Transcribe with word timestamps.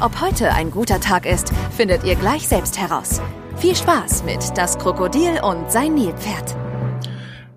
Ob 0.00 0.20
heute 0.20 0.52
ein 0.52 0.70
guter 0.70 1.00
Tag 1.00 1.24
ist, 1.24 1.50
findet 1.76 2.04
ihr 2.04 2.16
gleich 2.16 2.48
selbst 2.48 2.78
heraus. 2.78 3.20
Viel 3.56 3.76
Spaß 3.76 4.24
mit 4.24 4.40
Das 4.56 4.76
Krokodil 4.76 5.40
und 5.42 5.70
sein 5.70 5.94
Nilpferd. 5.94 6.56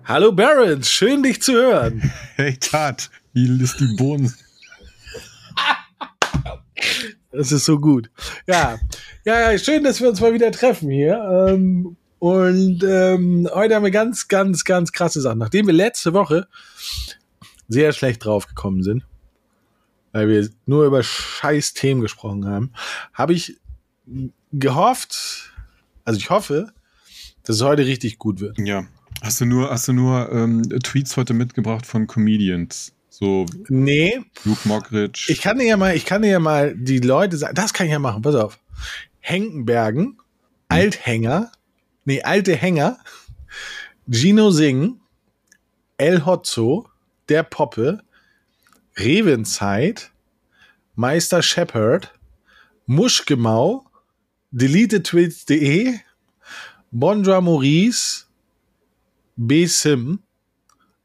Hallo 0.04 0.32
Barons, 0.32 0.88
schön 0.88 1.22
dich 1.22 1.42
zu 1.42 1.52
hören. 1.52 2.10
Hey 2.36 2.56
Tat, 2.56 3.10
wie 3.32 3.62
ist 3.62 3.80
die 3.80 3.94
Bohnen? 3.96 4.32
Das 7.32 7.50
ist 7.50 7.64
so 7.64 7.80
gut. 7.80 8.08
Ja, 8.46 8.78
ja, 9.24 9.50
ja, 9.50 9.58
schön, 9.58 9.82
dass 9.82 10.00
wir 10.00 10.08
uns 10.08 10.20
mal 10.20 10.32
wieder 10.32 10.52
treffen 10.52 10.88
hier. 10.88 11.20
Ähm, 11.48 11.96
und 12.20 12.84
ähm, 12.84 13.48
heute 13.52 13.74
haben 13.74 13.84
wir 13.84 13.90
ganz, 13.90 14.28
ganz, 14.28 14.64
ganz 14.64 14.92
krasse 14.92 15.20
Sachen. 15.20 15.38
Nachdem 15.38 15.66
wir 15.66 15.74
letzte 15.74 16.14
Woche 16.14 16.46
sehr 17.66 17.92
schlecht 17.92 18.24
draufgekommen 18.24 18.84
sind, 18.84 19.04
weil 20.12 20.28
wir 20.28 20.48
nur 20.66 20.84
über 20.84 21.02
scheiß 21.02 21.74
Themen 21.74 22.00
gesprochen 22.00 22.46
haben, 22.46 22.72
habe 23.12 23.32
ich 23.34 23.56
gehofft, 24.52 25.52
also 26.04 26.18
ich 26.18 26.30
hoffe, 26.30 26.72
dass 27.42 27.56
es 27.56 27.62
heute 27.62 27.86
richtig 27.86 28.18
gut 28.18 28.40
wird. 28.40 28.58
Ja. 28.58 28.86
Hast 29.20 29.40
du 29.40 29.46
nur, 29.46 29.70
hast 29.70 29.88
du 29.88 29.92
nur 29.92 30.30
ähm, 30.30 30.62
Tweets 30.62 31.16
heute 31.16 31.34
mitgebracht 31.34 31.84
von 31.86 32.06
Comedians? 32.06 32.92
So 33.10 33.46
Nee, 33.68 34.20
Luke 34.44 34.68
Mockridge. 34.68 35.26
ich 35.28 35.40
kann 35.40 35.58
dir 35.58 35.66
ja 35.66 35.76
mal, 35.76 35.96
ich 35.96 36.06
kann 36.06 36.22
dir 36.22 36.30
ja 36.30 36.38
mal 36.38 36.74
die 36.76 37.00
Leute 37.00 37.36
sagen, 37.36 37.54
das 37.54 37.72
kann 37.72 37.86
ich 37.86 37.92
ja 37.92 37.98
machen, 37.98 38.22
pass 38.22 38.36
auf. 38.36 38.60
Henkenbergen, 39.18 40.18
Althänger, 40.68 41.50
nee, 42.04 42.22
alte 42.22 42.54
Hänger, 42.54 42.98
Gino 44.08 44.50
Singh, 44.50 45.00
El 45.96 46.24
Hotzo, 46.24 46.88
der 47.28 47.42
Poppe, 47.42 48.04
Revenzeit, 48.98 50.10
Meister 50.94 51.42
Shepherd, 51.42 52.12
Muschgemau, 52.86 53.84
DeleteTweets.de, 54.50 55.94
Bondra 56.90 57.40
Maurice, 57.40 58.24
B. 59.36 59.66
Sim 59.66 60.20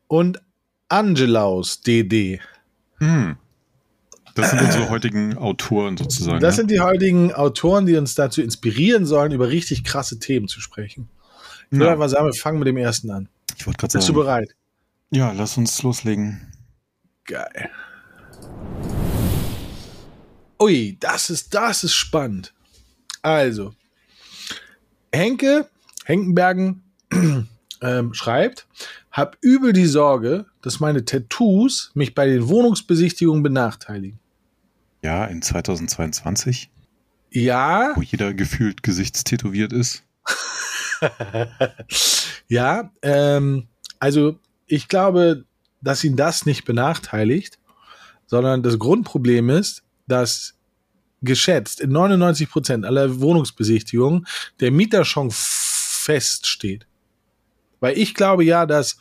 und 0.08 0.42
Angelaus 0.90 1.82
DD. 1.82 2.40
Hm. 3.00 3.38
Das 4.36 4.50
sind 4.50 4.62
unsere 4.62 4.90
heutigen 4.90 5.38
Autoren 5.38 5.96
sozusagen. 5.98 6.40
Das 6.40 6.56
ja? 6.56 6.62
sind 6.62 6.72
die 6.72 6.80
heutigen 6.80 7.34
Autoren, 7.34 7.86
die 7.86 7.96
uns 7.96 8.16
dazu 8.16 8.42
inspirieren 8.42 9.06
sollen, 9.06 9.32
über 9.32 9.50
richtig 9.50 9.84
krasse 9.84 10.18
Themen 10.18 10.48
zu 10.48 10.60
sprechen. 10.62 11.08
Ich 11.70 11.78
würde 11.78 11.86
Ja. 11.86 11.92
einfach 11.94 12.10
sagen, 12.10 12.26
wir 12.26 12.34
fangen 12.34 12.58
mit 12.58 12.68
dem 12.68 12.78
ersten 12.78 13.12
an. 13.12 13.30
Ich 13.58 13.68
wollte 13.68 13.78
gerade 13.78 13.94
Bist 13.94 14.10
du 14.10 14.14
sagen. 14.14 14.26
bereit? 14.26 14.56
Ja, 15.12 15.32
lass 15.34 15.58
uns 15.58 15.84
loslegen. 15.84 16.52
Geil. 17.26 17.70
Ui, 20.64 20.96
das 20.98 21.30
ist, 21.30 21.54
das 21.54 21.84
ist 21.84 21.94
spannend. 21.94 22.54
Also, 23.22 23.74
Henke, 25.12 25.70
Henkenbergen 26.06 26.84
ähm, 27.82 28.14
schreibt, 28.14 28.66
hab 29.12 29.36
übel 29.42 29.74
die 29.74 29.88
Sorge, 29.88 30.46
dass 30.62 30.80
meine 30.80 31.04
Tattoos 31.04 31.92
mich 31.96 32.16
bei 32.16 32.28
den 32.28 32.48
Wohnungsbesichtigungen 32.48 33.44
benachteiligen. 33.44 34.20
Ja, 35.02 35.26
in 35.26 35.42
2022, 35.42 36.72
Ja, 37.30 37.92
wo 37.96 38.02
jeder 38.02 38.34
gefühlt 38.34 38.84
gesichtstätowiert 38.84 39.74
ist. 39.74 40.04
ja, 42.48 42.90
ähm, 43.02 43.68
also 44.00 44.40
ich 44.66 44.88
glaube, 44.88 45.44
dass 45.82 46.06
ihn 46.06 46.16
das 46.16 46.46
nicht 46.46 46.64
benachteiligt, 46.64 47.60
sondern 48.28 48.64
das 48.64 48.80
Grundproblem 48.80 49.50
ist, 49.50 49.84
dass 50.08 50.56
geschätzt 51.24 51.80
in 51.82 51.92
99 51.92 52.50
Prozent 52.50 52.86
aller 52.86 53.20
Wohnungsbesichtigungen 53.22 54.28
der 54.60 54.72
Mieter 54.72 55.06
schon 55.06 55.30
feststeht. 55.32 56.86
Weil 57.80 57.98
ich 57.98 58.14
glaube 58.14 58.44
ja, 58.44 58.66
dass 58.66 58.98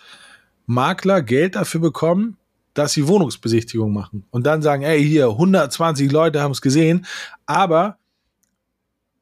Makler 0.67 1.23
Geld 1.23 1.57
dafür 1.57 1.81
bekommen, 1.81 2.37
dass 2.75 2.93
sie 2.93 3.07
Wohnungsbesichtigungen 3.07 3.93
machen 3.93 4.25
und 4.31 4.47
dann 4.47 4.63
sagen, 4.63 4.83
ey, 4.83 5.05
hier 5.05 5.29
120 5.29 6.11
Leute 6.11 6.41
haben 6.41 6.53
es 6.53 6.63
gesehen, 6.63 7.07
aber 7.45 7.99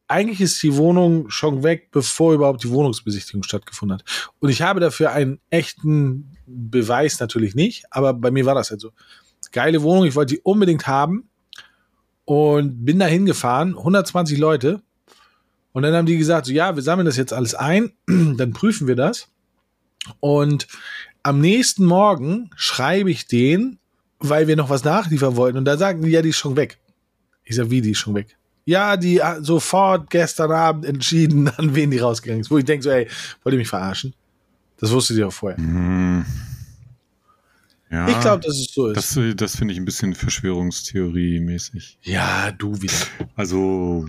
eigentlich 0.06 0.41
ist 0.41 0.62
die 0.62 0.77
Wohnung 0.77 1.31
schon 1.31 1.62
weg, 1.62 1.91
bevor 1.93 2.34
überhaupt 2.34 2.65
die 2.65 2.71
Wohnungsbesichtigung 2.71 3.44
stattgefunden 3.44 3.99
hat. 3.99 4.31
Und 4.41 4.50
ich 4.50 4.62
habe 4.62 4.81
dafür 4.81 5.12
einen 5.12 5.41
echten 5.50 6.37
Beweis 6.47 7.21
natürlich 7.21 7.55
nicht, 7.55 7.84
aber 7.91 8.12
bei 8.12 8.31
mir 8.31 8.44
war 8.44 8.56
das 8.56 8.71
halt 8.71 8.81
so. 8.81 8.91
Geile 9.53 9.82
Wohnung, 9.82 10.05
ich 10.05 10.15
wollte 10.15 10.34
die 10.34 10.41
unbedingt 10.41 10.87
haben 10.87 11.29
und 12.30 12.84
bin 12.84 13.00
da 13.00 13.06
hingefahren, 13.06 13.76
120 13.76 14.38
Leute. 14.38 14.80
Und 15.72 15.82
dann 15.82 15.92
haben 15.94 16.06
die 16.06 16.16
gesagt, 16.16 16.46
so, 16.46 16.52
ja, 16.52 16.76
wir 16.76 16.82
sammeln 16.84 17.06
das 17.06 17.16
jetzt 17.16 17.32
alles 17.32 17.56
ein, 17.56 17.91
dann 18.06 18.52
prüfen 18.52 18.86
wir 18.86 18.94
das. 18.94 19.26
Und 20.20 20.69
am 21.24 21.40
nächsten 21.40 21.84
Morgen 21.84 22.50
schreibe 22.54 23.10
ich 23.10 23.26
den, 23.26 23.80
weil 24.20 24.46
wir 24.46 24.54
noch 24.54 24.70
was 24.70 24.84
nachliefern 24.84 25.34
wollten. 25.34 25.58
Und 25.58 25.64
da 25.64 25.76
sagen 25.76 26.02
die, 26.02 26.10
ja, 26.10 26.22
die 26.22 26.28
ist 26.28 26.36
schon 26.36 26.54
weg. 26.54 26.78
Ich 27.42 27.56
sag, 27.56 27.69
wie, 27.69 27.80
die 27.80 27.90
ist 27.90 27.98
schon 27.98 28.14
weg? 28.14 28.36
Ja, 28.64 28.96
die 28.96 29.20
sofort 29.40 30.08
gestern 30.08 30.52
Abend 30.52 30.84
entschieden, 30.84 31.48
an 31.56 31.74
wen 31.74 31.90
die 31.90 31.98
rausgegangen 31.98 32.42
ist. 32.42 32.50
Wo 32.52 32.58
ich 32.58 32.64
denke 32.64 32.84
so, 32.84 32.90
ey, 32.90 33.08
wollt 33.42 33.54
ihr 33.54 33.58
mich 33.58 33.69
verarschen? 33.69 34.14
Das 34.78 34.92
wusstet 34.92 35.16
ihr 35.16 35.26
auch 35.26 35.32
vorher. 35.32 35.58
Hm. 35.58 36.24
Ja, 37.90 38.08
Ich 38.08 38.20
glaube, 38.20 38.42
dass 38.44 38.56
es 38.56 38.72
so 38.72 38.88
ist. 38.88 38.96
das, 38.96 39.36
das 39.36 39.56
finde 39.56 39.72
ich 39.74 39.80
ein 39.80 39.84
bisschen 39.84 40.14
Verschwörungstheorie-mäßig. 40.14 41.98
ja, 42.02 42.52
du 42.52 42.80
wieder. 42.80 42.94
Also, 43.34 44.06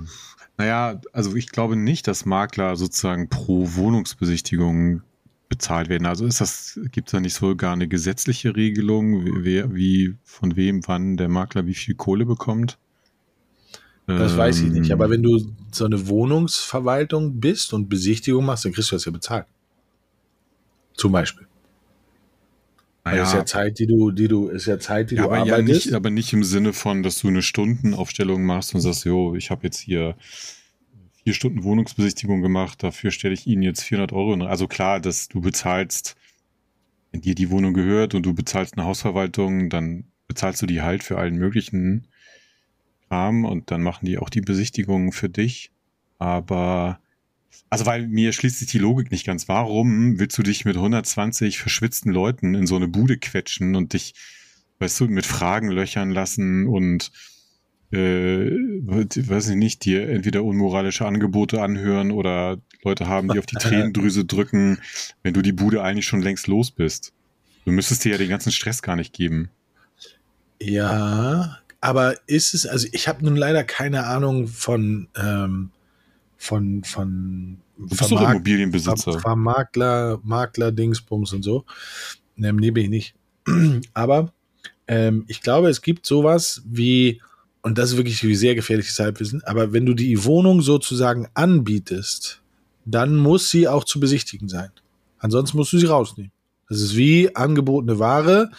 naja, 0.57 1.01
also 1.13 1.35
ich 1.35 1.49
glaube 1.49 1.75
nicht, 1.75 2.07
dass 2.07 2.25
Makler 2.25 2.75
sozusagen 2.75 3.29
pro 3.29 3.73
Wohnungsbesichtigung 3.73 5.01
bezahlt 5.49 5.89
werden. 5.89 6.05
Also 6.05 6.25
ist 6.25 6.39
das, 6.39 6.79
gibt 6.91 7.09
es 7.09 7.11
da 7.11 7.19
nicht 7.19 7.33
so 7.33 7.55
gar 7.55 7.73
eine 7.73 7.87
gesetzliche 7.87 8.55
Regelung, 8.55 9.25
wie, 9.25 9.43
wer, 9.43 9.73
wie, 9.75 10.15
von 10.23 10.55
wem, 10.55 10.81
wann 10.87 11.17
der 11.17 11.27
Makler 11.27 11.65
wie 11.65 11.73
viel 11.73 11.95
Kohle 11.95 12.25
bekommt? 12.25 12.77
Das 14.07 14.35
weiß 14.37 14.61
ich 14.61 14.71
nicht. 14.71 14.89
Ähm, 14.89 14.93
Aber 14.93 15.09
wenn 15.09 15.23
du 15.23 15.53
so 15.71 15.85
eine 15.85 16.07
Wohnungsverwaltung 16.07 17.39
bist 17.39 17.73
und 17.73 17.87
Besichtigung 17.89 18.45
machst, 18.45 18.65
dann 18.65 18.73
kriegst 18.73 18.91
du 18.91 18.95
das 18.95 19.05
ja 19.05 19.11
bezahlt. 19.11 19.45
Zum 20.95 21.11
Beispiel. 21.11 21.47
Naja, 23.03 23.23
ist 23.23 23.33
ja 23.33 23.45
Zeit, 23.45 23.79
die 23.79 23.87
du, 23.87 24.11
die 24.11 24.27
du, 24.27 24.47
ist 24.49 24.65
ja 24.67 24.79
Zeit, 24.79 25.11
die 25.11 25.15
ja, 25.15 25.23
du 25.23 25.27
aber, 25.27 25.37
ja 25.37 25.55
arbeitest. 25.55 25.85
nicht, 25.87 25.93
aber 25.95 26.09
nicht 26.09 26.33
im 26.33 26.43
Sinne 26.43 26.73
von, 26.73 27.03
dass 27.03 27.19
du 27.19 27.27
eine 27.27 27.41
Stundenaufstellung 27.41 28.43
machst 28.43 28.75
und 28.75 28.81
sagst, 28.81 29.05
jo, 29.05 29.35
ich 29.35 29.49
habe 29.51 29.63
jetzt 29.63 29.79
hier 29.79 30.15
vier 31.23 31.33
Stunden 31.33 31.63
Wohnungsbesichtigung 31.63 32.41
gemacht, 32.41 32.83
dafür 32.83 33.11
stelle 33.11 33.33
ich 33.33 33.47
Ihnen 33.47 33.61
jetzt 33.63 33.83
400 33.83 34.11
Euro. 34.13 34.33
in- 34.33 34.41
Also 34.41 34.67
klar, 34.67 34.99
dass 34.99 35.27
du 35.27 35.41
bezahlst, 35.41 36.15
wenn 37.11 37.21
dir 37.21 37.35
die 37.35 37.49
Wohnung 37.51 37.73
gehört 37.73 38.15
und 38.15 38.25
du 38.25 38.33
bezahlst 38.33 38.77
eine 38.77 38.85
Hausverwaltung, 38.87 39.69
dann 39.69 40.05
bezahlst 40.27 40.61
du 40.61 40.65
die 40.65 40.81
halt 40.81 41.03
für 41.03 41.17
allen 41.17 41.35
möglichen 41.37 42.07
Kram 43.09 43.45
und 43.45 43.71
dann 43.71 43.81
machen 43.83 44.05
die 44.05 44.17
auch 44.17 44.29
die 44.29 44.41
Besichtigungen 44.41 45.11
für 45.11 45.29
dich. 45.29 45.71
Aber, 46.17 46.99
also 47.69 47.85
weil 47.85 48.07
mir 48.07 48.33
schließt 48.33 48.59
sich 48.59 48.67
die 48.67 48.79
Logik 48.79 49.11
nicht 49.11 49.25
ganz. 49.25 49.47
Warum 49.47 50.19
willst 50.19 50.37
du 50.37 50.43
dich 50.43 50.65
mit 50.65 50.75
120 50.75 51.59
verschwitzten 51.59 52.11
Leuten 52.11 52.55
in 52.55 52.67
so 52.67 52.75
eine 52.75 52.87
Bude 52.87 53.17
quetschen 53.17 53.75
und 53.75 53.93
dich, 53.93 54.13
weißt 54.79 54.99
du, 54.99 55.05
mit 55.07 55.25
Fragen 55.25 55.69
löchern 55.69 56.11
lassen 56.11 56.67
und 56.67 57.11
äh, 57.91 58.49
weiß 58.49 59.49
ich 59.49 59.55
nicht, 59.55 59.83
dir 59.85 60.09
entweder 60.09 60.43
unmoralische 60.43 61.05
Angebote 61.05 61.61
anhören 61.61 62.11
oder 62.11 62.57
Leute 62.83 63.07
haben, 63.07 63.29
die 63.29 63.39
auf 63.39 63.45
die 63.45 63.55
Tränendrüse 63.59 64.25
drücken, 64.25 64.79
wenn 65.23 65.33
du 65.33 65.41
die 65.41 65.51
Bude 65.51 65.83
eigentlich 65.83 66.05
schon 66.05 66.21
längst 66.21 66.47
los 66.47 66.71
bist. 66.71 67.13
Du 67.65 67.71
müsstest 67.71 68.05
dir 68.05 68.13
ja 68.13 68.17
den 68.17 68.29
ganzen 68.29 68.51
Stress 68.51 68.81
gar 68.81 68.95
nicht 68.95 69.13
geben. 69.13 69.49
Ja, 70.61 71.59
aber 71.79 72.15
ist 72.27 72.53
es, 72.53 72.65
also 72.65 72.87
ich 72.91 73.07
habe 73.07 73.25
nun 73.25 73.35
leider 73.35 73.63
keine 73.63 74.05
Ahnung 74.05 74.47
von, 74.47 75.07
ähm, 75.15 75.71
von, 76.41 76.83
von 76.83 77.57
Du 77.77 77.87
bist 77.87 78.01
doch 78.01 78.21
Immobilienbesitzer. 78.21 79.19
Ver 79.19 79.35
Makler, 79.35 80.19
Makler, 80.23 80.71
Dingsbums 80.71 81.33
und 81.33 81.43
so. 81.43 81.65
Ähm, 82.37 82.57
nee, 82.57 82.71
bin 82.71 82.85
ich 82.85 82.89
nicht. 82.89 83.81
Aber 83.93 84.33
ähm, 84.87 85.25
ich 85.27 85.41
glaube, 85.41 85.69
es 85.69 85.81
gibt 85.81 86.05
sowas 86.05 86.63
wie 86.65 87.21
und 87.61 87.77
das 87.77 87.91
ist 87.91 87.97
wirklich 87.97 88.19
sehr 88.39 88.55
gefährliches 88.55 88.99
Halbwissen, 88.99 89.43
aber 89.43 89.71
wenn 89.71 89.85
du 89.85 89.93
die 89.93 90.23
Wohnung 90.23 90.63
sozusagen 90.63 91.27
anbietest, 91.35 92.41
dann 92.85 93.15
muss 93.15 93.51
sie 93.51 93.67
auch 93.67 93.83
zu 93.83 93.99
besichtigen 93.99 94.49
sein. 94.49 94.71
Ansonsten 95.19 95.57
musst 95.57 95.71
du 95.71 95.77
sie 95.77 95.85
rausnehmen. 95.85 96.31
Das 96.71 96.79
ist 96.79 96.95
wie 96.95 97.35
angebotene 97.35 97.99
Ware. 97.99 98.49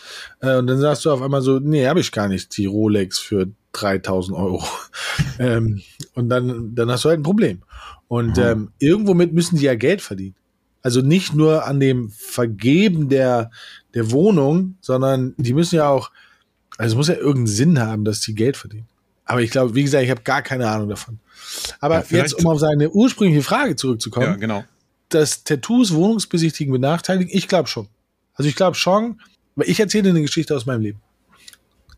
Äh, 0.41 0.57
und 0.57 0.67
dann 0.67 0.79
sagst 0.79 1.07
du 1.07 1.11
auf 1.11 1.23
einmal 1.23 1.41
so, 1.41 1.59
nee, 1.61 1.87
habe 1.87 2.01
ich 2.01 2.13
gar 2.13 2.29
nicht, 2.29 2.55
die 2.59 2.67
Rolex 2.67 3.19
für 3.19 3.49
3000 3.73 4.37
Euro. 4.37 4.63
ähm, 5.39 5.81
und 6.15 6.29
dann, 6.29 6.75
dann 6.75 6.91
hast 6.91 7.07
du 7.07 7.09
halt 7.09 7.21
ein 7.21 7.23
Problem. 7.23 7.63
Und 8.09 8.37
mhm. 8.37 8.43
ähm, 8.43 8.71
irgendwo 8.79 9.15
mit 9.15 9.33
müssen 9.33 9.57
die 9.57 9.65
ja 9.65 9.75
Geld 9.77 10.03
verdienen. 10.03 10.35
Also 10.83 11.01
nicht 11.01 11.35
nur 11.35 11.65
an 11.65 11.81
dem 11.81 12.11
Vergeben 12.11 13.09
der, 13.09 13.51
der 13.95 14.11
Wohnung, 14.11 14.77
sondern 14.83 15.33
die 15.39 15.55
müssen 15.55 15.77
ja 15.77 15.89
auch, 15.89 16.11
also 16.77 16.93
es 16.93 16.97
muss 16.99 17.09
ja 17.09 17.15
irgendeinen 17.15 17.47
Sinn 17.47 17.81
haben, 17.81 18.05
dass 18.05 18.21
die 18.21 18.35
Geld 18.35 18.59
verdienen. 18.59 18.89
Aber 19.25 19.41
ich 19.41 19.51
glaube, 19.51 19.75
wie 19.75 19.85
gesagt, 19.85 20.05
ich 20.05 20.11
habe 20.11 20.21
gar 20.21 20.43
keine 20.43 20.69
Ahnung 20.69 20.91
davon. 20.91 21.19
Aber 21.81 22.05
ja, 22.11 22.19
jetzt, 22.19 22.35
um 22.35 22.47
auf 22.47 22.59
seine 22.61 22.91
ursprüngliche 22.91 23.43
Frage 23.43 23.75
zurückzukommen. 23.75 24.27
Ja, 24.27 24.37
genau. 24.37 24.65
Dass 25.09 25.45
Tattoos 25.45 25.95
Wohnungsbesichtigen 25.95 26.75
benachteiligen, 26.75 27.35
ich 27.35 27.49
glaube 27.49 27.69
schon. 27.69 27.89
Also 28.35 28.49
ich 28.49 28.57
glaube 28.57 28.77
schon, 28.77 29.21
ich 29.65 29.81
erzähle 29.81 30.11
eine 30.11 30.23
Geschichte 30.23 30.55
aus 30.57 30.67
meinem 30.67 30.83
Leben. 30.83 31.01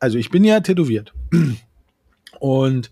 Also 0.01 0.19
ich 0.19 0.31
bin 0.31 0.45
ja 0.45 0.61
tätowiert. 0.61 1.13
Und 2.41 2.91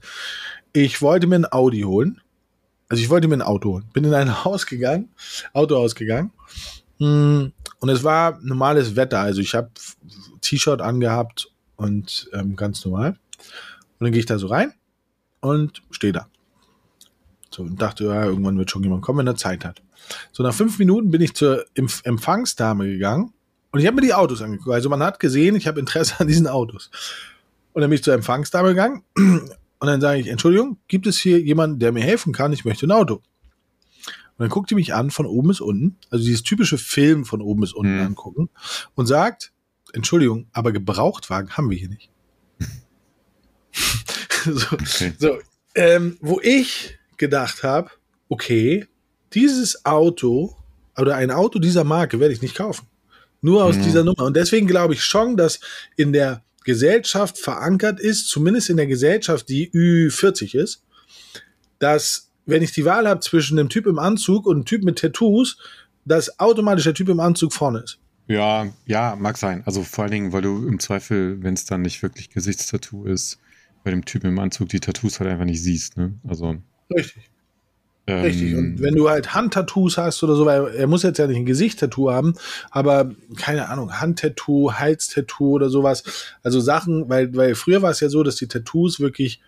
ich 0.73 1.03
wollte 1.03 1.27
mir 1.27 1.37
ein 1.37 1.53
Audi 1.53 1.83
holen. 1.83 2.21
Also 2.89 3.03
ich 3.03 3.11
wollte 3.11 3.29
mir 3.29 3.35
ein 3.35 3.43
Auto 3.43 3.73
holen. 3.73 3.85
Bin 3.93 4.05
in 4.05 4.15
ein 4.15 4.45
Haus 4.45 4.67
gegangen, 4.67 5.09
Auto 5.53 5.77
ausgegangen. 5.77 6.31
Hm, 6.99 7.53
und 7.81 7.89
es 7.89 8.05
war 8.05 8.39
normales 8.43 8.95
Wetter. 8.95 9.21
Also 9.21 9.41
ich 9.41 9.55
habe 9.55 9.71
T-Shirt 10.41 10.81
angehabt 10.81 11.51
und 11.77 12.31
ähm, 12.33 12.55
ganz 12.55 12.85
normal. 12.85 13.17
Und 13.99 14.07
dann 14.07 14.13
gehe 14.13 14.21
ich 14.21 14.27
da 14.27 14.39
so 14.39 14.47
rein 14.47 14.73
und 15.41 15.83
stehe 15.91 16.13
da. 16.13 16.29
So, 17.55 17.63
und 17.63 17.81
dachte, 17.81 18.05
ja, 18.05 18.25
irgendwann 18.25 18.59
wird 18.59 18.71
schon 18.71 18.83
jemand 18.83 19.03
kommen, 19.03 19.21
wenn 19.21 19.27
er 19.27 19.37
Zeit 19.37 19.65
hat. 19.65 19.83
So, 20.33 20.43
nach 20.43 20.55
fünf 20.55 20.79
Minuten 20.79 21.11
bin 21.11 21.21
ich 21.21 21.35
zur 21.35 21.65
Empfangsdame 21.75 22.87
gegangen 22.87 23.33
und 23.71 23.81
ich 23.81 23.87
habe 23.87 23.97
mir 23.97 24.03
die 24.03 24.15
Autos 24.15 24.43
angeguckt. 24.43 24.75
Also 24.75 24.89
man 24.89 25.03
hat 25.03 25.21
gesehen, 25.21 25.57
ich 25.57 25.67
habe 25.67 25.81
Interesse 25.81 26.15
an 26.19 26.29
diesen 26.29 26.47
Autos. 26.47 26.91
Und 27.73 27.81
dann 27.81 27.91
bin 27.91 27.97
ich 27.97 28.05
zur 28.05 28.15
Empfangsdame 28.15 28.69
gegangen 28.69 29.03
und 29.17 29.87
dann 29.87 30.01
sage 30.01 30.21
ich, 30.21 30.29
Entschuldigung, 30.29 30.79
gibt 30.89 31.07
es 31.07 31.19
hier 31.19 31.41
jemanden, 31.41 31.79
der 31.79 31.93
mir 31.93 32.03
helfen 32.03 32.33
kann? 32.33 32.53
Ich 32.53 32.65
möchte 32.65 32.87
ein 32.87 32.93
Auto. 32.93 33.15
Und 33.15 34.39
dann 34.39 34.49
guckt 34.49 34.71
die 34.71 34.75
mich 34.75 34.95
an 34.95 35.11
von 35.11 35.27
oben 35.27 35.49
bis 35.49 35.61
unten, 35.61 35.97
also 36.11 36.25
dieses 36.25 36.43
typische 36.43 36.79
Film 36.79 37.25
von 37.25 37.41
oben 37.41 37.61
bis 37.61 37.73
unten 37.73 37.97
mhm. 37.97 38.07
angucken 38.07 38.51
und 38.95 39.07
sagt, 39.07 39.53
Entschuldigung, 39.93 40.47
aber 40.53 40.73
Gebrauchtwagen 40.73 41.57
haben 41.57 41.71
wir 41.71 41.79
hier 41.79 41.91
nicht. 41.91 42.11
so, 44.45 44.67
okay. 44.73 45.15
so 45.19 45.39
ähm, 45.75 46.19
wo 46.21 46.41
ich 46.43 46.99
gedacht 47.23 47.63
habe, 47.63 47.89
okay, 48.29 48.87
dieses 49.33 49.87
Auto 49.87 50.57
oder 50.99 51.15
ein 51.15 51.31
Auto 51.31 51.61
dieser 51.61 51.85
Marke 51.85 52.19
werde 52.19 52.35
ich 52.35 52.43
nicht 52.43 52.57
kaufen. 52.57 52.89
Nur 53.41 53.65
aus 53.65 53.77
mhm. 53.77 53.83
dieser 53.85 54.03
Nummer. 54.03 54.25
Und 54.25 54.37
deswegen 54.37 54.67
glaube 54.67 54.95
ich 54.95 55.05
schon, 55.05 55.37
dass 55.37 55.61
in 55.97 56.13
der 56.13 56.43
Gesellschaft 56.65 57.39
verankert 57.39 58.01
ist, 58.01 58.29
zumindest 58.29 58.71
in 58.71 58.77
der 58.77 58.89
Gesellschaft, 58.89 59.49
die 59.49 59.71
Ü40 59.71 60.57
ist, 60.57 60.83
dass 61.79 62.33
wenn 62.45 62.63
ich 62.63 62.73
die 62.73 62.85
Wahl 62.85 63.09
habe 63.09 63.21
zwischen 63.21 63.57
einem 63.57 63.69
Typ 63.69 63.87
im 63.87 64.01
Anzug 64.01 64.47
und 64.47 64.57
einem 64.57 64.65
Typ 64.65 64.83
mit 64.83 64.99
Tattoos, 64.99 65.59
dass 66.05 66.41
automatisch 66.41 66.85
der 66.85 66.95
Typ 66.95 67.09
im 67.09 67.21
Anzug 67.21 67.53
vorne 67.53 67.79
ist. 67.85 67.99
Ja, 68.27 68.67
ja, 68.87 69.17
mag 69.17 69.39
sein. 69.39 69.63
Also 69.65 69.85
vor 69.85 70.05
allen 70.05 70.13
Dingen, 70.13 70.33
weil 70.33 70.43
du 70.43 70.67
im 70.67 70.81
Zweifel, 70.81 71.41
wenn 71.43 71.55
es 71.55 71.67
dann 71.67 71.83
nicht 71.83 72.03
wirklich 72.03 72.31
Gesichtstattoo 72.31 73.05
ist, 73.05 73.39
bei 73.85 73.91
dem 73.91 74.05
Typen 74.05 74.29
im 74.29 74.39
Anzug 74.41 74.69
die 74.69 74.81
Tattoos 74.81 75.21
halt 75.21 75.31
einfach 75.31 75.45
nicht 75.45 75.63
siehst. 75.63 75.97
Ne? 75.97 76.19
Also, 76.27 76.57
Richtig. 76.95 77.31
Ähm, 78.07 78.23
Richtig. 78.23 78.57
Und 78.57 78.83
wenn 78.83 78.97
du 78.97 79.09
halt 79.09 79.33
Handtattoos 79.33 79.97
hast 79.97 80.23
oder 80.25 80.35
so, 80.35 80.45
weil 80.45 80.75
er 80.75 80.87
muss 80.89 81.05
jetzt 81.05 81.19
ja 81.19 81.27
nicht 81.27 81.37
ein 81.37 81.47
Gesicht-Tattoo 81.47 82.11
haben, 82.11 82.35
aber 82.71 83.13
keine 83.37 83.69
Ahnung, 83.69 84.01
Handtattoo, 84.01 84.73
Halstattoo 84.73 85.53
oder 85.53 85.69
sowas. 85.69 86.03
Also 86.43 86.61
Sachen, 86.61 87.09
weil, 87.09 87.35
weil 87.37 87.55
früher 87.55 87.81
war 87.83 87.91
es 87.91 88.01
ja 88.01 88.09
so, 88.09 88.23
dass 88.23 88.37
die 88.37 88.49
Tattoos 88.49 88.99
wirklich 88.99 89.41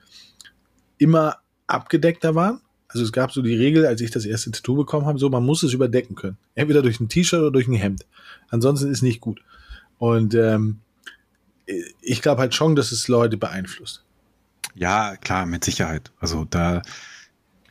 immer 0.98 1.38
abgedeckter 1.66 2.34
waren. 2.34 2.60
Also 2.86 3.04
es 3.04 3.10
gab 3.10 3.32
so 3.32 3.42
die 3.42 3.56
Regel, 3.56 3.86
als 3.86 4.00
ich 4.00 4.12
das 4.12 4.24
erste 4.24 4.52
Tattoo 4.52 4.76
bekommen 4.76 5.06
habe, 5.06 5.18
so 5.18 5.28
man 5.28 5.44
muss 5.44 5.64
es 5.64 5.72
überdecken 5.72 6.14
können. 6.14 6.36
Entweder 6.54 6.80
durch 6.80 7.00
ein 7.00 7.08
T-Shirt 7.08 7.40
oder 7.40 7.50
durch 7.50 7.66
ein 7.66 7.74
Hemd. 7.74 8.06
Ansonsten 8.50 8.88
ist 8.88 9.02
nicht 9.02 9.20
gut. 9.20 9.40
Und 9.98 10.34
ähm, 10.34 10.78
ich 12.00 12.22
glaube 12.22 12.40
halt 12.40 12.54
schon, 12.54 12.76
dass 12.76 12.92
es 12.92 13.08
Leute 13.08 13.36
beeinflusst. 13.36 14.04
Ja, 14.76 15.16
klar, 15.16 15.46
mit 15.46 15.64
Sicherheit. 15.64 16.12
Also 16.20 16.46
da, 16.48 16.82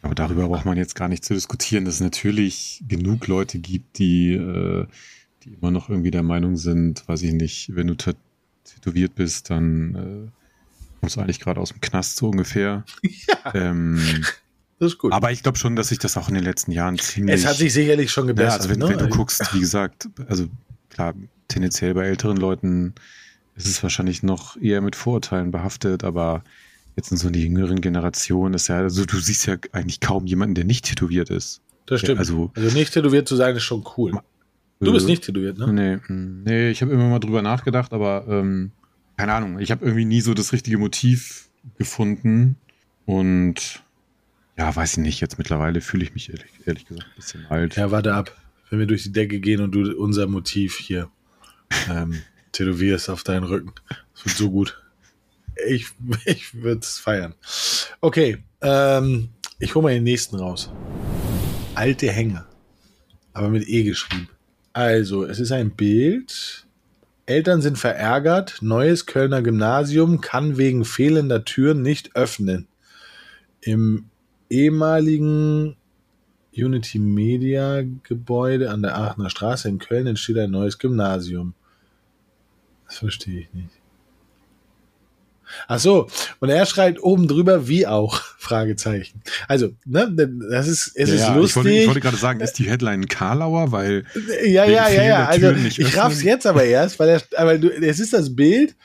aber 0.03 0.15
darüber 0.15 0.47
braucht 0.49 0.65
man 0.65 0.77
jetzt 0.77 0.95
gar 0.95 1.07
nicht 1.07 1.23
zu 1.23 1.33
diskutieren, 1.33 1.85
dass 1.85 1.95
es 1.95 2.01
natürlich 2.01 2.83
genug 2.87 3.27
Leute 3.27 3.57
gibt, 3.57 3.97
die, 3.97 4.33
äh, 4.33 4.85
die 5.43 5.53
immer 5.53 5.71
noch 5.71 5.89
irgendwie 5.89 6.11
der 6.11 6.23
Meinung 6.23 6.57
sind, 6.57 7.07
weiß 7.07 7.23
ich 7.23 7.33
nicht, 7.33 7.73
wenn 7.73 7.87
du 7.87 7.95
tätowiert 7.95 9.15
bist, 9.15 9.49
dann 9.49 9.95
äh, 9.95 10.31
kommst 10.99 11.15
du 11.15 11.21
eigentlich 11.21 11.39
gerade 11.39 11.59
aus 11.61 11.69
dem 11.69 11.81
Knast 11.81 12.17
so 12.17 12.29
ungefähr. 12.29 12.83
Ja. 13.27 13.55
Ähm, 13.55 14.25
das 14.79 14.93
ist 14.93 14.97
gut. 14.97 15.13
Aber 15.13 15.31
ich 15.31 15.43
glaube 15.43 15.57
schon, 15.57 15.75
dass 15.77 15.89
sich 15.89 15.99
das 15.99 16.17
auch 16.17 16.27
in 16.27 16.35
den 16.35 16.43
letzten 16.43 16.71
Jahren 16.71 16.97
ziemlich. 16.97 17.35
Es 17.35 17.45
hat 17.45 17.55
sich 17.55 17.71
sicherlich 17.71 18.11
schon 18.11 18.27
gebessert. 18.27 18.51
Ja, 18.51 18.57
also 18.57 18.69
wenn, 18.69 18.79
ne? 18.79 18.89
wenn 18.89 18.97
du 18.97 19.15
guckst, 19.15 19.53
wie 19.53 19.59
gesagt, 19.59 20.09
also 20.27 20.47
klar, 20.89 21.13
tendenziell 21.47 21.93
bei 21.93 22.05
älteren 22.05 22.37
Leuten 22.37 22.93
ist 23.55 23.67
es 23.67 23.81
wahrscheinlich 23.83 24.23
noch 24.23 24.57
eher 24.57 24.81
mit 24.81 24.95
Vorurteilen 24.95 25.51
behaftet, 25.51 26.03
aber 26.03 26.43
jetzt 26.95 27.11
in 27.11 27.17
so 27.17 27.27
einer 27.27 27.37
jüngeren 27.37 27.81
Generation 27.81 28.53
ist 28.53 28.67
ja, 28.67 28.77
also 28.77 29.05
du 29.05 29.17
siehst 29.17 29.45
ja 29.45 29.57
eigentlich 29.71 29.99
kaum 29.99 30.25
jemanden, 30.25 30.55
der 30.55 30.65
nicht 30.65 30.85
tätowiert 30.85 31.29
ist. 31.29 31.61
Das 31.85 31.99
stimmt. 31.99 32.19
Also, 32.19 32.51
also 32.55 32.77
nicht 32.77 32.93
tätowiert 32.93 33.27
zu 33.27 33.35
sein, 33.35 33.55
ist 33.55 33.63
schon 33.63 33.83
cool. 33.97 34.13
Du 34.79 34.91
bist 34.91 35.07
nicht 35.07 35.23
tätowiert, 35.23 35.57
ne? 35.57 35.71
Nee, 35.71 35.99
hm, 36.07 36.43
nee 36.43 36.69
ich 36.69 36.81
habe 36.81 36.91
immer 36.91 37.09
mal 37.09 37.19
drüber 37.19 37.41
nachgedacht, 37.41 37.93
aber 37.93 38.25
ähm, 38.27 38.71
keine 39.17 39.33
Ahnung, 39.33 39.59
ich 39.59 39.71
habe 39.71 39.85
irgendwie 39.85 40.05
nie 40.05 40.21
so 40.21 40.33
das 40.33 40.51
richtige 40.51 40.77
Motiv 40.77 41.49
gefunden 41.77 42.57
und 43.05 43.83
ja, 44.57 44.75
weiß 44.75 44.93
ich 44.93 44.97
nicht, 44.97 45.21
jetzt 45.21 45.37
mittlerweile 45.37 45.81
fühle 45.81 46.03
ich 46.03 46.13
mich 46.13 46.29
ehrlich, 46.29 46.51
ehrlich 46.65 46.85
gesagt 46.85 47.07
ein 47.07 47.15
bisschen 47.15 47.45
alt. 47.47 47.75
Ja, 47.75 47.91
warte 47.91 48.13
ab, 48.13 48.35
wenn 48.69 48.79
wir 48.79 48.85
durch 48.85 49.03
die 49.03 49.11
Decke 49.11 49.39
gehen 49.39 49.61
und 49.61 49.73
du 49.73 49.95
unser 49.97 50.27
Motiv 50.27 50.77
hier 50.77 51.09
ähm, 51.89 52.21
tätowierst 52.51 53.09
auf 53.09 53.23
deinen 53.23 53.45
Rücken. 53.45 53.71
Das 54.13 54.25
wird 54.25 54.35
so 54.35 54.51
gut. 54.51 54.82
Ich, 55.67 55.87
ich 56.25 56.53
würde 56.53 56.81
es 56.81 56.99
feiern. 56.99 57.35
Okay, 58.01 58.43
ähm, 58.61 59.29
ich 59.59 59.75
hole 59.75 59.83
mal 59.83 59.93
den 59.93 60.03
nächsten 60.03 60.37
raus. 60.37 60.71
Alte 61.75 62.11
Hänge. 62.11 62.45
Aber 63.33 63.49
mit 63.49 63.67
E 63.67 63.83
geschrieben. 63.83 64.29
Also, 64.73 65.25
es 65.25 65.39
ist 65.39 65.51
ein 65.51 65.71
Bild. 65.71 66.67
Eltern 67.25 67.61
sind 67.61 67.77
verärgert. 67.77 68.57
Neues 68.61 69.05
Kölner 69.05 69.41
Gymnasium 69.41 70.21
kann 70.21 70.57
wegen 70.57 70.85
fehlender 70.85 71.45
Türen 71.45 71.81
nicht 71.81 72.15
öffnen. 72.15 72.67
Im 73.61 74.09
ehemaligen 74.49 75.77
Unity 76.55 76.99
Media 76.99 77.83
Gebäude 78.03 78.69
an 78.69 78.81
der 78.81 78.97
Aachener 78.97 79.29
Straße 79.29 79.69
in 79.69 79.79
Köln 79.79 80.07
entsteht 80.07 80.37
ein 80.37 80.51
neues 80.51 80.77
Gymnasium. 80.77 81.55
Das 82.85 82.97
verstehe 82.97 83.41
ich 83.41 83.53
nicht. 83.53 83.82
Ach 85.67 85.79
so, 85.79 86.07
und 86.39 86.49
er 86.49 86.65
schreibt 86.65 87.01
oben 87.01 87.27
drüber 87.27 87.67
wie 87.67 87.87
auch 87.87 88.21
Fragezeichen. 88.37 89.21
Also, 89.47 89.69
ne, 89.85 90.11
das 90.49 90.67
ist 90.67 90.91
es 90.95 91.09
ja, 91.09 91.15
ist 91.15 91.21
ja, 91.21 91.35
lustig. 91.35 91.49
Ich 91.49 91.55
wollte, 91.55 91.69
ich 91.71 91.87
wollte, 91.87 92.01
gerade 92.01 92.17
sagen, 92.17 92.39
ist 92.41 92.59
die 92.59 92.69
Headline 92.69 93.07
Karlauer, 93.07 93.71
weil 93.71 94.05
ja 94.45 94.65
ja 94.65 94.89
ja 94.89 95.03
ja. 95.03 95.25
Also 95.27 95.51
ich 95.51 95.97
raff's 95.97 96.23
jetzt 96.23 96.45
aber 96.45 96.63
erst, 96.63 96.99
weil 96.99 97.09
er, 97.09 97.21
aber 97.37 97.57
du, 97.57 97.69
es 97.69 97.99
ist 97.99 98.13
das 98.13 98.35
Bild. 98.35 98.75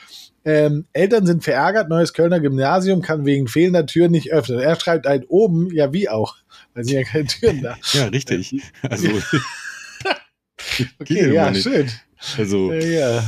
Ähm, 0.45 0.87
Eltern 0.93 1.27
sind 1.27 1.45
verärgert, 1.45 1.91
neues 1.91 2.15
Kölner 2.15 2.41
Gymnasium 2.41 3.03
kann 3.03 3.27
wegen 3.27 3.49
fehlender 3.49 3.85
Türen 3.85 4.13
nicht 4.13 4.33
öffnen. 4.33 4.61
Er 4.61 4.81
schreibt 4.81 5.07
halt 5.07 5.27
oben, 5.29 5.71
ja 5.75 5.93
wie 5.93 6.09
auch, 6.09 6.37
weil 6.73 6.85
sind 6.85 6.95
ja 6.95 7.05
keine 7.05 7.27
Türen 7.27 7.63
da. 7.63 7.77
ja, 7.93 8.07
richtig. 8.07 8.55
Also 8.83 9.09
okay, 11.01 11.35
ja, 11.35 11.53
schön. 11.55 11.91
Also 12.37 12.73
ja. 12.73 13.23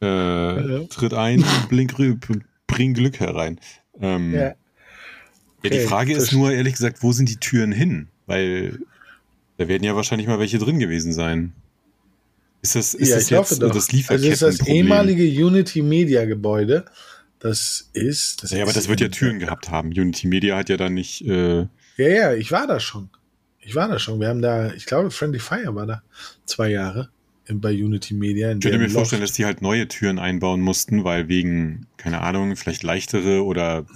Äh, 0.00 0.86
tritt 0.88 1.14
ein, 1.14 1.44
blink, 1.68 1.94
bring 2.66 2.94
Glück 2.94 3.20
herein. 3.20 3.60
Ähm, 4.00 4.34
ja. 4.34 4.54
Okay, 5.58 5.64
ja, 5.64 5.70
die 5.70 5.86
Frage 5.86 6.14
ist 6.14 6.32
nur, 6.32 6.52
ehrlich 6.52 6.74
gesagt, 6.74 7.02
wo 7.02 7.12
sind 7.12 7.28
die 7.28 7.38
Türen 7.38 7.72
hin? 7.72 8.08
Weil 8.26 8.78
da 9.56 9.66
werden 9.66 9.82
ja 9.82 9.96
wahrscheinlich 9.96 10.28
mal 10.28 10.38
welche 10.38 10.58
drin 10.58 10.78
gewesen 10.78 11.12
sein. 11.12 11.52
Ist 12.62 12.76
das, 12.76 12.94
ist 12.94 13.08
ja, 13.08 13.16
das 13.16 13.30
jetzt 13.30 13.62
doch. 13.62 13.72
das 13.72 13.92
Lieferketten 13.92 14.30
Also 14.30 14.46
ist 14.46 14.60
das 14.60 14.68
ehemalige 14.68 15.24
Unity 15.24 15.82
Media 15.82 16.24
Gebäude. 16.24 16.84
Das 17.40 17.88
ist. 17.92 18.42
Das 18.42 18.50
ja, 18.50 18.62
aber 18.62 18.72
das 18.72 18.88
wird 18.88 19.00
ja 19.00 19.08
Türen 19.08 19.38
gehabt 19.38 19.70
haben. 19.70 19.88
Unity 19.88 20.26
Media 20.26 20.56
hat 20.56 20.68
ja 20.68 20.76
dann 20.76 20.94
nicht. 20.94 21.24
Äh 21.24 21.66
ja, 21.96 22.08
ja, 22.08 22.34
ich 22.34 22.50
war 22.52 22.66
da 22.66 22.80
schon. 22.80 23.10
Ich 23.60 23.74
war 23.74 23.88
da 23.88 23.98
schon. 23.98 24.20
Wir 24.20 24.28
haben 24.28 24.42
da, 24.42 24.72
ich 24.72 24.86
glaube, 24.86 25.10
Friendly 25.10 25.38
Fire 25.38 25.74
war 25.74 25.86
da 25.86 26.02
zwei 26.46 26.70
Jahre 26.70 27.10
bei 27.54 27.72
Unity 27.72 28.14
Media. 28.14 28.52
Ich 28.52 28.60
könnte 28.60 28.78
mir 28.78 28.90
vorstellen, 28.90 29.22
dass 29.22 29.32
die 29.32 29.44
halt 29.44 29.62
neue 29.62 29.88
Türen 29.88 30.18
einbauen 30.18 30.60
mussten, 30.60 31.04
weil 31.04 31.28
wegen, 31.28 31.86
keine 31.96 32.20
Ahnung, 32.20 32.56
vielleicht 32.56 32.82
leichtere 32.82 33.44
oder 33.44 33.86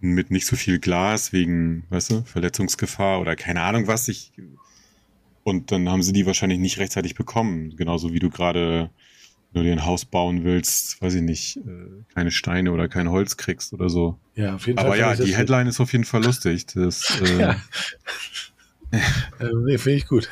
mit 0.00 0.30
nicht 0.30 0.46
so 0.46 0.56
viel 0.56 0.78
Glas, 0.78 1.32
wegen, 1.32 1.84
weißt 1.90 2.10
du, 2.10 2.22
Verletzungsgefahr 2.22 3.20
oder 3.20 3.36
keine 3.36 3.62
Ahnung 3.62 3.86
was. 3.86 4.08
Ich, 4.08 4.32
und 5.44 5.72
dann 5.72 5.88
haben 5.88 6.02
sie 6.02 6.12
die 6.12 6.26
wahrscheinlich 6.26 6.58
nicht 6.58 6.78
rechtzeitig 6.78 7.14
bekommen. 7.14 7.76
Genauso 7.76 8.12
wie 8.12 8.18
du 8.18 8.30
gerade, 8.30 8.90
wenn 9.52 9.62
du 9.62 9.68
dir 9.68 9.72
ein 9.72 9.84
Haus 9.86 10.04
bauen 10.04 10.44
willst, 10.44 11.00
weiß 11.02 11.14
ich 11.14 11.22
nicht, 11.22 11.56
äh, 11.58 12.04
keine 12.14 12.30
Steine 12.30 12.72
oder 12.72 12.88
kein 12.88 13.10
Holz 13.10 13.36
kriegst 13.36 13.72
oder 13.72 13.88
so. 13.88 14.18
Ja, 14.34 14.54
auf 14.56 14.66
jeden 14.66 14.78
Aber 14.78 14.90
Fall. 14.90 14.98
ja, 14.98 15.10
finde 15.10 15.24
ich 15.24 15.30
die 15.30 15.36
Headline 15.36 15.66
ist 15.66 15.80
auf 15.80 15.92
jeden 15.92 16.04
Fall 16.04 16.24
lustig. 16.24 16.66
Das, 16.66 17.20
äh, 17.20 17.38
Ja. 17.40 17.56
Äh, 19.40 19.48
nee, 19.64 19.78
finde 19.78 19.96
ich 19.96 20.06
gut. 20.06 20.28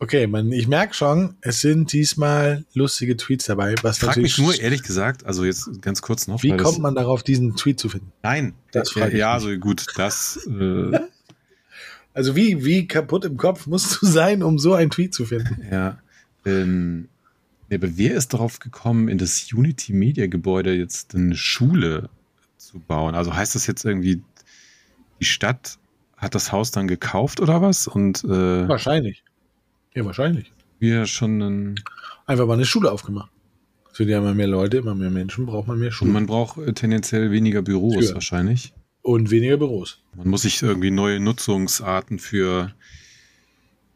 Okay, 0.00 0.26
man, 0.26 0.52
ich 0.52 0.66
merke 0.68 0.92
schon, 0.94 1.36
es 1.40 1.60
sind 1.60 1.92
diesmal 1.92 2.64
lustige 2.74 3.16
Tweets 3.16 3.46
dabei. 3.46 3.74
Was 3.82 3.96
Ich 3.96 4.00
frage 4.00 4.20
natürlich, 4.20 4.38
mich 4.38 4.46
nur, 4.46 4.60
ehrlich 4.60 4.82
gesagt, 4.82 5.24
also 5.24 5.44
jetzt 5.44 5.80
ganz 5.82 6.02
kurz 6.02 6.26
noch. 6.26 6.42
wie 6.42 6.56
kommt 6.56 6.80
man 6.80 6.94
darauf, 6.94 7.22
diesen 7.22 7.56
Tweet 7.56 7.78
zu 7.78 7.88
finden? 7.88 8.12
Nein, 8.22 8.54
Das 8.72 8.94
ja, 8.94 9.00
frag 9.02 9.12
ich 9.12 9.18
ja 9.18 9.26
mich. 9.34 9.44
also 9.44 9.58
gut, 9.58 9.86
das, 9.96 10.46
äh, 10.46 10.98
Also 12.14 12.36
wie, 12.36 12.64
wie 12.64 12.86
kaputt 12.86 13.24
im 13.24 13.36
Kopf 13.36 13.66
musst 13.66 14.00
du 14.00 14.06
sein, 14.06 14.42
um 14.44 14.58
so 14.58 14.72
einen 14.72 14.90
Tweet 14.90 15.12
zu 15.12 15.26
finden? 15.26 15.60
ja. 15.70 15.98
Ähm, 16.46 17.08
aber 17.72 17.96
wer 17.96 18.14
ist 18.14 18.32
darauf 18.32 18.60
gekommen, 18.60 19.08
in 19.08 19.18
das 19.18 19.52
Unity 19.52 19.92
Media 19.92 20.28
Gebäude 20.28 20.72
jetzt 20.74 21.14
eine 21.16 21.34
Schule 21.34 22.08
zu 22.56 22.78
bauen? 22.78 23.16
Also 23.16 23.34
heißt 23.34 23.56
das 23.56 23.66
jetzt 23.66 23.84
irgendwie, 23.84 24.22
die 25.20 25.24
Stadt 25.24 25.78
hat 26.16 26.36
das 26.36 26.52
Haus 26.52 26.70
dann 26.70 26.86
gekauft 26.86 27.40
oder 27.40 27.60
was? 27.62 27.88
Und 27.88 28.22
äh, 28.22 28.68
Wahrscheinlich. 28.68 29.23
Ja, 29.94 30.04
wahrscheinlich. 30.04 30.52
wir 30.78 31.06
schon 31.06 31.40
ein, 31.40 31.74
Einfach 32.26 32.46
mal 32.46 32.54
eine 32.54 32.64
Schule 32.64 32.90
aufgemacht. 32.90 33.30
Für 33.92 34.04
die 34.04 34.12
immer 34.12 34.34
mehr 34.34 34.48
Leute, 34.48 34.78
immer 34.78 34.94
mehr 34.94 35.10
Menschen, 35.10 35.46
braucht 35.46 35.68
man 35.68 35.78
mehr 35.78 35.88
und 35.88 35.92
Schulen. 35.92 36.12
man 36.12 36.26
braucht 36.26 36.58
äh, 36.58 36.72
tendenziell 36.72 37.30
weniger 37.30 37.62
Büros 37.62 38.06
Tür. 38.06 38.14
wahrscheinlich. 38.14 38.74
Und 39.02 39.30
weniger 39.30 39.56
Büros. 39.56 40.02
Man 40.16 40.28
muss 40.28 40.42
sich 40.42 40.60
irgendwie 40.62 40.90
neue 40.90 41.20
Nutzungsarten 41.20 42.18
für 42.18 42.74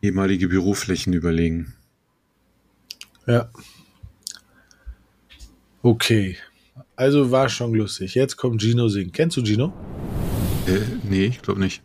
ehemalige 0.02 0.49
Büroflächen 0.49 1.12
überlegen. 1.14 1.75
Ja. 3.26 3.50
Okay. 5.83 6.37
Also 6.95 7.31
war 7.31 7.49
schon 7.49 7.75
lustig. 7.75 8.14
Jetzt 8.14 8.37
kommt 8.37 8.61
Gino 8.61 8.88
singen. 8.88 9.12
Kennst 9.12 9.37
du 9.37 9.43
Gino? 9.43 9.73
Äh, 10.67 10.81
nee, 11.09 11.26
ich 11.26 11.43
glaube 11.43 11.61
nicht. 11.61 11.83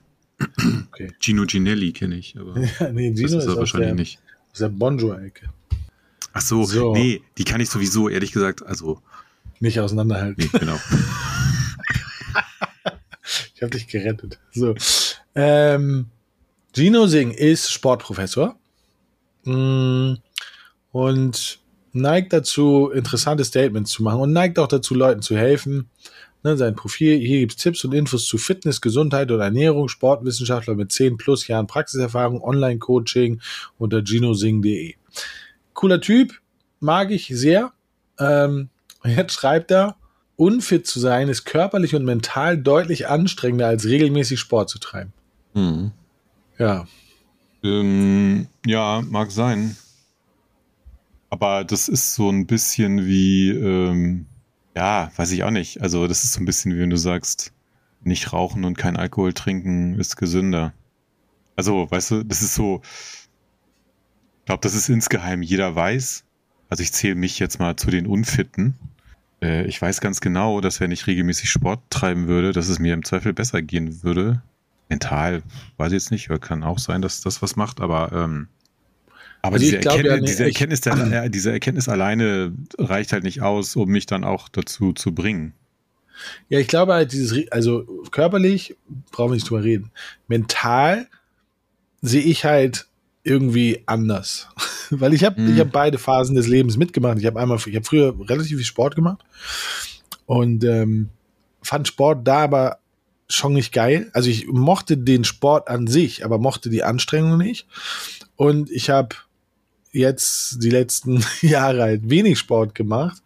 Okay. 0.88 1.12
Gino 1.20 1.46
Ginelli 1.46 1.92
kenne 1.94 2.16
ich, 2.16 2.38
aber 2.38 2.58
Ja, 2.80 2.92
nee, 2.92 3.12
das 3.12 3.20
Gino 3.20 3.38
ist 3.40 3.44
ist, 3.46 3.48
er 3.50 3.58
wahrscheinlich 3.58 3.88
der, 3.90 3.96
nicht. 3.96 4.20
aus 4.52 4.60
der 4.60 4.70
Bonjour-Ecke. 4.70 5.50
Ach 6.34 6.42
so, 6.42 6.64
So. 6.64 6.94
nee, 6.94 7.22
die 7.38 7.44
kann 7.44 7.62
ich 7.62 7.70
sowieso, 7.70 8.10
ehrlich 8.10 8.32
gesagt, 8.32 8.66
also, 8.66 9.02
Nicht 9.60 9.80
auseinanderhalten. 9.80 10.50
nee, 10.52 10.60
genau. 10.60 10.80
Ich 13.56 13.62
habe 13.62 13.72
dich 13.78 13.88
gerettet. 13.88 14.40
So. 14.52 14.76
Ähm, 15.36 16.08
Gino 16.76 17.08
Singh 17.08 17.34
ist 17.34 17.72
Sportprofessor 17.72 18.58
mm, 19.46 20.16
und 20.92 21.60
neigt 21.94 22.34
dazu, 22.34 22.90
interessante 22.94 23.46
Statements 23.46 23.92
zu 23.92 24.04
machen 24.04 24.20
und 24.20 24.34
neigt 24.34 24.60
auch 24.60 24.68
dazu, 24.68 24.96
Leuten 24.96 25.22
zu 25.22 25.38
helfen. 25.38 25.90
Ne, 26.44 26.58
sein 26.58 26.76
Profil, 26.76 27.18
hier 27.20 27.40
gibt's 27.40 27.56
Tipps 27.56 27.86
und 27.86 27.94
Infos 27.94 28.26
zu 28.26 28.38
Fitness, 28.38 28.82
Gesundheit 28.82 29.32
und 29.32 29.40
Ernährung, 29.40 29.88
Sportwissenschaftler 29.88 30.76
mit 30.76 30.92
10 30.92 31.16
plus 31.16 31.48
Jahren 31.48 31.68
Praxiserfahrung, 31.68 32.42
Online-Coaching 32.42 33.40
unter 33.78 34.02
ginosing.de. 34.02 34.96
Cooler 35.74 36.02
Typ, 36.02 36.42
mag 36.82 37.12
ich 37.12 37.28
sehr. 37.28 37.72
Ähm, 38.20 38.70
jetzt 39.06 39.34
schreibt 39.34 39.72
er, 39.72 39.96
unfit 40.36 40.86
zu 40.86 41.00
sein 41.00 41.30
ist 41.30 41.46
körperlich 41.46 41.96
und 41.96 42.04
mental 42.04 42.58
deutlich 42.58 43.08
anstrengender 43.08 43.68
als 43.68 43.86
regelmäßig 43.86 44.40
Sport 44.40 44.70
zu 44.70 44.80
treiben. 44.80 45.14
Mhm. 45.54 45.92
Ja, 46.58 46.86
Ähm, 47.64 48.48
ja, 48.66 49.02
mag 49.10 49.32
sein. 49.32 49.78
Aber 51.30 51.64
das 51.64 51.88
ist 51.88 52.14
so 52.14 52.30
ein 52.30 52.46
bisschen 52.46 53.06
wie, 53.06 53.50
ähm, 53.50 54.26
ja, 54.76 55.12
weiß 55.16 55.32
ich 55.32 55.44
auch 55.44 55.52
nicht. 55.52 55.82
Also, 55.82 56.08
das 56.08 56.24
ist 56.24 56.34
so 56.34 56.42
ein 56.42 56.46
bisschen 56.46 56.74
wie 56.74 56.80
wenn 56.80 56.90
du 56.90 56.98
sagst, 56.98 57.54
nicht 58.04 58.34
rauchen 58.34 58.66
und 58.66 58.78
kein 58.78 58.98
Alkohol 58.98 59.34
trinken 59.34 60.00
ist 60.00 60.18
gesünder. 60.18 60.74
Also, 61.56 61.90
weißt 61.90 62.12
du, 62.12 62.24
das 62.24 62.42
ist 62.42 62.56
so, 62.56 62.82
ich 64.40 64.46
glaube, 64.46 64.62
das 64.62 64.76
ist 64.76 64.90
insgeheim 64.90 65.42
jeder 65.42 65.76
weiß. 65.76 66.26
Also, 66.70 66.84
ich 66.84 66.92
zähle 66.94 67.16
mich 67.16 67.40
jetzt 67.40 67.60
mal 67.60 67.76
zu 67.76 67.92
den 67.92 68.08
Unfitten. 68.08 68.76
Äh, 69.42 69.66
ich 69.66 69.82
weiß 69.82 70.02
ganz 70.02 70.22
genau, 70.22 70.62
dass 70.62 70.80
wenn 70.80 70.92
ich 70.92 71.08
regelmäßig 71.08 71.50
Sport 71.50 71.82
treiben 71.90 72.28
würde, 72.28 72.52
dass 72.52 72.70
es 72.70 72.80
mir 72.80 72.94
im 72.94 73.04
Zweifel 73.04 73.34
besser 73.34 73.62
gehen 73.62 74.04
würde. 74.04 74.42
Mental, 74.90 75.44
weiß 75.78 75.92
ich 75.92 76.04
jetzt 76.04 76.12
nicht, 76.12 76.30
kann 76.42 76.64
auch 76.64 76.80
sein, 76.80 77.02
dass 77.02 77.22
das 77.22 77.42
was 77.42 77.56
macht, 77.56 77.82
aber 77.82 78.12
ähm, 78.12 78.48
aber 79.44 79.56
Also 79.56 79.66
diese, 79.66 79.78
glaub 79.80 79.98
ja, 79.98 80.04
Erkenntnis, 80.04 80.22
nee, 80.22 80.28
diese, 80.32 80.44
Erkenntnis 80.46 80.82
der, 80.82 81.30
diese 81.30 81.52
Erkenntnis 81.52 81.88
alleine 81.90 82.54
reicht 82.80 83.14
halt 83.14 83.24
nicht 83.24 83.42
aus, 83.44 83.76
um 83.76 83.90
mich 83.90 84.08
dann 84.08 84.24
auch 84.24 84.50
dazu 84.50 84.94
zu 84.94 85.14
bringen. 85.14 85.54
ja, 86.50 86.60
ich 86.60 86.68
glaube 86.68 86.94
halt 86.94 87.12
dieses, 87.12 87.52
also 87.52 87.84
körperlich 88.12 88.76
brauchen 89.12 89.32
wir 89.32 89.36
nicht 89.36 89.50
drüber 89.50 89.64
reden. 89.64 89.92
Mental 90.28 91.08
sehe 92.02 92.22
ich 92.24 92.46
halt 92.46 92.88
irgendwie 93.24 93.84
anders, 93.86 94.48
weil 94.90 95.14
ich 95.14 95.24
habe 95.24 95.40
Mhm. 95.42 95.54
ich 95.54 95.60
habe 95.60 95.70
beide 95.70 95.98
Phasen 95.98 96.36
des 96.36 96.48
Lebens 96.48 96.78
mitgemacht. 96.78 97.20
Ich 97.20 97.26
habe 97.26 97.40
einmal, 97.40 97.58
ich 97.66 97.76
habe 97.76 97.86
früher 97.86 98.16
relativ 98.28 98.58
viel 98.58 98.66
Sport 98.66 98.96
gemacht 98.96 99.24
und 100.26 100.64
ähm, 100.64 101.10
fand 101.62 101.88
Sport 101.88 102.26
da 102.28 102.40
aber 102.40 102.78
schon 103.30 103.54
nicht 103.54 103.74
geil. 103.74 104.10
Also 104.14 104.30
ich 104.30 104.48
mochte 104.48 104.98
den 104.98 105.24
Sport 105.26 105.68
an 105.68 105.88
sich, 105.88 106.24
aber 106.24 106.38
mochte 106.38 106.70
die 106.70 106.84
Anstrengung 106.84 107.38
nicht. 107.38 107.68
Und 108.36 108.70
ich 108.70 108.90
habe 108.90 109.16
jetzt 109.94 110.62
die 110.62 110.70
letzten 110.70 111.24
Jahre 111.42 111.84
halt 111.84 112.10
wenig 112.10 112.38
Sport 112.38 112.76
gemacht 112.76 113.22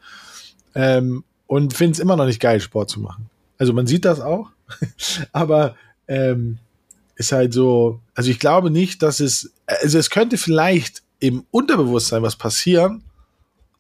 ähm, 0.76 1.24
und 1.48 1.74
finde 1.74 1.94
es 1.94 2.00
immer 2.00 2.16
noch 2.16 2.26
nicht 2.26 2.42
geil, 2.42 2.60
Sport 2.60 2.90
zu 2.90 3.00
machen. 3.00 3.30
Also 3.58 3.74
man 3.74 3.88
sieht 3.88 4.06
das 4.06 4.20
auch, 4.20 4.50
aber 5.32 5.76
ähm, 6.08 6.60
ist 7.16 7.32
halt 7.32 7.54
so, 7.54 8.00
also 8.14 8.30
ich 8.30 8.40
glaube 8.40 8.70
nicht, 8.70 9.02
dass 9.02 9.20
es, 9.20 9.52
also 9.66 9.98
es 9.98 10.10
könnte 10.10 10.38
vielleicht 10.38 11.02
im 11.20 11.46
Unterbewusstsein 11.50 12.22
was 12.22 12.36
passieren, 12.36 13.04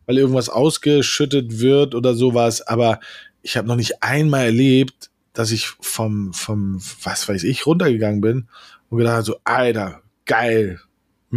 weil 0.08 0.18
irgendwas 0.18 0.50
ausgeschüttet 0.50 1.60
wird 1.60 1.94
oder 1.94 2.16
sowas, 2.16 2.62
aber 2.62 3.00
ich 3.44 3.58
habe 3.58 3.68
noch 3.68 3.76
nicht 3.76 4.02
einmal 4.02 4.46
erlebt, 4.46 5.12
dass 5.34 5.52
ich 5.52 5.68
vom, 5.68 6.34
vom, 6.34 6.82
was 7.04 7.30
weiß 7.30 7.44
ich, 7.44 7.66
runtergegangen 7.68 8.22
bin 8.22 8.48
und 8.90 8.98
gedacht 8.98 9.14
habe, 9.14 9.24
so, 9.24 9.36
Alter, 9.44 10.02
geil, 10.26 10.80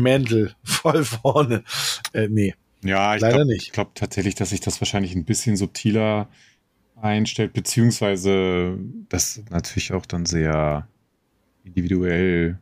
Mäntel, 0.01 0.55
voll 0.63 1.05
vorne. 1.05 1.65
Äh, 2.13 2.29
nee, 2.29 2.55
Ja, 2.83 3.15
ich 3.15 3.21
Leider 3.21 3.45
glaube 3.45 3.57
glaub 3.73 3.95
tatsächlich, 3.95 4.35
dass 4.35 4.51
sich 4.51 4.61
das 4.61 4.81
wahrscheinlich 4.81 5.15
ein 5.15 5.25
bisschen 5.25 5.57
subtiler 5.57 6.29
einstellt, 6.97 7.53
beziehungsweise 7.53 8.79
das 9.09 9.43
natürlich 9.51 9.93
auch 9.93 10.07
dann 10.07 10.27
sehr 10.27 10.87
individuell 11.65 12.59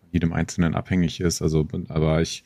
von 0.00 0.08
jedem 0.12 0.32
Einzelnen 0.32 0.74
abhängig 0.74 1.20
ist. 1.20 1.42
Also, 1.42 1.66
aber 1.88 2.20
ich, 2.22 2.44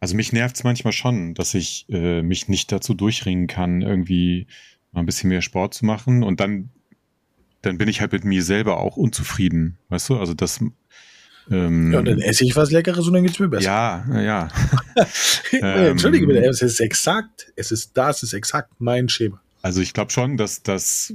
also 0.00 0.16
mich 0.16 0.32
nervt 0.32 0.56
es 0.56 0.64
manchmal 0.64 0.92
schon, 0.92 1.34
dass 1.34 1.54
ich 1.54 1.86
äh, 1.88 2.22
mich 2.22 2.48
nicht 2.48 2.70
dazu 2.72 2.94
durchringen 2.94 3.46
kann, 3.46 3.82
irgendwie 3.82 4.46
mal 4.92 5.00
ein 5.00 5.06
bisschen 5.06 5.28
mehr 5.28 5.42
Sport 5.42 5.74
zu 5.74 5.84
machen 5.84 6.22
und 6.22 6.40
dann, 6.40 6.70
dann 7.62 7.78
bin 7.78 7.88
ich 7.88 8.00
halt 8.00 8.12
mit 8.12 8.24
mir 8.24 8.42
selber 8.42 8.78
auch 8.78 8.96
unzufrieden, 8.96 9.78
weißt 9.88 10.10
du? 10.10 10.18
Also 10.18 10.34
das 10.34 10.60
ähm, 11.50 11.92
ja, 11.92 11.98
und 11.98 12.06
dann 12.06 12.20
esse 12.20 12.44
ich 12.44 12.56
was 12.56 12.70
Leckeres 12.70 13.06
und 13.06 13.12
dann 13.12 13.24
geht's 13.24 13.38
mir 13.38 13.48
besser. 13.48 13.64
ja, 13.64 14.04
ja, 14.10 14.22
ja. 15.52 15.58
Äh, 15.58 15.88
Entschuldige 15.90 16.24
Ähm, 16.24 16.28
bitte, 16.28 16.46
es 16.46 16.62
ist 16.62 16.80
exakt, 16.80 17.52
es 17.56 17.70
ist, 17.70 17.92
das 17.94 18.22
ist 18.22 18.32
exakt 18.32 18.72
mein 18.78 19.08
Schema. 19.08 19.40
Also 19.62 19.80
ich 19.80 19.92
glaube 19.92 20.10
schon, 20.10 20.36
dass 20.36 20.62
das, 20.62 21.14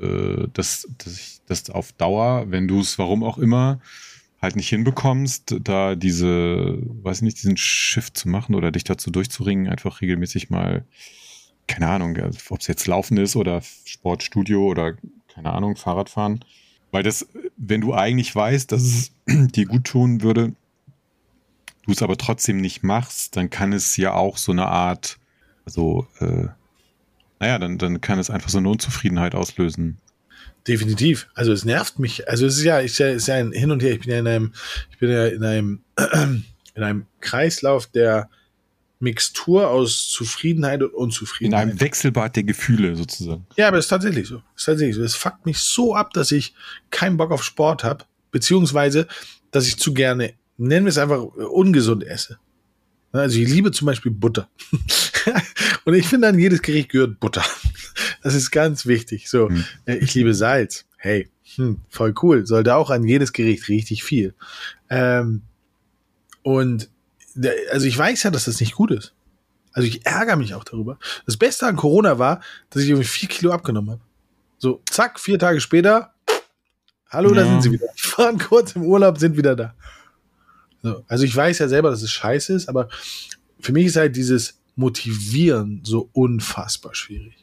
äh, 0.00 0.46
dass, 0.52 0.88
dass, 0.98 1.12
ich, 1.14 1.40
dass 1.46 1.70
auf 1.70 1.92
Dauer, 1.92 2.50
wenn 2.50 2.68
du 2.68 2.80
es 2.80 2.98
warum 2.98 3.22
auch 3.22 3.38
immer 3.38 3.80
halt 4.40 4.56
nicht 4.56 4.68
hinbekommst, 4.68 5.56
da 5.62 5.94
diese, 5.94 6.78
weiß 7.02 7.22
nicht, 7.22 7.38
diesen 7.38 7.56
Shift 7.56 8.16
zu 8.16 8.28
machen 8.28 8.54
oder 8.54 8.70
dich 8.70 8.84
dazu 8.84 9.10
durchzuringen, 9.10 9.68
einfach 9.68 10.00
regelmäßig 10.00 10.50
mal, 10.50 10.84
keine 11.66 11.88
Ahnung, 11.88 12.18
ob 12.50 12.60
es 12.60 12.66
jetzt 12.66 12.86
Laufen 12.86 13.16
ist 13.16 13.34
oder 13.34 13.62
Sportstudio 13.84 14.66
oder 14.66 14.96
keine 15.28 15.52
Ahnung, 15.52 15.76
Fahrradfahren. 15.76 16.44
Weil 16.96 17.02
das, 17.02 17.26
wenn 17.58 17.82
du 17.82 17.92
eigentlich 17.92 18.34
weißt, 18.34 18.72
dass 18.72 18.80
es 18.80 19.12
dir 19.26 19.66
gut 19.66 19.84
tun 19.84 20.22
würde, 20.22 20.54
du 21.84 21.92
es 21.92 22.00
aber 22.00 22.16
trotzdem 22.16 22.56
nicht 22.56 22.82
machst, 22.82 23.36
dann 23.36 23.50
kann 23.50 23.74
es 23.74 23.98
ja 23.98 24.14
auch 24.14 24.38
so 24.38 24.50
eine 24.50 24.64
Art, 24.64 25.18
also, 25.66 26.06
äh, 26.20 26.46
naja, 27.38 27.58
dann, 27.58 27.76
dann 27.76 28.00
kann 28.00 28.18
es 28.18 28.30
einfach 28.30 28.48
so 28.48 28.56
eine 28.56 28.70
Unzufriedenheit 28.70 29.34
auslösen. 29.34 29.98
Definitiv. 30.66 31.28
Also 31.34 31.52
es 31.52 31.66
nervt 31.66 31.98
mich. 31.98 32.30
Also 32.30 32.46
es 32.46 32.56
ist 32.56 32.64
ja, 32.64 32.78
ist 32.78 32.96
ja, 32.96 33.08
ist 33.08 33.28
ja 33.28 33.34
ein 33.34 33.52
Hin 33.52 33.70
und 33.70 33.82
Her. 33.82 33.92
Ich 33.92 34.00
bin 34.00 34.12
ja 34.12 34.18
in 34.18 34.26
einem, 34.26 34.54
ich 34.90 34.98
bin 34.98 35.10
ja 35.10 35.26
in 35.26 35.44
einem, 35.44 35.80
in 36.74 36.82
einem 36.82 37.04
Kreislauf, 37.20 37.88
der 37.88 38.30
Mixtur 38.98 39.68
aus 39.68 40.08
Zufriedenheit 40.08 40.82
und 40.82 40.90
In 40.90 40.94
Unzufriedenheit. 40.94 41.68
einem 41.68 41.80
Wechselbad 41.80 42.34
der 42.36 42.44
Gefühle 42.44 42.96
sozusagen. 42.96 43.46
Ja, 43.56 43.68
aber 43.68 43.78
es 43.78 43.86
ist 43.86 43.88
tatsächlich 43.90 44.26
so. 44.26 44.36
Es 44.54 44.62
ist 44.62 44.64
tatsächlich 44.66 44.96
so. 44.96 45.02
Es 45.02 45.14
fuckt 45.14 45.44
mich 45.46 45.58
so 45.58 45.94
ab, 45.94 46.12
dass 46.14 46.32
ich 46.32 46.54
keinen 46.90 47.16
Bock 47.16 47.30
auf 47.30 47.42
Sport 47.44 47.84
habe, 47.84 48.04
beziehungsweise, 48.30 49.06
dass 49.50 49.66
ich 49.68 49.76
zu 49.78 49.92
gerne, 49.92 50.32
nennen 50.56 50.86
wir 50.86 50.90
es 50.90 50.98
einfach, 50.98 51.20
ungesund 51.22 52.04
esse. 52.04 52.38
Also 53.12 53.38
ich 53.38 53.48
liebe 53.48 53.70
zum 53.70 53.86
Beispiel 53.86 54.12
Butter. 54.12 54.48
Und 55.84 55.94
ich 55.94 56.06
finde, 56.06 56.28
an 56.28 56.38
jedes 56.38 56.60
Gericht 56.62 56.90
gehört 56.90 57.20
Butter. 57.20 57.44
Das 58.22 58.34
ist 58.34 58.50
ganz 58.50 58.86
wichtig. 58.86 59.28
So, 59.30 59.48
Hm. 59.48 59.64
äh, 59.86 59.96
ich 59.96 60.12
liebe 60.14 60.34
Salz. 60.34 60.84
Hey, 60.96 61.28
hm, 61.54 61.80
voll 61.88 62.12
cool. 62.22 62.46
Sollte 62.46 62.74
auch 62.74 62.90
an 62.90 63.04
jedes 63.04 63.32
Gericht 63.32 63.68
richtig 63.68 64.02
viel. 64.02 64.34
Ähm, 64.90 65.42
und 66.42 66.90
also 67.70 67.86
ich 67.86 67.96
weiß 67.96 68.22
ja, 68.24 68.30
dass 68.30 68.44
das 68.46 68.60
nicht 68.60 68.74
gut 68.74 68.90
ist. 68.90 69.14
Also 69.72 69.86
ich 69.88 70.06
ärgere 70.06 70.36
mich 70.36 70.54
auch 70.54 70.64
darüber. 70.64 70.98
Das 71.26 71.36
Beste 71.36 71.66
an 71.66 71.76
Corona 71.76 72.18
war, 72.18 72.40
dass 72.70 72.82
ich 72.82 72.88
irgendwie 72.88 73.06
vier 73.06 73.28
Kilo 73.28 73.52
abgenommen 73.52 73.90
habe. 73.90 74.00
So, 74.58 74.82
zack, 74.88 75.20
vier 75.20 75.38
Tage 75.38 75.60
später, 75.60 76.14
hallo, 77.10 77.34
da 77.34 77.42
Ja. 77.42 77.48
sind 77.48 77.62
sie 77.62 77.72
wieder. 77.72 77.86
Fahren 77.96 78.38
kurz 78.48 78.72
im 78.72 78.82
Urlaub, 78.84 79.18
sind 79.18 79.36
wieder 79.36 79.54
da. 79.54 79.74
So, 80.82 81.04
also 81.08 81.24
ich 81.24 81.36
weiß 81.36 81.58
ja 81.58 81.68
selber, 81.68 81.90
dass 81.90 82.02
es 82.02 82.10
scheiße 82.10 82.54
ist, 82.54 82.68
aber 82.68 82.88
für 83.60 83.72
mich 83.72 83.86
ist 83.86 83.96
halt 83.96 84.16
dieses 84.16 84.58
Motivieren 84.76 85.80
so 85.84 86.08
unfassbar 86.12 86.94
schwierig. 86.94 87.34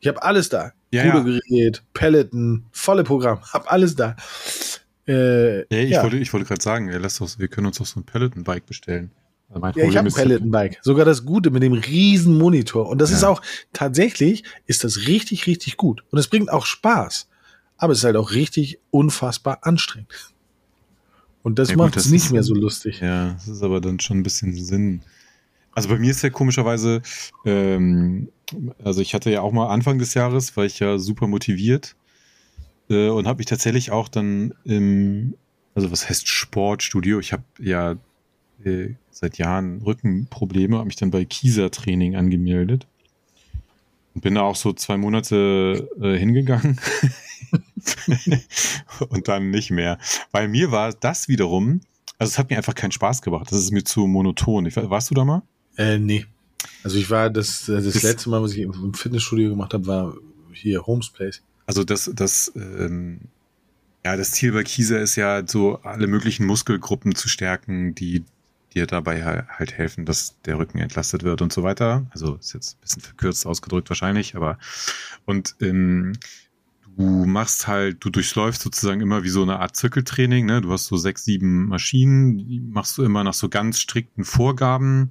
Ich 0.00 0.08
habe 0.08 0.22
alles 0.22 0.48
da. 0.48 0.72
Ja, 0.92 1.04
ja. 1.04 1.18
Rudergerät, 1.18 1.82
Peloton, 1.92 2.64
volle 2.70 3.02
Programm, 3.04 3.42
hab 3.52 3.70
alles 3.70 3.96
da. 3.96 4.16
Äh, 5.08 5.58
Ja, 5.60 5.64
ich 5.82 5.90
ja. 5.90 6.02
wollte, 6.02 6.16
ich 6.18 6.32
wollte 6.32 6.46
gerade 6.46 6.62
sagen, 6.62 6.88
ey, 6.88 6.98
lass 6.98 7.18
doch, 7.18 7.38
wir 7.38 7.48
können 7.48 7.66
uns 7.68 7.78
doch 7.78 7.86
so 7.86 8.00
ein 8.00 8.04
Peloton-Bike 8.04 8.66
bestellen. 8.66 9.10
Also 9.48 9.64
Ja, 9.64 9.84
ich 9.88 9.96
habe 9.96 9.98
ein 10.00 10.06
ist- 10.08 10.14
Peloton-Bike. 10.16 10.78
Sogar 10.82 11.04
das 11.04 11.24
Gute 11.24 11.50
mit 11.50 11.62
dem 11.62 11.72
riesen 11.74 12.36
Monitor. 12.38 12.88
Und 12.88 12.98
das 13.00 13.10
Ja. 13.10 13.16
ist 13.18 13.24
auch, 13.24 13.42
tatsächlich 13.72 14.42
ist 14.66 14.82
das 14.82 15.06
richtig, 15.06 15.46
richtig 15.46 15.76
gut. 15.76 16.02
Und 16.10 16.18
es 16.18 16.26
bringt 16.28 16.50
auch 16.50 16.66
Spaß. 16.66 17.28
Aber 17.78 17.92
es 17.92 17.98
ist 17.98 18.04
halt 18.04 18.16
auch 18.16 18.32
richtig 18.32 18.78
unfassbar 18.90 19.58
anstrengend. 19.62 20.10
Und 21.42 21.58
das 21.60 21.70
Ja, 21.70 21.76
macht 21.76 21.96
es 21.96 22.10
nicht 22.10 22.32
mehr 22.32 22.42
so 22.42 22.54
lustig. 22.54 23.00
Ja, 23.00 23.34
das 23.34 23.46
ist 23.46 23.62
aber 23.62 23.80
dann 23.80 24.00
schon 24.00 24.18
ein 24.18 24.22
bisschen 24.24 24.52
Sinn. 24.54 25.02
Also 25.72 25.88
bei 25.90 25.98
mir 25.98 26.10
ist 26.10 26.22
ja 26.22 26.30
komischerweise, 26.30 27.02
ähm, 27.44 28.30
also 28.82 29.00
ich 29.02 29.14
hatte 29.14 29.30
ja 29.30 29.42
auch 29.42 29.52
mal 29.52 29.68
Anfang 29.68 29.98
des 29.98 30.14
Jahres, 30.14 30.56
war 30.56 30.64
ich 30.64 30.78
ja 30.80 30.98
super 30.98 31.26
motiviert 31.28 31.94
äh, 32.90 33.08
und 33.08 33.26
habe 33.26 33.38
mich 33.38 33.46
tatsächlich 33.46 33.90
auch 33.90 34.08
dann 34.08 34.54
im, 34.64 35.34
also 35.74 35.90
was 35.90 36.08
heißt 36.08 36.28
Sportstudio? 36.28 37.18
Ich 37.20 37.32
habe 37.32 37.44
ja 37.60 37.96
äh, 38.64 38.94
seit 39.10 39.38
Jahren 39.38 39.82
Rückenprobleme, 39.82 40.76
habe 40.76 40.86
mich 40.86 40.96
dann 40.96 41.10
bei 41.10 41.24
Kieser 41.24 41.70
Training 41.70 42.16
angemeldet 42.16 42.86
und 44.14 44.22
bin 44.22 44.34
da 44.34 44.42
auch 44.42 44.56
so 44.56 44.72
zwei 44.72 44.96
Monate 44.96 45.88
äh, 46.00 46.16
hingegangen 46.18 46.78
und 49.08 49.28
dann 49.28 49.50
nicht 49.50 49.70
mehr. 49.70 49.98
Bei 50.32 50.48
mir 50.48 50.70
war 50.70 50.92
das 50.92 51.28
wiederum, 51.28 51.80
also 52.18 52.30
es 52.30 52.38
hat 52.38 52.50
mir 52.50 52.56
einfach 52.56 52.74
keinen 52.74 52.92
Spaß 52.92 53.22
gemacht. 53.22 53.46
Das 53.50 53.58
ist 53.58 53.72
mir 53.72 53.84
zu 53.84 54.06
monoton. 54.06 54.66
Ich, 54.66 54.76
warst 54.76 55.10
du 55.10 55.14
da 55.14 55.24
mal? 55.24 55.42
Äh, 55.76 55.98
nee. 55.98 56.24
Also 56.82 56.98
ich 56.98 57.10
war, 57.10 57.30
das, 57.30 57.64
das, 57.66 57.84
Das- 57.84 58.02
letzte 58.02 58.30
Mal, 58.30 58.42
was 58.42 58.52
ich 58.52 58.60
im 58.60 58.94
Fitnessstudio 58.94 59.50
gemacht 59.50 59.74
habe, 59.74 59.86
war 59.86 60.14
hier 60.52 60.86
Homes 60.86 61.10
Place. 61.10 61.42
Also 61.66 61.84
das, 61.84 62.10
das, 62.14 62.52
ähm, 62.56 63.20
ja, 64.04 64.16
das 64.16 64.32
Ziel 64.32 64.52
bei 64.52 64.62
Kieser 64.62 65.00
ist 65.00 65.16
ja, 65.16 65.42
so 65.46 65.80
alle 65.82 66.06
möglichen 66.06 66.46
Muskelgruppen 66.46 67.14
zu 67.14 67.28
stärken, 67.28 67.94
die 67.94 68.24
dir 68.74 68.86
dabei 68.86 69.24
ha- 69.24 69.46
halt 69.48 69.72
helfen, 69.72 70.04
dass 70.04 70.40
der 70.44 70.58
Rücken 70.58 70.78
entlastet 70.78 71.22
wird 71.24 71.42
und 71.42 71.52
so 71.52 71.62
weiter. 71.62 72.06
Also 72.10 72.36
ist 72.36 72.54
jetzt 72.54 72.76
ein 72.76 72.80
bisschen 72.82 73.02
verkürzt 73.02 73.46
ausgedrückt 73.46 73.90
wahrscheinlich, 73.90 74.36
aber 74.36 74.58
und 75.24 75.56
ähm, 75.60 76.12
du 76.96 77.26
machst 77.26 77.66
halt, 77.66 78.04
du 78.04 78.10
durchläufst 78.10 78.62
sozusagen 78.62 79.00
immer 79.00 79.22
wie 79.24 79.28
so 79.28 79.42
eine 79.42 79.58
Art 79.60 79.76
Zirkeltraining, 79.76 80.46
ne? 80.46 80.60
Du 80.60 80.72
hast 80.72 80.86
so 80.86 80.96
sechs, 80.96 81.24
sieben 81.24 81.66
Maschinen, 81.68 82.38
die 82.38 82.60
machst 82.60 82.96
du 82.98 83.02
immer 83.04 83.24
nach 83.24 83.34
so 83.34 83.48
ganz 83.48 83.78
strikten 83.80 84.24
Vorgaben. 84.24 85.10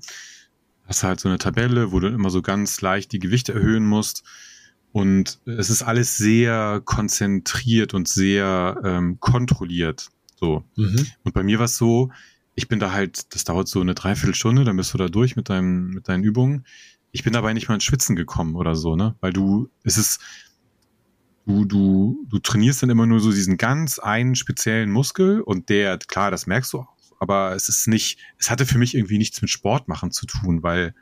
Hast 0.85 1.03
halt 1.03 1.19
so 1.19 1.29
eine 1.29 1.37
Tabelle, 1.39 1.91
wo 1.91 1.99
du 1.99 2.07
immer 2.07 2.29
so 2.29 2.41
ganz 2.41 2.81
leicht 2.81 3.11
die 3.11 3.19
Gewichte 3.19 3.53
erhöhen 3.53 3.85
musst. 3.85 4.23
Und 4.95 5.41
es 5.43 5.69
ist 5.69 5.83
alles 5.83 6.15
sehr 6.15 6.81
konzentriert 6.85 7.93
und 7.93 8.07
sehr 8.07 8.79
ähm, 8.85 9.19
kontrolliert. 9.19 10.07
So. 10.37 10.63
Mhm. 10.77 11.05
Und 11.25 11.33
bei 11.33 11.43
mir 11.43 11.59
war 11.59 11.65
es 11.65 11.75
so, 11.75 12.13
ich 12.55 12.69
bin 12.69 12.79
da 12.79 12.93
halt, 12.93 13.35
das 13.35 13.43
dauert 13.43 13.67
so 13.67 13.81
eine 13.81 13.93
Dreiviertelstunde, 13.93 14.63
dann 14.63 14.77
bist 14.77 14.93
du 14.93 14.97
da 14.97 15.09
durch 15.09 15.35
mit, 15.35 15.49
deinem, 15.49 15.89
mit 15.89 16.07
deinen 16.07 16.23
Übungen. 16.23 16.65
Ich 17.11 17.25
bin 17.25 17.33
dabei 17.33 17.51
nicht 17.51 17.67
mal 17.67 17.73
ins 17.73 17.83
Schwitzen 17.83 18.15
gekommen 18.15 18.55
oder 18.55 18.73
so, 18.73 18.95
ne? 18.95 19.15
Weil 19.19 19.33
du, 19.33 19.69
es 19.83 19.97
ist, 19.97 20.21
du, 21.45 21.65
du, 21.65 22.25
du 22.29 22.39
trainierst 22.39 22.81
dann 22.81 22.89
immer 22.89 23.05
nur 23.05 23.19
so 23.19 23.33
diesen 23.33 23.57
ganz 23.57 23.99
einen 23.99 24.35
speziellen 24.35 24.91
Muskel 24.91 25.41
und 25.41 25.67
der, 25.67 25.97
klar, 25.97 26.31
das 26.31 26.47
merkst 26.47 26.71
du 26.71 26.79
auch, 26.79 26.95
aber 27.19 27.53
es 27.53 27.67
ist 27.67 27.89
nicht, 27.89 28.17
es 28.37 28.49
hatte 28.49 28.65
für 28.65 28.77
mich 28.77 28.95
irgendwie 28.95 29.17
nichts 29.17 29.41
mit 29.41 29.51
Sport 29.51 29.89
machen 29.89 30.11
zu 30.11 30.25
tun, 30.25 30.63
weil 30.63 30.95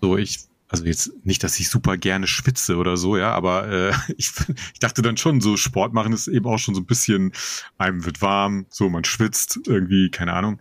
so 0.00 0.16
ich, 0.16 0.48
also 0.68 0.84
jetzt 0.84 1.12
nicht, 1.24 1.44
dass 1.44 1.58
ich 1.60 1.68
super 1.68 1.96
gerne 1.96 2.26
schwitze 2.26 2.76
oder 2.76 2.96
so, 2.96 3.16
ja, 3.16 3.32
aber 3.32 3.68
äh, 3.68 3.92
ich, 4.16 4.32
ich 4.72 4.80
dachte 4.80 5.02
dann 5.02 5.16
schon, 5.16 5.40
so 5.40 5.56
Sport 5.56 5.92
machen 5.92 6.12
ist 6.12 6.28
eben 6.28 6.46
auch 6.46 6.58
schon 6.58 6.74
so 6.74 6.80
ein 6.80 6.86
bisschen, 6.86 7.32
einem 7.78 8.04
wird 8.04 8.22
warm, 8.22 8.66
so 8.70 8.88
man 8.88 9.04
schwitzt 9.04 9.60
irgendwie, 9.66 10.10
keine 10.10 10.32
Ahnung. 10.32 10.60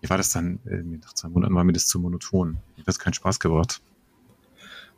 Wie 0.00 0.10
war 0.10 0.16
das 0.16 0.30
dann? 0.30 0.58
Äh, 0.66 0.82
nach 0.82 1.12
zwei 1.12 1.28
Monaten 1.28 1.54
war 1.54 1.62
mir 1.62 1.72
das 1.72 1.86
zu 1.86 2.00
monoton. 2.00 2.58
Mir 2.74 2.80
hat 2.80 2.88
das 2.88 2.98
keinen 2.98 3.14
Spaß 3.14 3.38
gebracht. 3.38 3.80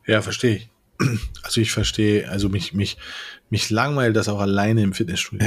Ja, 0.06 0.22
verstehe 0.22 0.56
ich. 0.56 0.70
Also 1.42 1.60
ich 1.60 1.72
verstehe, 1.72 2.30
also 2.30 2.48
mich, 2.48 2.72
mich, 2.72 2.96
mich 3.50 3.68
langweilt 3.68 4.16
das 4.16 4.28
auch 4.28 4.40
alleine 4.40 4.82
im 4.82 4.94
Fitnessstudio. 4.94 5.46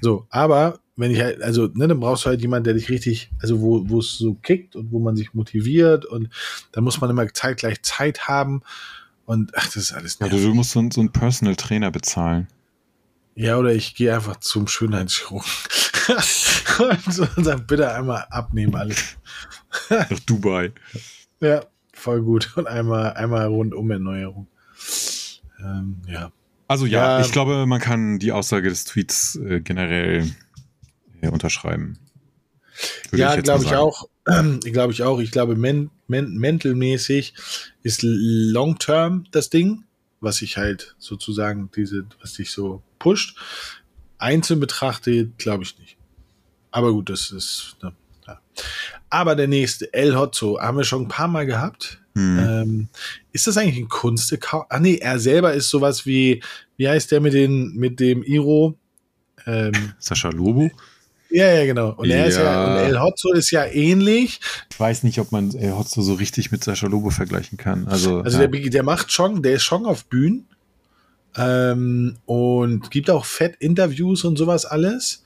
So, 0.00 0.26
aber 0.30 0.78
wenn 0.96 1.10
ich 1.10 1.20
halt, 1.20 1.42
also, 1.42 1.68
ne, 1.72 1.88
dann 1.88 2.00
brauchst 2.00 2.24
du 2.24 2.28
halt 2.28 2.40
jemanden, 2.42 2.64
der 2.64 2.74
dich 2.74 2.88
richtig, 2.90 3.30
also 3.40 3.60
wo, 3.60 3.88
wo 3.88 3.98
es 4.00 4.18
so 4.18 4.34
kickt 4.34 4.76
und 4.76 4.92
wo 4.92 4.98
man 4.98 5.16
sich 5.16 5.32
motiviert 5.34 6.04
und 6.04 6.28
dann 6.72 6.84
muss 6.84 7.00
man 7.00 7.08
immer 7.10 7.26
zeitgleich 7.32 7.82
Zeit 7.82 8.28
haben 8.28 8.62
und 9.24 9.52
ach, 9.56 9.64
das 9.66 9.76
ist 9.76 9.92
alles 9.92 10.18
Ja, 10.20 10.26
du, 10.28 10.34
nervig. 10.34 10.50
du 10.50 10.54
musst 10.54 10.70
so, 10.72 10.78
einen- 10.80 10.90
so 10.90 11.00
einen 11.00 11.12
Personal 11.12 11.56
Trainer 11.56 11.90
bezahlen. 11.90 12.48
Ja, 13.34 13.56
oder 13.56 13.72
ich 13.72 13.94
gehe 13.94 14.14
einfach 14.14 14.36
zum 14.40 14.68
Schönheitschirurgen 14.68 15.48
und 17.36 17.44
sag, 17.44 17.66
bitte 17.66 17.90
einmal 17.94 18.26
abnehmen 18.30 18.74
alles. 18.74 19.16
Nach 19.90 20.08
Dubai. 20.26 20.72
Ja, 21.40 21.64
voll 21.92 22.22
gut. 22.22 22.52
Und 22.56 22.68
einmal, 22.68 23.14
einmal 23.14 23.46
rundum 23.46 23.90
Erneuerung. 23.90 24.46
Ähm, 25.58 25.96
ja. 26.06 26.30
Also 26.68 26.86
ja, 26.86 27.18
Ja. 27.18 27.24
ich 27.26 27.32
glaube, 27.32 27.66
man 27.66 27.80
kann 27.80 28.20
die 28.20 28.30
Aussage 28.30 28.68
des 28.68 28.84
Tweets 28.84 29.34
äh, 29.44 29.60
generell 29.60 30.30
unterschreiben. 31.30 31.98
Würde 33.10 33.22
ja, 33.22 33.36
glaube 33.36 33.64
ich 33.64 33.74
auch. 33.74 34.08
glaube 34.24 34.92
ich 34.92 35.02
auch. 35.02 35.20
Ich 35.20 35.30
glaube, 35.30 35.56
men 35.56 35.90
men 36.08 36.36
mentalmäßig 36.36 37.34
ist 37.82 38.00
long 38.02 38.78
term 38.78 39.24
das 39.30 39.50
Ding, 39.50 39.84
was 40.20 40.42
ich 40.42 40.56
halt 40.56 40.94
sozusagen 40.98 41.70
diese, 41.74 42.04
was 42.20 42.34
dich 42.34 42.50
so 42.50 42.82
pusht. 42.98 43.36
Einzeln 44.18 44.60
betrachtet, 44.60 45.36
glaube 45.38 45.64
ich 45.64 45.78
nicht. 45.78 45.96
Aber 46.70 46.92
gut, 46.92 47.10
das 47.10 47.30
ist. 47.30 47.76
Ne, 47.82 47.92
ja. 48.26 48.40
Aber 49.10 49.34
der 49.34 49.48
nächste, 49.48 49.92
El 49.92 50.16
Hotzo, 50.16 50.60
haben 50.60 50.78
wir 50.78 50.84
schon 50.84 51.02
ein 51.02 51.08
paar 51.08 51.28
Mal 51.28 51.46
gehabt. 51.46 52.00
Hm. 52.14 52.38
Ähm, 52.38 52.88
ist 53.32 53.46
das 53.46 53.56
eigentlich 53.56 53.78
ein 53.78 53.88
Kunstaccount? 53.88 54.66
Ah 54.68 54.80
nee, 54.80 54.96
er 54.96 55.18
selber 55.18 55.54
ist 55.54 55.70
sowas 55.70 56.04
wie, 56.06 56.42
wie 56.76 56.88
heißt 56.88 57.10
der 57.10 57.20
mit 57.20 57.32
den, 57.32 57.74
mit 57.74 58.00
dem 58.00 58.22
Iro? 58.22 58.78
Ähm, 59.46 59.94
Sascha 59.98 60.28
Lobo? 60.28 60.70
Ja, 61.32 61.52
ja, 61.54 61.64
genau. 61.66 61.90
Und 61.94 62.10
er 62.10 62.26
ist 62.26 62.36
ja, 62.36 62.44
Ja. 62.44 62.72
und 62.72 62.88
El 62.88 63.00
Hotzo 63.00 63.32
ist 63.32 63.50
ja 63.50 63.64
ähnlich. 63.66 64.40
Ich 64.70 64.78
weiß 64.78 65.02
nicht, 65.02 65.18
ob 65.18 65.32
man 65.32 65.50
äh, 65.56 65.70
Hotzo 65.72 66.02
so 66.02 66.14
richtig 66.14 66.52
mit 66.52 66.62
Sascha 66.64 66.86
Lobo 66.86 67.10
vergleichen 67.10 67.58
kann. 67.58 67.86
Also, 67.88 68.20
Also 68.20 68.40
ja. 68.40 68.46
der, 68.46 68.70
der 68.70 68.82
macht 68.82 69.10
schon, 69.12 69.42
der 69.42 69.54
ist 69.54 69.62
schon 69.64 69.86
auf 69.86 70.04
Bühnen. 70.06 70.46
Ähm, 71.36 72.16
und 72.26 72.90
gibt 72.90 73.08
auch 73.08 73.24
fett 73.24 73.56
Interviews 73.58 74.24
und 74.24 74.36
sowas 74.36 74.66
alles. 74.66 75.22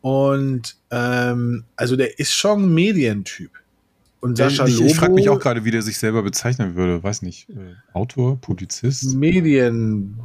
Und 0.00 0.76
ähm, 0.90 1.64
also 1.76 1.96
der 1.96 2.18
ist 2.18 2.32
schon 2.32 2.64
ein 2.64 2.74
Medientyp. 2.74 3.50
Und 4.20 4.36
Sascha 4.36 4.66
ich, 4.66 4.74
Lobo. 4.74 4.86
ich 4.86 4.96
frage 4.96 5.12
mich 5.12 5.28
auch 5.28 5.38
gerade, 5.38 5.64
wie 5.64 5.70
der 5.70 5.82
sich 5.82 5.98
selber 5.98 6.22
bezeichnen 6.22 6.74
würde. 6.74 7.02
Weiß 7.02 7.22
nicht. 7.22 7.48
Äh, 7.50 7.74
Autor, 7.92 8.40
Publizist? 8.40 9.14
Medien. 9.14 10.18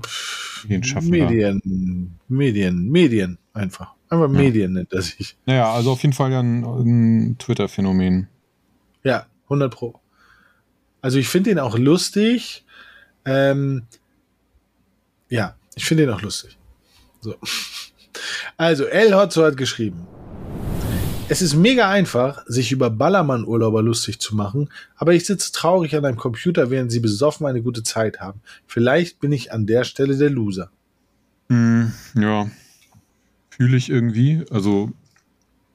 Medienschaffender. 0.63 1.30
Medien. 1.30 2.19
Medien. 2.28 2.89
Medien. 2.89 3.38
Einfach. 3.54 3.93
Einfach 4.13 4.30
Medien 4.30 4.73
nennt 4.73 4.93
er 4.93 5.02
sich. 5.02 5.36
Naja, 5.47 5.73
also 5.73 5.91
auf 5.91 6.02
jeden 6.04 6.13
Fall 6.13 6.32
ja 6.32 6.39
ein, 6.39 6.63
ein 6.63 7.38
Twitter-Phänomen. 7.39 8.28
Ja, 9.04 9.26
100 9.45 9.73
Pro. 9.73 9.99
Also 11.02 11.17
ich 11.17 11.28
finde 11.28 11.49
den 11.49 11.60
auch 11.60 11.78
lustig. 11.78 12.63
Ähm, 13.26 13.84
ja, 15.30 15.56
ich 15.76 15.86
finde 15.86 16.06
den 16.06 16.13
auch 16.13 16.21
lustig. 16.21 16.58
So. 17.21 17.36
Also, 18.56 18.86
El 18.86 19.15
Hotzo 19.15 19.43
hat 19.43 19.58
geschrieben. 19.58 20.06
Es 21.28 21.41
ist 21.41 21.56
mega 21.56 21.89
einfach, 21.89 22.43
sich 22.45 22.71
über 22.71 22.91
Ballermann-Urlauber 22.91 23.82
lustig 23.82 24.19
zu 24.19 24.36
machen, 24.36 24.69
aber 24.95 25.13
ich 25.13 25.26
sitze 25.26 25.52
traurig 25.52 25.95
an 25.95 26.06
einem 26.06 26.17
Computer, 26.17 26.69
während 26.69 26.91
sie 26.91 26.99
besoffen 26.99 27.47
eine 27.47 27.63
gute 27.63 27.82
Zeit 27.82 28.19
haben. 28.19 28.41
Vielleicht 28.67 29.19
bin 29.19 29.32
ich 29.32 29.52
an 29.52 29.65
der 29.65 29.86
Stelle 29.86 30.15
der 30.15 30.30
Loser. 30.30 30.69
Mm, 31.47 31.86
ja, 32.13 32.47
fühle 33.56 33.78
ich 33.78 33.89
irgendwie. 33.89 34.44
Also, 34.50 34.92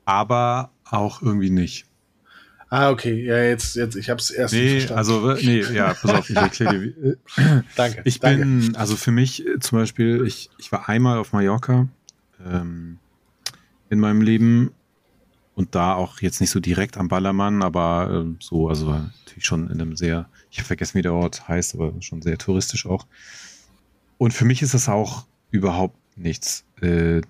aber 0.05 0.71
auch 0.85 1.23
irgendwie 1.23 1.51
nicht. 1.51 1.87
Ah, 2.71 2.91
okay. 2.91 3.25
Ja, 3.25 3.43
jetzt, 3.43 3.77
jetzt, 3.77 3.97
ich 3.97 4.11
habe 4.11 4.21
es 4.21 4.31
erst 4.31 4.53
nee, 4.53 4.81
verstanden. 4.81 4.99
Also, 4.99 5.33
nee, 5.35 5.61
ja, 5.61 5.95
pass 5.95 6.11
auf, 6.11 6.29
ich 6.29 6.37
erkläre 6.37 6.81
dir. 6.81 7.17
danke. 7.77 8.03
Ich 8.05 8.21
danke. 8.21 8.41
bin, 8.41 8.77
also 8.77 8.97
für 8.97 9.11
mich 9.11 9.47
äh, 9.47 9.59
zum 9.59 9.79
Beispiel, 9.79 10.25
ich, 10.27 10.51
ich 10.59 10.71
war 10.71 10.89
einmal 10.89 11.19
auf 11.19 11.33
Mallorca 11.33 11.89
ähm, 12.45 12.99
in 13.89 14.01
meinem 14.01 14.21
Leben 14.21 14.73
und 15.55 15.75
da 15.75 15.95
auch 15.95 16.21
jetzt 16.21 16.41
nicht 16.41 16.51
so 16.51 16.61
direkt 16.61 16.99
am 16.99 17.09
Ballermann, 17.09 17.63
aber 17.63 18.27
äh, 18.27 18.37
so, 18.41 18.69
also 18.69 18.91
natürlich 18.91 19.47
schon 19.47 19.71
in 19.71 19.81
einem 19.81 19.97
sehr, 19.97 20.29
ich 20.51 20.59
habe 20.59 20.67
vergessen, 20.67 20.99
wie 20.99 21.03
der 21.03 21.15
Ort 21.15 21.49
heißt, 21.49 21.75
aber 21.75 21.95
schon 22.01 22.21
sehr 22.21 22.37
touristisch 22.37 22.87
auch. 22.87 23.07
Und 24.19 24.35
für 24.35 24.45
mich 24.45 24.61
ist 24.63 24.75
das 24.75 24.89
auch 24.89 25.27
überhaupt 25.51 25.97
nichts. 26.17 26.65
Äh, 26.83 27.23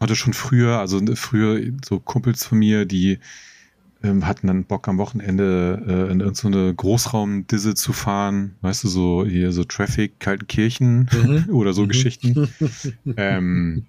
hatte 0.00 0.16
schon 0.16 0.32
früher, 0.32 0.78
also 0.78 1.00
früher 1.14 1.60
so 1.84 1.98
Kumpels 2.00 2.44
von 2.44 2.58
mir, 2.58 2.84
die 2.84 3.18
ähm, 4.02 4.26
hatten 4.26 4.46
dann 4.46 4.64
Bock 4.64 4.86
am 4.88 4.98
Wochenende 4.98 5.82
äh, 5.86 6.12
in 6.12 6.20
irgendeine 6.20 6.72
Großraumdisse 6.72 7.74
zu 7.74 7.92
fahren, 7.92 8.54
weißt 8.60 8.84
du, 8.84 8.88
so 8.88 9.26
hier 9.26 9.52
so 9.52 9.64
Traffic, 9.64 10.20
Kaltenkirchen 10.20 11.08
mhm. 11.12 11.46
oder 11.52 11.72
so 11.72 11.82
mhm. 11.82 11.88
Geschichten. 11.88 12.48
ähm, 13.16 13.86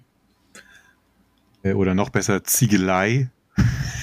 äh, 1.62 1.74
oder 1.74 1.94
noch 1.94 2.10
besser 2.10 2.42
Ziegelei. 2.42 3.30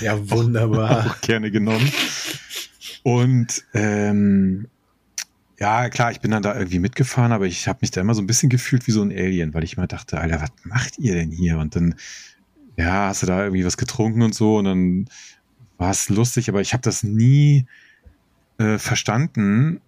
Ja, 0.02 0.30
wunderbar. 0.30 1.08
auch 1.12 1.22
gerne 1.22 1.52
genommen. 1.52 1.92
Und 3.04 3.64
ähm, 3.74 4.68
ja, 5.60 5.90
klar, 5.90 6.12
ich 6.12 6.22
bin 6.22 6.32
dann 6.32 6.44
da 6.44 6.56
irgendwie 6.56 6.80
mitgefahren, 6.80 7.32
aber 7.32 7.46
ich 7.46 7.68
habe 7.68 7.80
mich 7.82 7.92
da 7.92 8.02
immer 8.02 8.14
so 8.14 8.22
ein 8.22 8.28
bisschen 8.28 8.50
gefühlt 8.50 8.86
wie 8.86 8.92
so 8.92 9.02
ein 9.02 9.12
Alien, 9.12 9.54
weil 9.54 9.64
ich 9.64 9.76
immer 9.76 9.88
dachte, 9.88 10.20
Alter, 10.20 10.42
was 10.42 10.52
macht 10.64 11.00
ihr 11.00 11.16
denn 11.16 11.32
hier? 11.32 11.58
Und 11.58 11.76
dann, 11.76 11.96
ja, 12.76 13.08
hast 13.08 13.24
du 13.24 13.28
da 13.28 13.44
irgendwie 13.44 13.66
was 13.66 13.78
getrunken 13.78 14.22
und 14.22 14.36
so 14.36 14.58
und 14.58 14.66
dann 14.66 15.10
war 15.78 15.92
es 15.92 16.10
lustig, 16.10 16.50
aber 16.50 16.62
ich 16.62 16.74
habe 16.74 16.84
das 16.84 17.04
nie 17.04 17.66
äh, 18.60 18.78
verstanden, 18.78 19.82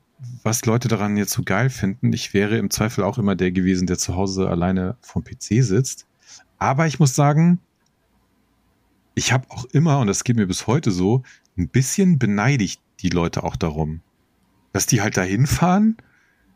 was 0.43 0.65
Leute 0.65 0.87
daran 0.87 1.17
jetzt 1.17 1.33
so 1.33 1.43
geil 1.43 1.69
finden. 1.69 2.13
Ich 2.13 2.33
wäre 2.33 2.57
im 2.57 2.69
Zweifel 2.69 3.03
auch 3.03 3.17
immer 3.17 3.35
der 3.35 3.51
gewesen, 3.51 3.87
der 3.87 3.97
zu 3.97 4.15
Hause 4.15 4.49
alleine 4.49 4.97
vom 5.01 5.23
PC 5.23 5.63
sitzt. 5.63 6.07
Aber 6.57 6.87
ich 6.87 6.99
muss 6.99 7.15
sagen, 7.15 7.59
ich 9.15 9.31
habe 9.31 9.49
auch 9.49 9.65
immer, 9.65 9.99
und 9.99 10.07
das 10.07 10.23
geht 10.23 10.35
mir 10.35 10.47
bis 10.47 10.67
heute 10.67 10.91
so, 10.91 11.23
ein 11.57 11.69
bisschen 11.69 12.19
beneidigt 12.19 12.81
die 13.01 13.09
Leute 13.09 13.43
auch 13.43 13.55
darum, 13.55 14.01
dass 14.71 14.85
die 14.85 15.01
halt 15.01 15.17
dahin 15.17 15.47
fahren, 15.47 15.97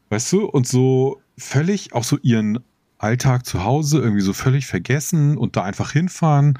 weißt 0.09 0.31
du, 0.33 0.45
und 0.45 0.67
so 0.67 1.21
völlig 1.37 1.93
auch 1.93 2.03
so 2.03 2.17
ihren 2.21 2.59
Alltag 2.97 3.45
zu 3.45 3.63
Hause 3.63 3.99
irgendwie 3.99 4.21
so 4.21 4.33
völlig 4.33 4.65
vergessen 4.65 5.37
und 5.37 5.55
da 5.57 5.63
einfach 5.63 5.91
hinfahren 5.91 6.57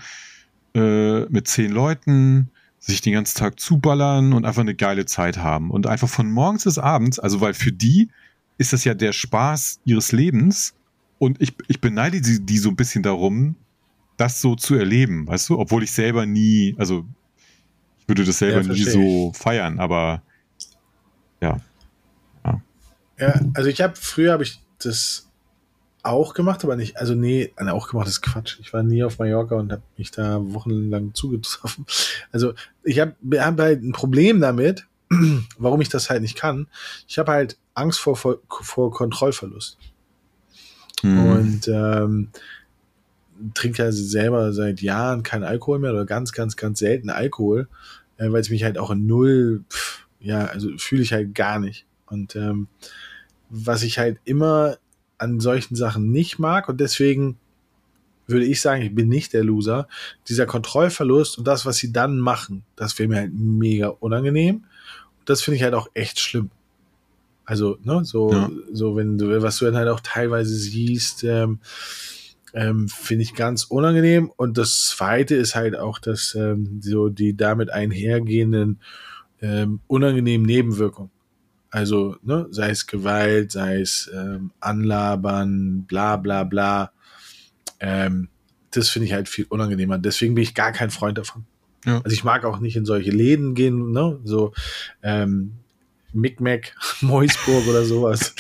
äh, 0.76 1.22
mit 1.26 1.48
zehn 1.48 1.72
Leuten, 1.72 2.50
sich 2.80 3.00
den 3.00 3.14
ganzen 3.14 3.38
Tag 3.38 3.60
zuballern 3.60 4.34
und 4.34 4.46
einfach 4.46 4.62
eine 4.62 4.76
geile 4.76 5.06
Zeit 5.06 5.38
haben. 5.38 5.72
Und 5.72 5.88
einfach 5.88 6.10
von 6.10 6.30
morgens 6.30 6.66
bis 6.66 6.78
abends, 6.78 7.18
also 7.18 7.40
weil 7.40 7.54
für 7.54 7.72
die 7.72 8.10
ist 8.58 8.74
das 8.74 8.84
ja 8.84 8.94
der 8.94 9.14
Spaß 9.14 9.80
ihres 9.86 10.12
Lebens. 10.12 10.76
Und 11.18 11.42
ich, 11.42 11.54
ich 11.70 11.80
beneide 11.80 12.20
die, 12.20 12.46
die 12.46 12.58
so 12.58 12.70
ein 12.70 12.76
bisschen 12.76 13.04
darum, 13.04 13.56
das 14.18 14.42
so 14.42 14.56
zu 14.56 14.76
erleben, 14.76 15.28
weißt 15.28 15.50
du? 15.50 15.60
Obwohl 15.60 15.84
ich 15.84 15.92
selber 15.92 16.26
nie, 16.26 16.76
also 16.78 17.06
ich 18.00 18.08
würde 18.08 18.26
das 18.26 18.40
selber 18.40 18.62
ja, 18.62 18.74
nie 18.74 18.84
so 18.84 19.32
feiern, 19.34 19.80
aber 19.80 20.22
ja. 21.44 21.60
Ja, 22.46 22.62
ja 23.20 23.42
also 23.54 23.70
ich 23.70 23.82
habe, 23.82 23.94
früher 23.96 24.32
habe 24.32 24.44
ich 24.44 24.62
das 24.80 25.30
auch 26.04 26.34
gemacht, 26.34 26.64
aber 26.64 26.76
nicht, 26.76 26.98
also 26.98 27.16
nee, 27.16 27.54
auch 27.58 27.88
gemacht 27.88 28.08
ist 28.08 28.22
Quatsch. 28.22 28.58
Ich 28.60 28.74
war 28.74 28.84
nie 28.84 29.04
auf 29.04 29.20
Mallorca 29.20 29.56
und 29.56 29.72
habe 29.72 29.84
mich 29.98 30.12
da 30.12 30.40
wochenlang 30.54 31.14
zugetroffen. 31.14 31.86
Also 32.32 32.54
ich 32.84 33.00
habe 33.00 33.16
hab 33.36 33.60
halt 33.60 33.84
ein 33.84 33.94
Problem 33.94 34.42
damit, 34.42 34.86
warum 35.58 35.80
ich 35.80 35.90
das 35.90 36.10
halt 36.10 36.22
nicht 36.22 36.38
kann. 36.38 36.68
Ich 37.08 37.20
habe 37.20 37.32
halt 37.32 37.58
Angst 37.74 38.00
vor, 38.00 38.18
vor, 38.18 38.40
vor 38.50 38.92
Kontrollverlust. 38.92 39.78
Mhm. 41.04 41.26
Und 41.26 41.68
ähm, 41.70 42.30
trinke 43.54 43.84
ja 43.84 43.92
selber 43.92 44.54
seit 44.54 44.82
Jahren 44.82 45.24
keinen 45.24 45.44
Alkohol 45.44 45.80
mehr 45.80 45.92
oder 45.92 46.06
ganz, 46.06 46.34
ganz, 46.34 46.56
ganz 46.56 46.80
selten 46.80 47.10
Alkohol, 47.10 47.68
äh, 48.18 48.30
weil 48.32 48.42
es 48.42 48.50
mich 48.50 48.64
halt 48.64 48.78
auch 48.78 48.92
in 48.92 49.06
null, 49.06 49.64
pff, 49.70 50.03
ja, 50.24 50.46
also 50.46 50.70
fühle 50.78 51.04
ich 51.04 51.14
halt 51.14 51.36
gar 51.36 51.60
nicht. 51.60 51.86
Und 52.08 52.36
ähm, 52.36 52.68
was 53.50 53.84
ich 53.84 54.00
halt 54.00 54.20
immer 54.26 54.78
an 55.18 55.40
solchen 55.40 55.76
Sachen 55.76 56.12
nicht 56.12 56.40
mag 56.40 56.68
und 56.70 56.80
deswegen 56.80 57.38
würde 58.26 58.46
ich 58.46 58.62
sagen, 58.62 58.82
ich 58.82 58.96
bin 58.96 59.10
nicht 59.10 59.34
der 59.34 59.44
Loser. 59.44 59.88
Dieser 60.28 60.46
Kontrollverlust 60.46 61.38
und 61.38 61.46
das, 61.46 61.66
was 61.66 61.78
sie 61.78 61.92
dann 61.92 62.20
machen, 62.20 62.64
das 62.76 62.98
wäre 62.98 63.10
mir 63.10 63.18
halt 63.18 63.34
mega 63.34 63.88
unangenehm. 63.88 64.64
Und 65.20 65.30
das 65.30 65.42
finde 65.42 65.58
ich 65.58 65.64
halt 65.64 65.74
auch 65.74 65.88
echt 65.94 66.20
schlimm. 66.20 66.50
Also, 67.46 67.78
ne, 67.84 68.06
so, 68.06 68.32
ja. 68.32 68.50
so, 68.72 68.96
wenn 68.96 69.18
du, 69.18 69.42
was 69.42 69.58
du 69.58 69.66
dann 69.66 69.76
halt 69.76 69.90
auch 69.90 70.00
teilweise 70.00 70.56
siehst, 70.56 71.26
ähm, 71.26 71.60
ähm, 72.54 72.88
finde 72.88 73.24
ich 73.24 73.36
ganz 73.36 73.66
unangenehm. 73.66 74.32
Und 74.38 74.58
das 74.58 74.88
zweite 74.88 75.36
ist 75.36 75.56
halt 75.56 75.76
auch, 75.76 76.00
dass 76.00 76.36
ähm, 76.36 76.80
so 76.82 77.10
die 77.10 77.36
damit 77.36 77.72
einhergehenden 77.72 78.80
ähm, 79.44 79.82
unangenehmen 79.88 80.48
Nebenwirkungen. 80.48 81.12
Also, 81.70 82.16
ne, 82.24 82.48
sei 82.52 82.70
es 82.70 82.88
Gewalt, 82.88 83.52
sei 83.52 83.82
es 83.82 84.10
ähm, 84.14 84.52
Anlabern, 84.60 85.84
bla 85.84 86.18
bla 86.18 86.44
bla. 86.44 86.92
Ähm, 87.80 88.30
das 88.72 88.90
finde 88.90 89.08
ich 89.08 89.14
halt 89.14 89.28
viel 89.28 89.46
unangenehmer. 89.50 89.98
Deswegen 89.98 90.34
bin 90.36 90.44
ich 90.44 90.56
gar 90.56 90.72
kein 90.72 90.90
Freund 90.90 91.18
davon. 91.18 91.46
Ja. 91.86 91.98
Also 92.04 92.14
ich 92.14 92.24
mag 92.24 92.46
auch 92.46 92.60
nicht 92.60 92.76
in 92.76 92.86
solche 92.86 93.12
Läden 93.12 93.54
gehen, 93.56 93.92
ne? 93.92 94.20
So 94.24 94.54
ähm, 95.02 95.54
Micmac, 96.14 96.76
Moisburg 97.02 97.68
oder 97.68 97.84
sowas. 97.84 98.34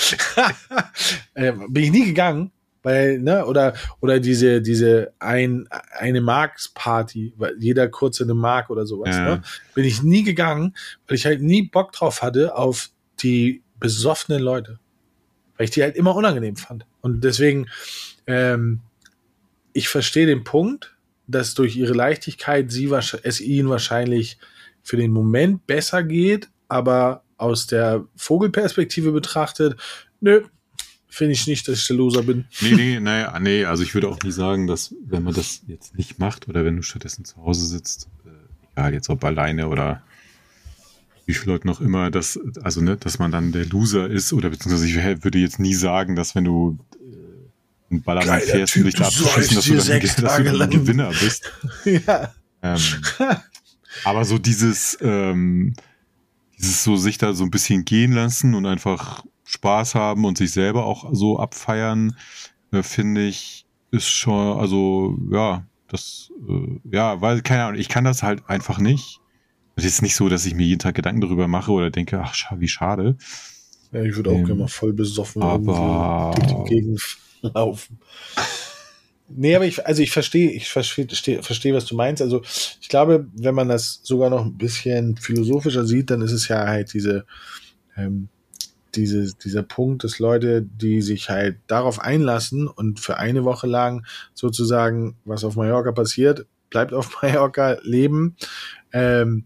äh, 1.33 1.51
bin 1.67 1.83
ich 1.83 1.91
nie 1.91 2.05
gegangen, 2.05 2.51
weil, 2.83 3.19
ne, 3.19 3.45
oder, 3.45 3.73
oder 4.01 4.19
diese, 4.19 4.61
diese 4.61 5.13
ein, 5.19 5.67
eine 5.97 6.21
Marks-Party, 6.21 7.33
weil 7.37 7.55
jeder 7.59 7.87
kurze 7.87 8.23
eine 8.23 8.33
Mark 8.33 8.69
oder 8.69 8.85
sowas, 8.85 9.15
ja. 9.15 9.35
ne? 9.35 9.41
Bin 9.73 9.85
ich 9.85 10.03
nie 10.03 10.23
gegangen, 10.23 10.75
weil 11.07 11.15
ich 11.15 11.25
halt 11.25 11.41
nie 11.41 11.63
Bock 11.63 11.93
drauf 11.93 12.21
hatte 12.21 12.55
auf 12.55 12.89
die 13.19 13.63
besoffenen 13.79 14.41
Leute. 14.41 14.79
Weil 15.57 15.65
ich 15.65 15.71
die 15.71 15.81
halt 15.81 15.95
immer 15.95 16.15
unangenehm 16.15 16.57
fand. 16.57 16.85
Und 17.01 17.23
deswegen, 17.23 17.67
ähm, 18.27 18.81
ich 19.71 19.87
verstehe 19.87 20.25
den 20.25 20.43
Punkt, 20.43 20.95
dass 21.27 21.53
durch 21.53 21.75
ihre 21.75 21.93
Leichtigkeit 21.93 22.71
sie 22.71 22.91
es 23.23 23.39
ihnen 23.39 23.69
wahrscheinlich 23.69 24.37
für 24.81 24.97
den 24.97 25.11
Moment 25.11 25.65
besser 25.67 26.03
geht, 26.03 26.49
aber 26.67 27.23
aus 27.37 27.67
der 27.67 28.05
Vogelperspektive 28.15 29.11
betrachtet, 29.11 29.79
nö, 30.19 30.43
finde 31.13 31.33
ich 31.33 31.45
nicht, 31.45 31.67
dass 31.67 31.77
ich 31.77 31.87
der 31.87 31.95
Loser 31.95 32.23
bin. 32.23 32.45
Nee, 32.61 32.73
nee, 32.73 32.99
naja, 32.99 33.39
nee, 33.39 33.65
also 33.65 33.83
ich 33.83 33.93
würde 33.93 34.09
auch 34.09 34.19
nie 34.23 34.31
sagen, 34.31 34.65
dass 34.65 34.95
wenn 35.05 35.23
man 35.23 35.35
das 35.35 35.61
jetzt 35.67 35.95
nicht 35.95 36.17
macht 36.17 36.49
oder 36.49 36.65
wenn 36.65 36.75
du 36.75 36.81
stattdessen 36.81 37.23
zu 37.23 37.37
Hause 37.37 37.67
sitzt, 37.67 38.07
äh, 38.25 38.29
egal 38.71 38.93
jetzt 38.93 39.09
ob 39.09 39.23
alleine 39.23 39.67
oder 39.67 40.01
wie 41.27 41.35
viele 41.35 41.53
Leute 41.53 41.67
noch 41.67 41.81
immer, 41.81 42.09
dass, 42.09 42.39
also 42.63 42.81
ne, 42.81 42.97
dass 42.97 43.19
man 43.19 43.31
dann 43.31 43.51
der 43.51 43.67
Loser 43.67 44.09
ist, 44.09 44.33
oder 44.33 44.49
beziehungsweise 44.49 44.87
ich 44.87 45.23
würde 45.23 45.37
jetzt 45.37 45.59
nie 45.59 45.75
sagen, 45.75 46.15
dass 46.15 46.33
wenn 46.33 46.45
du 46.45 46.79
äh, 46.95 47.91
einen 47.91 48.01
Ballermann 48.01 48.39
Geiler 48.39 48.51
fährst, 48.51 48.75
um 48.77 48.83
dich 48.83 48.95
da 48.95 49.05
abzuschießen, 49.05 49.55
dass 49.55 49.65
du 49.65 49.75
dann, 49.75 50.01
dass 50.01 50.15
du 50.15 50.21
dann 50.23 50.61
ein 50.61 50.69
Gewinner 50.71 51.11
bist. 51.11 51.51
ja. 51.85 52.33
Ähm, 52.63 52.79
aber 54.03 54.25
so 54.25 54.39
dieses, 54.39 54.97
ähm, 54.99 55.75
dieses 56.57 56.83
so 56.83 56.97
sich 56.97 57.19
da 57.19 57.33
so 57.33 57.43
ein 57.43 57.51
bisschen 57.51 57.85
gehen 57.85 58.13
lassen 58.13 58.55
und 58.55 58.65
einfach 58.65 59.23
Spaß 59.43 59.95
haben 59.95 60.25
und 60.25 60.37
sich 60.37 60.51
selber 60.51 60.85
auch 60.85 61.09
so 61.13 61.39
abfeiern, 61.39 62.15
äh, 62.71 62.83
finde 62.83 63.25
ich, 63.25 63.65
ist 63.91 64.07
schon, 64.07 64.57
also 64.57 65.17
ja, 65.31 65.65
das, 65.87 66.31
äh, 66.49 66.79
ja, 66.91 67.21
weil, 67.21 67.41
keine 67.41 67.63
Ahnung, 67.65 67.79
ich 67.79 67.89
kann 67.89 68.03
das 68.03 68.23
halt 68.23 68.49
einfach 68.49 68.79
nicht. 68.79 69.19
Es 69.75 69.85
ist 69.85 70.01
nicht 70.01 70.15
so, 70.15 70.29
dass 70.29 70.45
ich 70.45 70.55
mir 70.55 70.65
jeden 70.65 70.79
Tag 70.79 70.95
Gedanken 70.95 71.21
darüber 71.21 71.47
mache 71.47 71.71
oder 71.71 71.89
denke, 71.89 72.21
ach, 72.23 72.35
wie 72.57 72.67
schade. 72.67 73.17
Ja, 73.91 74.01
ich 74.03 74.15
würde 74.15 74.31
auch 74.31 74.35
ähm, 74.35 74.49
immer 74.49 74.67
voll 74.67 74.93
besoffen 74.93 75.41
aber 75.41 76.33
durch 76.35 76.47
die 76.47 76.75
Gegend 76.75 77.17
laufen. 77.41 77.99
Nee, 79.29 79.55
aber 79.55 79.65
ich, 79.65 79.85
also 79.85 80.01
ich 80.01 80.11
verstehe, 80.11 80.51
ich 80.51 80.69
verstehe, 80.69 81.07
verstehe, 81.41 81.73
was 81.73 81.85
du 81.85 81.95
meinst. 81.95 82.21
Also 82.21 82.41
ich 82.81 82.89
glaube, 82.89 83.27
wenn 83.35 83.55
man 83.55 83.69
das 83.69 84.01
sogar 84.03 84.29
noch 84.29 84.45
ein 84.45 84.57
bisschen 84.57 85.17
philosophischer 85.17 85.85
sieht, 85.85 86.09
dann 86.09 86.21
ist 86.21 86.33
es 86.33 86.47
ja 86.47 86.65
halt 86.65 86.93
diese, 86.93 87.25
ähm, 87.95 88.29
diese, 88.95 89.33
dieser 89.35 89.63
Punkt, 89.63 90.03
dass 90.03 90.19
Leute, 90.19 90.61
die 90.61 91.01
sich 91.01 91.29
halt 91.29 91.57
darauf 91.67 91.99
einlassen 91.99 92.67
und 92.67 92.99
für 92.99 93.17
eine 93.17 93.43
Woche 93.43 93.67
lang 93.67 94.05
sozusagen, 94.33 95.15
was 95.25 95.43
auf 95.43 95.55
Mallorca 95.55 95.91
passiert, 95.91 96.45
bleibt 96.69 96.93
auf 96.93 97.17
Mallorca 97.21 97.77
leben, 97.81 98.35
ähm, 98.91 99.45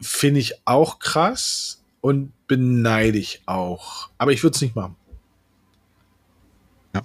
finde 0.00 0.40
ich 0.40 0.54
auch 0.64 0.98
krass 0.98 1.82
und 2.00 2.32
beneide 2.46 3.18
ich 3.18 3.42
auch. 3.46 4.10
Aber 4.18 4.32
ich 4.32 4.42
würde 4.42 4.54
es 4.54 4.62
nicht 4.62 4.74
machen. 4.74 4.96
Ja. 6.94 7.02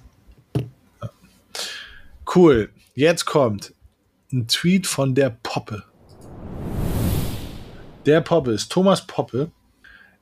Cool. 2.34 2.70
Jetzt 2.94 3.26
kommt 3.26 3.74
ein 4.32 4.48
Tweet 4.48 4.86
von 4.86 5.14
der 5.14 5.30
Poppe. 5.42 5.84
Der 8.06 8.20
Poppe 8.20 8.52
ist 8.52 8.72
Thomas 8.72 9.06
Poppe. 9.06 9.50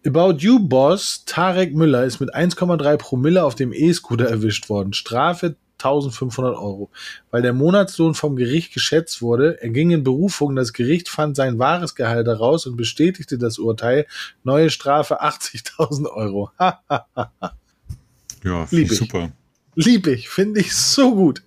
About 0.07 0.37
You 0.39 0.59
Boss 0.59 1.25
Tarek 1.25 1.75
Müller 1.75 2.05
ist 2.05 2.21
mit 2.21 2.35
1,3 2.35 2.97
Promille 2.99 3.45
auf 3.45 3.55
dem 3.55 3.73
E-Scooter 3.73 4.29
erwischt 4.29 4.69
worden. 4.69 4.93
Strafe 4.93 5.57
1500 5.79 6.57
Euro. 6.57 6.91
Weil 7.31 7.43
der 7.43 7.53
Monatslohn 7.53 8.15
vom 8.15 8.37
Gericht 8.37 8.73
geschätzt 8.73 9.23
wurde, 9.23 9.63
er 9.63 9.71
ging 9.71 9.91
in 9.91 10.05
Berufung, 10.05 10.57
das 10.57 10.73
Gericht 10.73 11.09
fand 11.09 11.37
sein 11.37 11.59
wahres 11.59 11.95
Gehalt 11.95 12.27
heraus 12.27 12.67
und 12.67 12.77
bestätigte 12.77 13.39
das 13.39 13.59
Urteil. 13.59 14.07
Neue 14.43 14.71
Strafe 14.71 15.23
80.000 15.23 16.11
Euro. 16.11 16.51
ja, 16.59 18.67
Lieb 18.71 18.93
ich. 18.93 18.99
super. 18.99 19.33
Lieb 19.75 20.07
ich, 20.07 20.29
finde 20.29 20.61
ich 20.61 20.75
so 20.75 21.15
gut. 21.15 21.43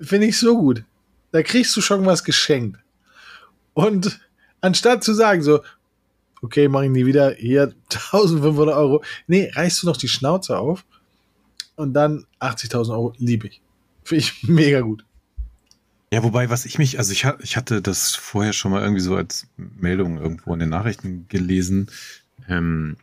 Finde 0.00 0.26
ich 0.26 0.38
so 0.38 0.56
gut. 0.56 0.84
Da 1.32 1.42
kriegst 1.42 1.76
du 1.76 1.80
schon 1.80 2.06
was 2.06 2.24
geschenkt. 2.24 2.78
Und 3.74 4.20
anstatt 4.60 5.04
zu 5.04 5.14
sagen 5.14 5.42
so, 5.42 5.60
okay, 6.44 6.68
mach 6.68 6.82
ich 6.82 6.90
nie 6.90 7.06
wieder, 7.06 7.34
hier 7.34 7.74
1500 7.92 8.76
Euro. 8.76 9.02
Nee, 9.26 9.50
reißt 9.52 9.82
du 9.82 9.86
noch 9.86 9.96
die 9.96 10.08
Schnauze 10.08 10.58
auf 10.58 10.84
und 11.76 11.94
dann 11.94 12.26
80.000 12.40 12.90
Euro, 12.90 13.14
lieb 13.18 13.44
ich. 13.44 13.60
Finde 14.04 14.24
ich 14.24 14.42
mega 14.48 14.80
gut. 14.80 15.04
Ja, 16.12 16.22
wobei, 16.22 16.48
was 16.48 16.64
ich 16.64 16.78
mich, 16.78 16.98
also 16.98 17.12
ich, 17.12 17.26
ich 17.40 17.56
hatte 17.56 17.82
das 17.82 18.14
vorher 18.14 18.52
schon 18.52 18.70
mal 18.70 18.82
irgendwie 18.82 19.00
so 19.00 19.16
als 19.16 19.48
Meldung 19.56 20.18
irgendwo 20.18 20.52
in 20.52 20.60
den 20.60 20.68
Nachrichten 20.68 21.26
gelesen. 21.28 21.90
Ähm, 22.48 22.96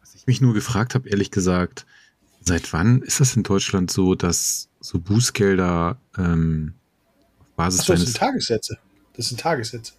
was 0.00 0.14
ich 0.14 0.26
mich 0.26 0.42
nur 0.42 0.52
gefragt 0.52 0.94
habe, 0.94 1.08
ehrlich 1.08 1.30
gesagt, 1.30 1.86
seit 2.40 2.72
wann 2.74 3.00
ist 3.00 3.20
das 3.20 3.36
in 3.36 3.42
Deutschland 3.42 3.90
so, 3.90 4.14
dass 4.14 4.68
so 4.80 4.98
Bußgelder 4.98 5.96
ähm, 6.18 6.74
auf 7.38 7.46
Basis 7.56 7.80
Achso, 7.80 7.92
das 7.92 8.00
deines 8.00 8.12
sind 8.12 8.20
Tagessätze. 8.20 8.78
Das 9.14 9.28
sind 9.28 9.40
Tagessätze. 9.40 9.94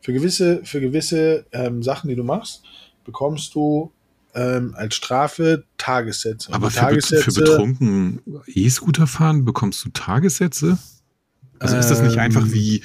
Für 0.00 0.12
gewisse, 0.12 0.60
für 0.64 0.80
gewisse 0.80 1.46
ähm, 1.52 1.82
Sachen, 1.82 2.08
die 2.08 2.16
du 2.16 2.24
machst, 2.24 2.62
bekommst 3.04 3.54
du 3.54 3.92
ähm, 4.34 4.74
als 4.76 4.94
Strafe 4.94 5.64
Tagessätze. 5.78 6.52
Aber 6.52 6.70
für, 6.70 6.86
bet 6.86 7.04
für 7.04 7.32
betrunken 7.32 8.20
E-Scooter 8.46 9.06
fahren 9.06 9.44
bekommst 9.44 9.84
du 9.84 9.90
Tagessätze? 9.90 10.78
Also 11.58 11.76
ist 11.76 11.88
das 11.88 12.02
nicht 12.02 12.18
einfach 12.18 12.42
Ähm. 12.42 12.52
wie 12.52 12.82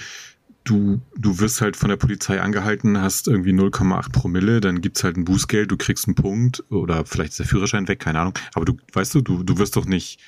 du, 0.64 1.02
du 1.18 1.40
wirst 1.40 1.62
halt 1.62 1.76
von 1.76 1.90
der 1.90 1.98
Polizei 1.98 2.40
angehalten, 2.40 3.02
hast 3.02 3.28
irgendwie 3.28 3.52
0,8 3.52 4.12
Promille, 4.12 4.62
dann 4.62 4.82
gibt's 4.82 5.04
halt 5.04 5.18
ein 5.18 5.26
Bußgeld, 5.26 5.72
du 5.72 5.78
kriegst 5.78 6.08
einen 6.08 6.16
Punkt 6.16 6.64
oder 6.70 7.06
vielleicht 7.06 7.32
ist 7.32 7.40
der 7.40 7.46
Führerschein 7.46 7.88
weg, 7.88 8.00
keine 8.00 8.20
Ahnung. 8.20 8.34
Aber 8.54 8.66
du, 8.66 8.78
weißt 8.94 9.16
du, 9.16 9.22
du, 9.22 9.44
du 9.44 9.58
wirst 9.58 9.76
doch 9.76 9.86
nicht, 9.86 10.20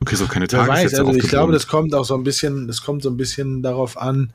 du 0.00 0.04
kriegst 0.04 0.22
doch 0.22 0.28
keine 0.28 0.46
Wer 0.50 0.60
weiß, 0.60 0.66
Tagessätze 0.66 1.06
also 1.06 1.18
ich 1.18 1.28
glaube, 1.28 1.52
das 1.52 1.66
kommt 1.66 1.94
auch 1.94 2.04
so 2.04 2.14
ein 2.14 2.24
bisschen, 2.24 2.66
das 2.66 2.82
kommt 2.82 3.02
so 3.02 3.10
ein 3.10 3.16
bisschen 3.16 3.62
darauf 3.62 3.96
an, 3.96 4.32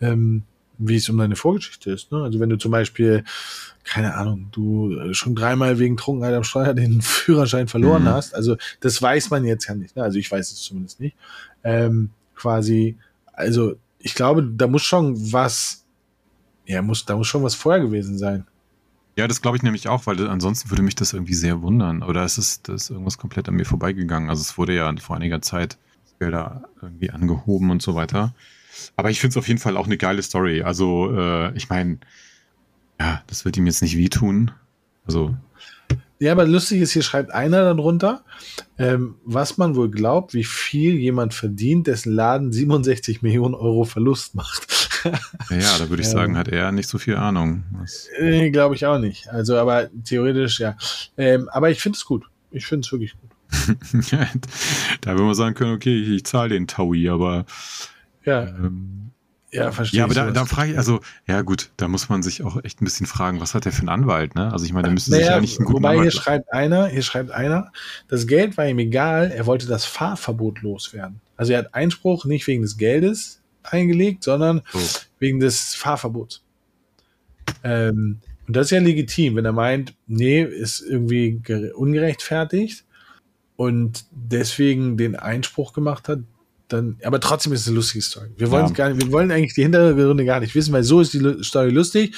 ähm, 0.00 0.42
wie 0.78 0.96
es 0.96 1.08
um 1.08 1.18
deine 1.18 1.36
Vorgeschichte 1.36 1.90
ist. 1.90 2.12
Ne? 2.12 2.22
Also 2.22 2.40
wenn 2.40 2.48
du 2.48 2.56
zum 2.56 2.70
Beispiel, 2.70 3.24
keine 3.84 4.14
Ahnung, 4.14 4.48
du 4.52 4.92
äh, 4.98 5.14
schon 5.14 5.34
dreimal 5.34 5.78
wegen 5.78 5.96
Trunkenheit 5.96 6.34
am 6.34 6.44
Steuer 6.44 6.74
den 6.74 7.00
Führerschein 7.02 7.68
verloren 7.68 8.04
Mhm. 8.04 8.08
hast, 8.08 8.34
also 8.34 8.56
das 8.80 9.00
weiß 9.00 9.30
man 9.30 9.44
jetzt 9.44 9.66
ja 9.66 9.74
nicht. 9.74 9.96
Ne? 9.96 10.02
Also 10.02 10.18
ich 10.18 10.30
weiß 10.30 10.52
es 10.52 10.60
zumindest 10.62 11.00
nicht. 11.00 11.16
Ähm, 11.64 12.10
quasi, 12.34 12.96
also 13.32 13.76
ich 13.98 14.14
glaube, 14.14 14.42
da 14.44 14.66
muss 14.66 14.82
schon 14.82 15.32
was, 15.32 15.84
ja, 16.66 16.82
muss, 16.82 17.04
da 17.04 17.16
muss 17.16 17.26
schon 17.26 17.42
was 17.42 17.54
vorher 17.54 17.82
gewesen 17.82 18.18
sein. 18.18 18.46
Ja, 19.16 19.26
das 19.26 19.40
glaube 19.40 19.56
ich 19.56 19.62
nämlich 19.62 19.88
auch, 19.88 20.06
weil 20.06 20.28
ansonsten 20.28 20.70
würde 20.70 20.82
mich 20.82 20.94
das 20.94 21.14
irgendwie 21.14 21.32
sehr 21.34 21.62
wundern. 21.62 22.02
Oder 22.02 22.22
es 22.24 22.36
ist, 22.36 22.68
das 22.68 22.82
ist 22.84 22.90
irgendwas 22.90 23.16
komplett 23.16 23.48
an 23.48 23.54
mir 23.54 23.64
vorbeigegangen. 23.64 24.28
Also 24.28 24.42
es 24.42 24.58
wurde 24.58 24.74
ja 24.74 24.94
vor 24.98 25.16
einiger 25.16 25.40
Zeit 25.40 25.78
Gelder 26.18 26.64
irgendwie 26.82 27.10
angehoben 27.10 27.70
und 27.70 27.80
so 27.82 27.94
weiter. 27.94 28.34
Aber 28.96 29.10
ich 29.10 29.20
finde 29.20 29.32
es 29.32 29.36
auf 29.36 29.48
jeden 29.48 29.60
Fall 29.60 29.76
auch 29.76 29.86
eine 29.86 29.96
geile 29.96 30.22
Story. 30.22 30.62
Also 30.62 31.12
äh, 31.16 31.56
ich 31.56 31.68
meine, 31.68 31.98
ja, 33.00 33.22
das 33.26 33.44
wird 33.44 33.56
ihm 33.56 33.66
jetzt 33.66 33.82
nicht 33.82 33.96
wehtun. 33.96 34.50
Also 35.06 35.34
Ja, 36.18 36.32
aber 36.32 36.46
lustig 36.46 36.80
ist, 36.80 36.92
hier 36.92 37.02
schreibt 37.02 37.30
einer 37.30 37.62
darunter, 37.74 38.24
ähm, 38.78 39.16
was 39.24 39.58
man 39.58 39.76
wohl 39.76 39.90
glaubt, 39.90 40.34
wie 40.34 40.44
viel 40.44 40.94
jemand 40.94 41.34
verdient, 41.34 41.86
dessen 41.86 42.12
Laden 42.12 42.52
67 42.52 43.22
Millionen 43.22 43.54
Euro 43.54 43.84
Verlust 43.84 44.34
macht. 44.34 44.86
ja, 45.50 45.78
da 45.78 45.88
würde 45.88 46.02
ich 46.02 46.08
sagen, 46.08 46.36
hat 46.36 46.48
er 46.48 46.72
nicht 46.72 46.88
so 46.88 46.98
viel 46.98 47.16
Ahnung. 47.16 47.64
Äh, 48.18 48.50
Glaube 48.50 48.74
ich 48.74 48.86
auch 48.86 48.98
nicht. 48.98 49.28
Also, 49.28 49.56
aber 49.56 49.88
theoretisch 50.04 50.60
ja. 50.60 50.76
Ähm, 51.16 51.48
aber 51.50 51.70
ich 51.70 51.80
finde 51.80 51.96
es 51.96 52.04
gut. 52.04 52.24
Ich 52.50 52.66
finde 52.66 52.86
es 52.86 52.92
wirklich 52.92 53.12
gut. 53.12 53.30
da 55.00 55.12
würde 55.12 55.22
man 55.22 55.34
sagen 55.34 55.54
können, 55.54 55.74
okay, 55.74 55.96
ich, 55.96 56.08
ich 56.08 56.24
zahle 56.24 56.50
den 56.50 56.66
Taui, 56.66 57.08
aber 57.08 57.46
Ja, 58.26 58.42
ähm, 58.42 59.10
ja, 59.52 59.70
verstehe 59.72 59.98
Ja, 59.98 60.04
aber 60.04 60.14
da, 60.14 60.30
da 60.32 60.44
frage 60.44 60.72
ich, 60.72 60.76
also, 60.76 61.00
ja 61.26 61.40
gut, 61.42 61.70
da 61.76 61.88
muss 61.88 62.08
man 62.08 62.22
sich 62.22 62.42
auch 62.42 62.62
echt 62.64 62.82
ein 62.82 62.84
bisschen 62.84 63.06
fragen, 63.06 63.40
was 63.40 63.54
hat 63.54 63.64
der 63.64 63.72
für 63.72 63.80
einen 63.80 63.88
Anwalt, 63.88 64.34
ne? 64.34 64.52
Also 64.52 64.66
ich 64.66 64.72
meine, 64.72 64.84
der 64.88 64.92
müsste 64.92 65.12
sich 65.12 65.20
Naja, 65.20 65.36
ja 65.36 65.40
nicht 65.40 65.58
einen 65.58 65.66
guten 65.66 65.78
wobei 65.78 66.02
hier 66.02 66.10
schreibt 66.10 66.52
einer, 66.52 66.88
hier 66.88 67.02
schreibt 67.02 67.30
einer, 67.30 67.72
das 68.08 68.26
Geld 68.26 68.56
war 68.58 68.66
ihm 68.66 68.78
egal, 68.80 69.30
er 69.30 69.46
wollte 69.46 69.66
das 69.66 69.84
Fahrverbot 69.86 70.60
loswerden. 70.62 71.20
Also 71.36 71.52
er 71.52 71.60
hat 71.60 71.74
Einspruch 71.74 72.24
nicht 72.24 72.46
wegen 72.48 72.62
des 72.62 72.76
Geldes 72.76 73.40
eingelegt, 73.62 74.24
sondern 74.24 74.62
So. 74.72 74.80
wegen 75.20 75.40
des 75.40 75.74
Fahrverbots. 75.74 76.42
Ähm, 77.62 78.18
und 78.46 78.54
das 78.56 78.66
ist 78.66 78.70
ja 78.72 78.80
legitim, 78.80 79.36
wenn 79.36 79.44
er 79.44 79.52
meint, 79.52 79.94
nee, 80.06 80.42
ist 80.42 80.80
irgendwie 80.80 81.40
gere- 81.42 81.72
ungerechtfertigt 81.72 82.84
und 83.56 84.04
deswegen 84.10 84.96
den 84.96 85.16
Einspruch 85.16 85.72
gemacht 85.72 86.08
hat, 86.08 86.20
dann, 86.68 86.96
aber 87.04 87.20
trotzdem 87.20 87.52
ist 87.52 87.60
es 87.62 87.68
eine 87.68 87.76
lustige 87.76 88.02
Story. 88.02 88.26
Wir 88.36 88.50
wollen 88.50 88.66
Ja. 88.66 88.72
gar 88.72 88.88
nicht, 88.90 89.04
wir 89.06 89.12
wollen 89.12 89.30
eigentlich 89.30 89.54
die 89.54 89.62
Hintergründe 89.62 90.24
gar 90.24 90.40
nicht 90.40 90.54
wissen, 90.54 90.72
weil 90.72 90.82
so 90.82 91.00
ist 91.00 91.14
die 91.14 91.36
Story 91.44 91.70
lustig 91.70 92.14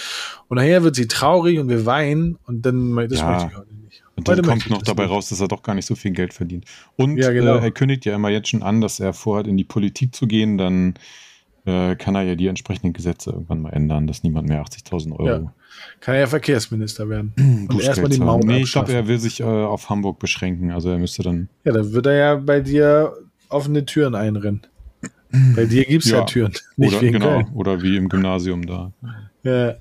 und 0.48 0.56
nachher 0.56 0.82
wird 0.82 0.96
sie 0.96 1.06
traurig 1.08 1.58
und 1.58 1.68
wir 1.68 1.84
weinen 1.86 2.36
und 2.46 2.64
dann, 2.64 2.94
das 3.08 3.18
Ja. 3.20 3.30
möchte 3.30 3.48
ich 3.52 3.58
heute 3.58 3.74
nicht. 3.74 4.02
Und 4.16 4.26
dann 4.26 4.38
Heute 4.38 4.48
kommt 4.48 4.70
noch 4.70 4.82
dabei 4.82 5.04
nicht. 5.04 5.12
raus, 5.12 5.28
dass 5.28 5.40
er 5.40 5.48
doch 5.48 5.62
gar 5.62 5.74
nicht 5.74 5.86
so 5.86 5.94
viel 5.94 6.10
Geld 6.12 6.32
verdient. 6.34 6.64
Und 6.96 7.18
Ja, 7.18 7.30
genau. 7.30 7.56
äh, 7.56 7.60
er 7.64 7.70
kündigt 7.70 8.04
ja 8.04 8.14
immer 8.16 8.30
jetzt 8.30 8.48
schon 8.48 8.62
an, 8.62 8.80
dass 8.80 8.98
er 9.00 9.12
vorhat, 9.12 9.46
in 9.46 9.56
die 9.56 9.64
Politik 9.64 10.14
zu 10.14 10.26
gehen, 10.26 10.58
dann 10.58 10.94
äh, 11.66 11.96
kann 11.96 12.14
er 12.14 12.22
ja 12.22 12.34
die 12.34 12.46
entsprechenden 12.46 12.94
Gesetze 12.94 13.30
irgendwann 13.30 13.60
mal 13.60 13.70
ändern, 13.70 14.06
dass 14.06 14.22
niemand 14.22 14.48
mehr 14.48 14.62
80.000 14.62 15.12
Euro 15.12 15.26
Ja. 15.26 15.52
Kann 16.00 16.14
er 16.14 16.22
ja 16.22 16.26
Verkehrsminister 16.26 17.08
werden. 17.10 17.32
Und 17.36 17.68
Bußgeld 17.68 17.88
erstmal 17.88 18.10
die. 18.10 18.18
Maut 18.18 18.42
Nee, 18.44 18.62
ich 18.62 18.72
glaube, 18.72 18.86
abschaffen. 18.86 18.94
er 18.94 19.06
will 19.08 19.18
sich 19.18 19.40
äh, 19.40 19.44
auf 19.44 19.90
Hamburg 19.90 20.18
beschränken. 20.18 20.70
Also 20.72 20.88
er 20.90 20.98
müsste 20.98 21.22
dann. 21.22 21.48
Ja, 21.64 21.72
dann 21.72 21.92
wird 21.92 22.06
er 22.06 22.14
ja 22.16 22.34
bei 22.36 22.60
dir 22.60 23.12
offene 23.48 23.84
Türen 23.84 24.14
einrennen. 24.14 24.66
Bei 25.56 25.64
dir 25.64 25.84
gibt's 25.84 26.10
ja, 26.10 26.18
Ja. 26.18 26.24
Türen. 26.24 26.52
Nicht 26.76 26.96
Oder, 26.96 27.10
genau, 27.10 27.26
Köln. 27.42 27.48
oder 27.54 27.82
wie 27.82 27.96
im 27.96 28.08
Gymnasium 28.08 28.66
da. 28.66 28.92
Ja. 29.42 29.76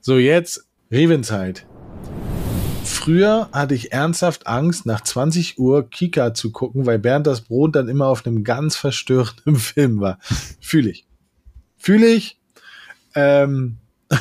So, 0.00 0.18
jetzt 0.18 0.66
Revenzeit. 0.90 1.66
Früher 2.84 3.48
hatte 3.52 3.74
ich 3.74 3.92
ernsthaft 3.92 4.46
Angst, 4.46 4.86
nach 4.86 5.00
20 5.02 5.58
Uhr 5.58 5.88
Kika 5.88 6.34
zu 6.34 6.52
gucken, 6.52 6.86
weil 6.86 6.98
Bernd 6.98 7.26
das 7.26 7.42
Brot 7.42 7.74
dann 7.76 7.88
immer 7.88 8.06
auf 8.06 8.26
einem 8.26 8.44
ganz 8.44 8.76
verstörenden 8.76 9.56
Film 9.56 10.00
war. 10.00 10.18
Fühle 10.60 10.90
ich. 10.90 11.06
Fühle 11.76 12.06
ich. 12.06 12.38
Ähm, 13.14 13.78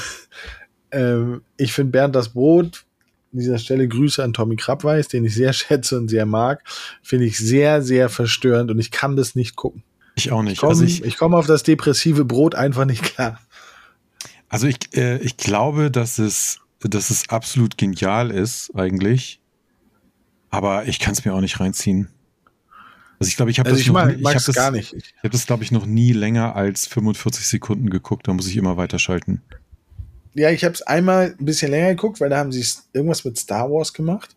ähm, 0.91 1.41
ich 1.57 1.73
finde 1.73 1.91
Bernd 1.91 2.15
das 2.15 2.29
Brot, 2.29 2.85
an 3.33 3.39
dieser 3.39 3.57
Stelle 3.57 3.87
Grüße 3.87 4.23
an 4.23 4.33
Tommy 4.33 4.55
Krabweis, 4.55 5.07
den 5.07 5.25
ich 5.25 5.33
sehr 5.33 5.53
schätze 5.53 5.97
und 5.97 6.07
sehr 6.09 6.25
mag, 6.25 6.63
finde 7.01 7.25
ich 7.25 7.37
sehr, 7.37 7.81
sehr 7.81 8.09
verstörend 8.09 8.71
und 8.71 8.79
ich 8.79 8.91
kann 8.91 9.15
das 9.15 9.35
nicht 9.35 9.55
gucken. 9.55 9.83
Ich 10.15 10.31
auch 10.31 10.41
Ich 10.43 10.49
nicht. 10.49 10.59
komme 10.59 10.69
also 10.71 10.83
ich, 10.83 11.03
ich 11.03 11.17
komm 11.17 11.33
auf 11.33 11.47
das 11.47 11.63
depressive 11.63 12.23
Brot 12.25 12.53
einfach 12.55 12.85
nicht 12.85 13.03
klar. 13.03 13.39
Also 14.47 14.67
ich, 14.67 14.77
äh, 14.95 15.17
ich 15.17 15.37
glaube, 15.37 15.89
dass 15.89 16.19
es, 16.19 16.59
dass 16.81 17.09
es 17.09 17.29
absolut 17.29 17.77
genial 17.77 18.29
ist, 18.29 18.71
eigentlich. 18.75 19.39
Aber 20.51 20.85
ich 20.85 20.99
kann 20.99 21.13
es 21.13 21.25
mir 21.25 21.33
auch 21.33 21.41
nicht 21.41 21.59
reinziehen. 21.59 22.09
Also 23.19 23.29
ich 23.29 23.35
glaube, 23.37 23.49
ich 23.49 23.57
habe 23.57 23.69
Also 23.69 23.77
das 23.77 23.81
ich 23.81 23.87
noch 23.87 23.93
mag, 23.93 24.15
ich 24.19 24.25
hab 24.25 24.45
das, 24.45 24.55
gar 24.55 24.69
nicht. 24.69 24.93
Ich 24.93 25.13
habe 25.17 25.29
das, 25.29 25.47
glaube 25.47 25.63
ich, 25.63 25.71
noch 25.71 25.87
nie 25.87 26.11
länger 26.13 26.55
als 26.55 26.85
45 26.85 27.47
Sekunden 27.47 27.89
geguckt. 27.89 28.27
Da 28.27 28.33
muss 28.33 28.47
ich 28.47 28.55
immer 28.57 28.77
weiterschalten. 28.77 29.41
Ja, 30.35 30.49
ich 30.49 30.63
habe 30.63 30.73
es 30.73 30.81
einmal 30.81 31.35
ein 31.39 31.45
bisschen 31.45 31.71
länger 31.71 31.89
geguckt, 31.89 32.19
weil 32.19 32.29
da 32.29 32.37
haben 32.37 32.51
sie 32.51 32.65
irgendwas 32.93 33.23
mit 33.23 33.37
Star 33.37 33.69
Wars 33.71 33.93
gemacht. 33.93 34.35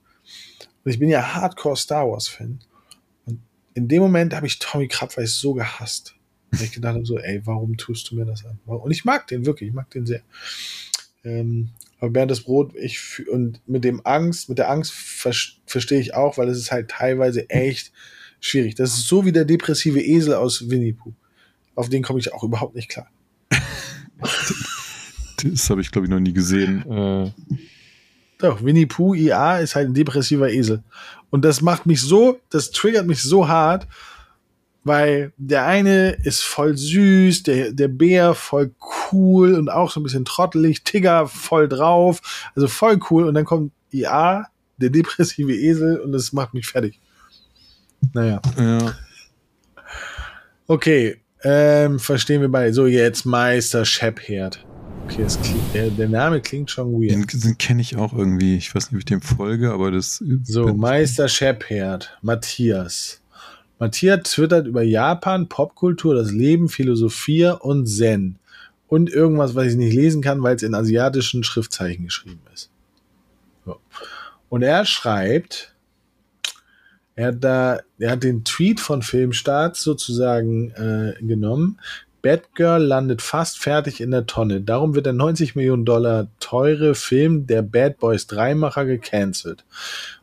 Und 0.84 0.90
ich 0.92 0.98
bin 0.98 1.08
ja 1.08 1.34
Hardcore 1.34 1.76
Star 1.76 2.08
Wars 2.10 2.28
Fan. 2.28 2.60
Und 3.24 3.40
in 3.74 3.88
dem 3.88 4.02
Moment 4.02 4.34
habe 4.34 4.46
ich 4.46 4.58
Tommy 4.58 4.88
Krabweis 4.88 5.34
so 5.36 5.54
gehasst. 5.54 6.14
Weil 6.50 6.64
ich 6.64 6.72
gedacht 6.72 6.94
habe 6.94 7.06
so, 7.06 7.18
ey, 7.18 7.40
warum 7.44 7.76
tust 7.76 8.10
du 8.10 8.14
mir 8.16 8.24
das 8.24 8.44
an? 8.44 8.58
Und 8.66 8.90
ich 8.90 9.04
mag 9.04 9.26
den 9.26 9.46
wirklich, 9.46 9.70
ich 9.70 9.74
mag 9.74 9.90
den 9.90 10.06
sehr. 10.06 10.20
Ähm, 11.24 11.70
aber 11.98 12.10
Bernd 12.10 12.30
das 12.30 12.42
Brot, 12.42 12.74
ich 12.76 13.26
und 13.28 13.60
mit 13.66 13.82
dem 13.82 14.04
Angst, 14.04 14.48
mit 14.48 14.58
der 14.58 14.70
Angst 14.70 14.92
ver- 14.92 15.32
verstehe 15.64 15.98
ich 15.98 16.14
auch, 16.14 16.36
weil 16.38 16.48
es 16.48 16.58
ist 16.58 16.70
halt 16.70 16.90
teilweise 16.90 17.48
echt 17.48 17.90
schwierig. 18.38 18.74
Das 18.74 18.90
ist 18.90 19.08
so 19.08 19.24
wie 19.24 19.32
der 19.32 19.44
depressive 19.46 20.00
Esel 20.00 20.34
aus 20.34 20.68
Winnie 20.70 20.92
Pooh. 20.92 21.14
Auf 21.74 21.88
den 21.88 22.02
komme 22.02 22.18
ich 22.20 22.32
auch 22.32 22.44
überhaupt 22.44 22.74
nicht 22.74 22.90
klar. 22.90 23.08
Das 25.52 25.70
habe 25.70 25.80
ich, 25.80 25.90
glaube 25.90 26.06
ich, 26.06 26.10
noch 26.10 26.20
nie 26.20 26.32
gesehen. 26.32 26.84
Äh, 26.90 27.30
Doch, 28.38 28.62
Winnie 28.62 28.86
Pooh 28.86 29.14
IA 29.14 29.58
ist 29.58 29.74
halt 29.74 29.88
ein 29.88 29.94
depressiver 29.94 30.50
Esel. 30.50 30.82
Und 31.30 31.44
das 31.44 31.60
macht 31.60 31.86
mich 31.86 32.00
so, 32.00 32.40
das 32.50 32.70
triggert 32.70 33.06
mich 33.06 33.22
so 33.22 33.48
hart, 33.48 33.86
weil 34.84 35.32
der 35.36 35.66
eine 35.66 36.10
ist 36.10 36.42
voll 36.42 36.76
süß, 36.76 37.42
der, 37.42 37.72
der 37.72 37.88
Bär 37.88 38.34
voll 38.34 38.72
cool 39.10 39.54
und 39.54 39.68
auch 39.68 39.90
so 39.90 40.00
ein 40.00 40.02
bisschen 40.04 40.24
trottelig, 40.24 40.84
Tigger 40.84 41.26
voll 41.26 41.68
drauf, 41.68 42.48
also 42.54 42.68
voll 42.68 43.00
cool. 43.10 43.24
Und 43.24 43.34
dann 43.34 43.44
kommt 43.44 43.72
IA, 43.90 44.46
der 44.76 44.90
depressive 44.90 45.54
Esel, 45.54 45.98
und 45.98 46.12
das 46.12 46.32
macht 46.32 46.54
mich 46.54 46.66
fertig. 46.66 47.00
Naja. 48.12 48.40
ja. 48.58 48.94
Okay, 50.68 51.16
ähm, 51.42 51.98
verstehen 51.98 52.40
wir 52.40 52.48
beide. 52.48 52.72
So, 52.72 52.86
jetzt 52.86 53.24
Meister 53.24 53.84
Shepherd. 53.84 54.64
Okay, 55.06 55.24
klingt, 55.24 55.74
der, 55.74 55.90
der 55.90 56.08
Name 56.08 56.40
klingt 56.40 56.70
schon 56.70 56.92
weird. 56.92 57.12
Den, 57.12 57.40
den 57.40 57.58
kenne 57.58 57.80
ich 57.80 57.96
auch 57.96 58.12
irgendwie. 58.12 58.56
Ich 58.56 58.74
weiß 58.74 58.90
nicht, 58.90 58.94
ob 58.94 58.98
ich 58.98 59.04
dem 59.04 59.22
folge, 59.22 59.72
aber 59.72 59.92
das. 59.92 60.22
So, 60.42 60.74
Meister 60.74 61.28
Shepherd, 61.28 62.18
Matthias. 62.22 63.20
Matthias 63.78 64.22
twittert 64.24 64.66
über 64.66 64.82
Japan, 64.82 65.48
Popkultur, 65.48 66.14
das 66.14 66.32
Leben, 66.32 66.68
Philosophie 66.68 67.52
und 67.60 67.86
Zen. 67.86 68.38
Und 68.88 69.10
irgendwas, 69.10 69.54
was 69.54 69.66
ich 69.66 69.76
nicht 69.76 69.94
lesen 69.94 70.22
kann, 70.22 70.42
weil 70.42 70.56
es 70.56 70.62
in 70.62 70.74
asiatischen 70.74 71.44
Schriftzeichen 71.44 72.04
geschrieben 72.04 72.42
ist. 72.52 72.70
So. 73.64 73.78
Und 74.48 74.62
er 74.62 74.84
schreibt, 74.84 75.74
er 77.14 77.28
hat 77.28 77.44
da, 77.44 77.80
er 77.98 78.10
hat 78.12 78.22
den 78.22 78.44
Tweet 78.44 78.80
von 78.80 79.02
Filmstart 79.02 79.76
sozusagen 79.76 80.70
äh, 80.72 81.14
genommen. 81.20 81.78
Batgirl 82.26 82.82
landet 82.82 83.22
fast 83.22 83.60
fertig 83.60 84.00
in 84.00 84.10
der 84.10 84.26
Tonne. 84.26 84.60
Darum 84.60 84.96
wird 84.96 85.06
der 85.06 85.12
90 85.12 85.54
Millionen 85.54 85.84
Dollar 85.84 86.26
teure 86.40 86.96
Film 86.96 87.46
der 87.46 87.62
Bad 87.62 87.98
Boys 87.98 88.26
3 88.26 88.56
Macher 88.56 88.84
gecancelt. 88.84 89.64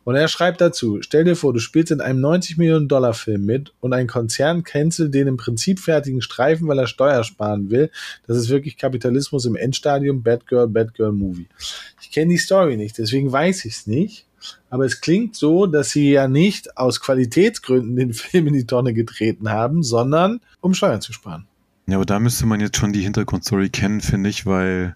Und 0.04 0.16
er 0.16 0.28
schreibt 0.28 0.60
dazu, 0.60 1.02
stell 1.02 1.24
dir 1.24 1.38
vor, 1.38 1.54
du 1.54 1.60
spielst 1.60 1.94
in 1.94 2.02
einem 2.02 2.20
90 2.20 2.58
Millionen 2.58 2.90
Dollar 2.90 3.14
Film 3.14 3.46
mit 3.46 3.72
und 3.80 3.94
ein 3.94 4.08
Konzern 4.08 4.66
cancelt 4.66 5.14
den 5.14 5.30
im 5.30 5.38
Prinzip 5.38 5.80
fertigen 5.80 6.22
Streifen, 6.22 6.68
weil 6.68 6.78
er 6.78 6.88
Steuer 6.88 7.24
sparen 7.24 7.70
will. 7.70 7.90
Das 8.28 8.36
ist 8.36 8.50
wirklich 8.50 8.76
Kapitalismus 8.76 9.46
im 9.46 9.56
Endstadium, 9.56 10.24
Batgirl, 10.24 10.68
Batgirl 10.68 11.14
Movie. 11.14 11.48
Ich 12.02 12.12
kenne 12.12 12.34
die 12.34 12.38
Story 12.38 12.76
nicht, 12.76 12.98
deswegen 12.98 13.32
weiß 13.32 13.64
ich 13.64 13.76
es 13.76 13.88
nicht. 13.88 14.26
Aber 14.70 14.84
es 14.84 15.00
klingt 15.00 15.38
so, 15.38 15.68
dass 15.68 15.92
sie 15.92 16.12
ja 16.12 16.28
nicht 16.28 16.76
aus 16.76 17.00
Qualitätsgründen 17.00 17.96
den 17.96 18.12
Film 18.12 18.48
in 18.48 18.56
die 18.56 18.68
Tonne 18.68 18.94
getreten 18.94 19.52
haben, 19.52 19.84
sondern 19.84 20.42
um 20.60 20.74
Steuern 20.74 21.00
zu 21.00 21.14
sparen. 21.14 21.48
Ja, 21.88 21.98
aber 21.98 22.06
da 22.06 22.20
müsste 22.20 22.46
man 22.46 22.60
jetzt 22.62 22.78
schon 22.78 22.94
die 22.94 23.02
Hintergrundstory 23.02 23.70
kennen, 23.70 24.02
finde 24.02 24.30
ich, 24.30 24.46
weil 24.46 24.96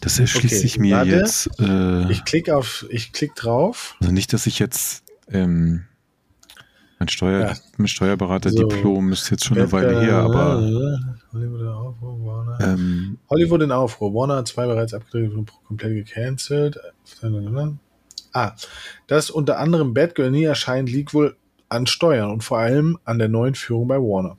das 0.00 0.18
erschließt 0.18 0.54
Okay, 0.54 0.60
sich 0.62 0.78
mir 0.78 0.96
warte. 0.96 1.10
jetzt. 1.10 1.50
Äh, 1.58 2.10
Ich 2.12 2.24
klicke 2.24 2.56
auf, 2.56 2.84
ich 2.90 3.12
klick 3.12 3.34
drauf. 3.34 3.96
also 4.00 4.12
nicht, 4.12 4.32
dass 4.32 4.46
ich 4.46 4.58
jetzt 4.58 5.04
ähm, 5.30 5.84
mein, 6.98 7.08
Steuer, 7.08 7.48
Ja. 7.48 7.56
mein 7.78 7.88
Steuerberater-Diplom 7.88 9.12
ist 9.12 9.30
jetzt 9.30 9.44
schon 9.46 9.56
eine 9.58 9.72
Weile 9.72 9.98
her, 10.00 10.16
aber 10.16 10.56
Hollywood 11.32 11.60
in 11.62 11.68
Aufruhr, 11.68 12.24
Warner. 12.26 12.58
ähm, 12.60 13.18
Hollywood 13.30 13.62
in 13.62 13.72
Aufruhr. 13.72 14.12
Warner 14.14 14.36
hat 14.36 14.48
zwei 14.48 14.66
bereits 14.66 14.92
abgedreht 14.92 15.32
und 15.32 15.50
komplett 15.64 16.06
gecancelt. 16.06 16.78
Ah, 18.32 18.52
dass 19.06 19.30
unter 19.30 19.58
anderem 19.58 19.94
Batgirl 19.94 20.30
nie 20.30 20.44
erscheint, 20.44 20.90
liegt 20.90 21.14
wohl 21.14 21.36
an 21.68 21.86
Steuern 21.86 22.30
und 22.30 22.44
vor 22.44 22.58
allem 22.58 22.98
an 23.04 23.18
der 23.18 23.28
neuen 23.28 23.54
Führung 23.54 23.88
bei 23.88 23.96
Warner. 23.96 24.36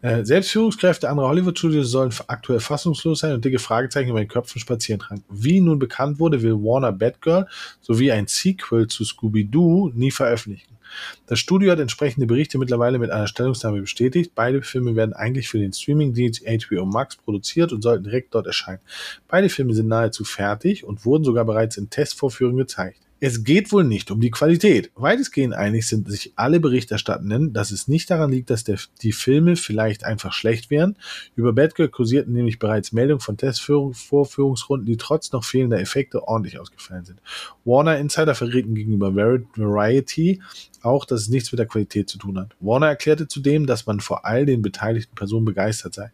Äh, 0.00 0.24
selbst 0.24 0.50
Führungskräfte 0.50 1.08
anderer 1.08 1.28
Hollywood-Studios 1.28 1.90
sollen 1.90 2.12
aktuell 2.26 2.60
fassungslos 2.60 3.20
sein 3.20 3.34
und 3.34 3.44
dicke 3.44 3.58
Fragezeichen 3.58 4.10
über 4.10 4.20
den 4.20 4.28
Köpfen 4.28 4.60
spazieren 4.60 5.00
tragen. 5.00 5.24
Wie 5.28 5.60
nun 5.60 5.78
bekannt 5.78 6.18
wurde, 6.18 6.42
will 6.42 6.54
Warner 6.54 6.92
Batgirl 6.92 7.46
sowie 7.80 8.12
ein 8.12 8.26
Sequel 8.26 8.86
zu 8.86 9.04
Scooby-Doo 9.04 9.90
nie 9.94 10.10
veröffentlichen. 10.10 10.78
Das 11.26 11.38
Studio 11.38 11.70
hat 11.72 11.80
entsprechende 11.80 12.26
Berichte 12.26 12.58
mittlerweile 12.58 12.98
mit 12.98 13.10
einer 13.10 13.26
Stellungnahme 13.26 13.80
bestätigt. 13.80 14.32
Beide 14.34 14.62
Filme 14.62 14.96
werden 14.96 15.12
eigentlich 15.12 15.48
für 15.48 15.58
den 15.58 15.72
Streamingdienst 15.72 16.44
HBO 16.46 16.86
Max 16.86 17.16
produziert 17.16 17.72
und 17.72 17.82
sollten 17.82 18.04
direkt 18.04 18.34
dort 18.34 18.46
erscheinen. 18.46 18.80
Beide 19.28 19.48
Filme 19.48 19.74
sind 19.74 19.88
nahezu 19.88 20.24
fertig 20.24 20.84
und 20.84 21.04
wurden 21.04 21.24
sogar 21.24 21.44
bereits 21.44 21.76
in 21.76 21.90
Testvorführungen 21.90 22.58
gezeigt. 22.58 23.07
Es 23.20 23.42
geht 23.42 23.72
wohl 23.72 23.82
nicht 23.82 24.12
um 24.12 24.20
die 24.20 24.30
Qualität. 24.30 24.92
Weitestgehend 24.94 25.52
einig 25.52 25.88
sind 25.88 26.08
sich 26.08 26.32
alle 26.36 26.60
Berichterstattenden, 26.60 27.52
dass 27.52 27.72
es 27.72 27.88
nicht 27.88 28.10
daran 28.10 28.30
liegt, 28.30 28.48
dass 28.48 28.62
der, 28.62 28.78
die 29.02 29.10
Filme 29.10 29.56
vielleicht 29.56 30.04
einfach 30.04 30.32
schlecht 30.32 30.70
wären. 30.70 30.96
Über 31.34 31.52
Batgirl 31.52 31.88
kursierten 31.88 32.32
nämlich 32.32 32.60
bereits 32.60 32.92
Meldungen 32.92 33.20
von 33.20 33.36
Testvorführungsrunden, 33.36 34.86
die 34.86 34.96
trotz 34.96 35.32
noch 35.32 35.44
fehlender 35.44 35.80
Effekte 35.80 36.28
ordentlich 36.28 36.60
ausgefallen 36.60 37.04
sind. 37.04 37.20
Warner 37.64 37.98
Insider 37.98 38.36
verrieten 38.36 38.76
gegenüber 38.76 39.08
Vari- 39.08 39.46
Variety 39.56 40.40
auch, 40.82 41.04
dass 41.04 41.22
es 41.22 41.28
nichts 41.28 41.52
mit 41.52 41.58
der 41.58 41.66
Qualität 41.66 42.08
zu 42.08 42.18
tun 42.18 42.38
hat. 42.38 42.54
Warner 42.60 42.88
erklärte 42.88 43.28
zudem, 43.28 43.66
dass 43.66 43.86
man 43.86 44.00
vor 44.00 44.24
all 44.24 44.46
den 44.46 44.62
beteiligten 44.62 45.14
Personen 45.14 45.44
begeistert 45.44 45.94
sei. 45.94 46.10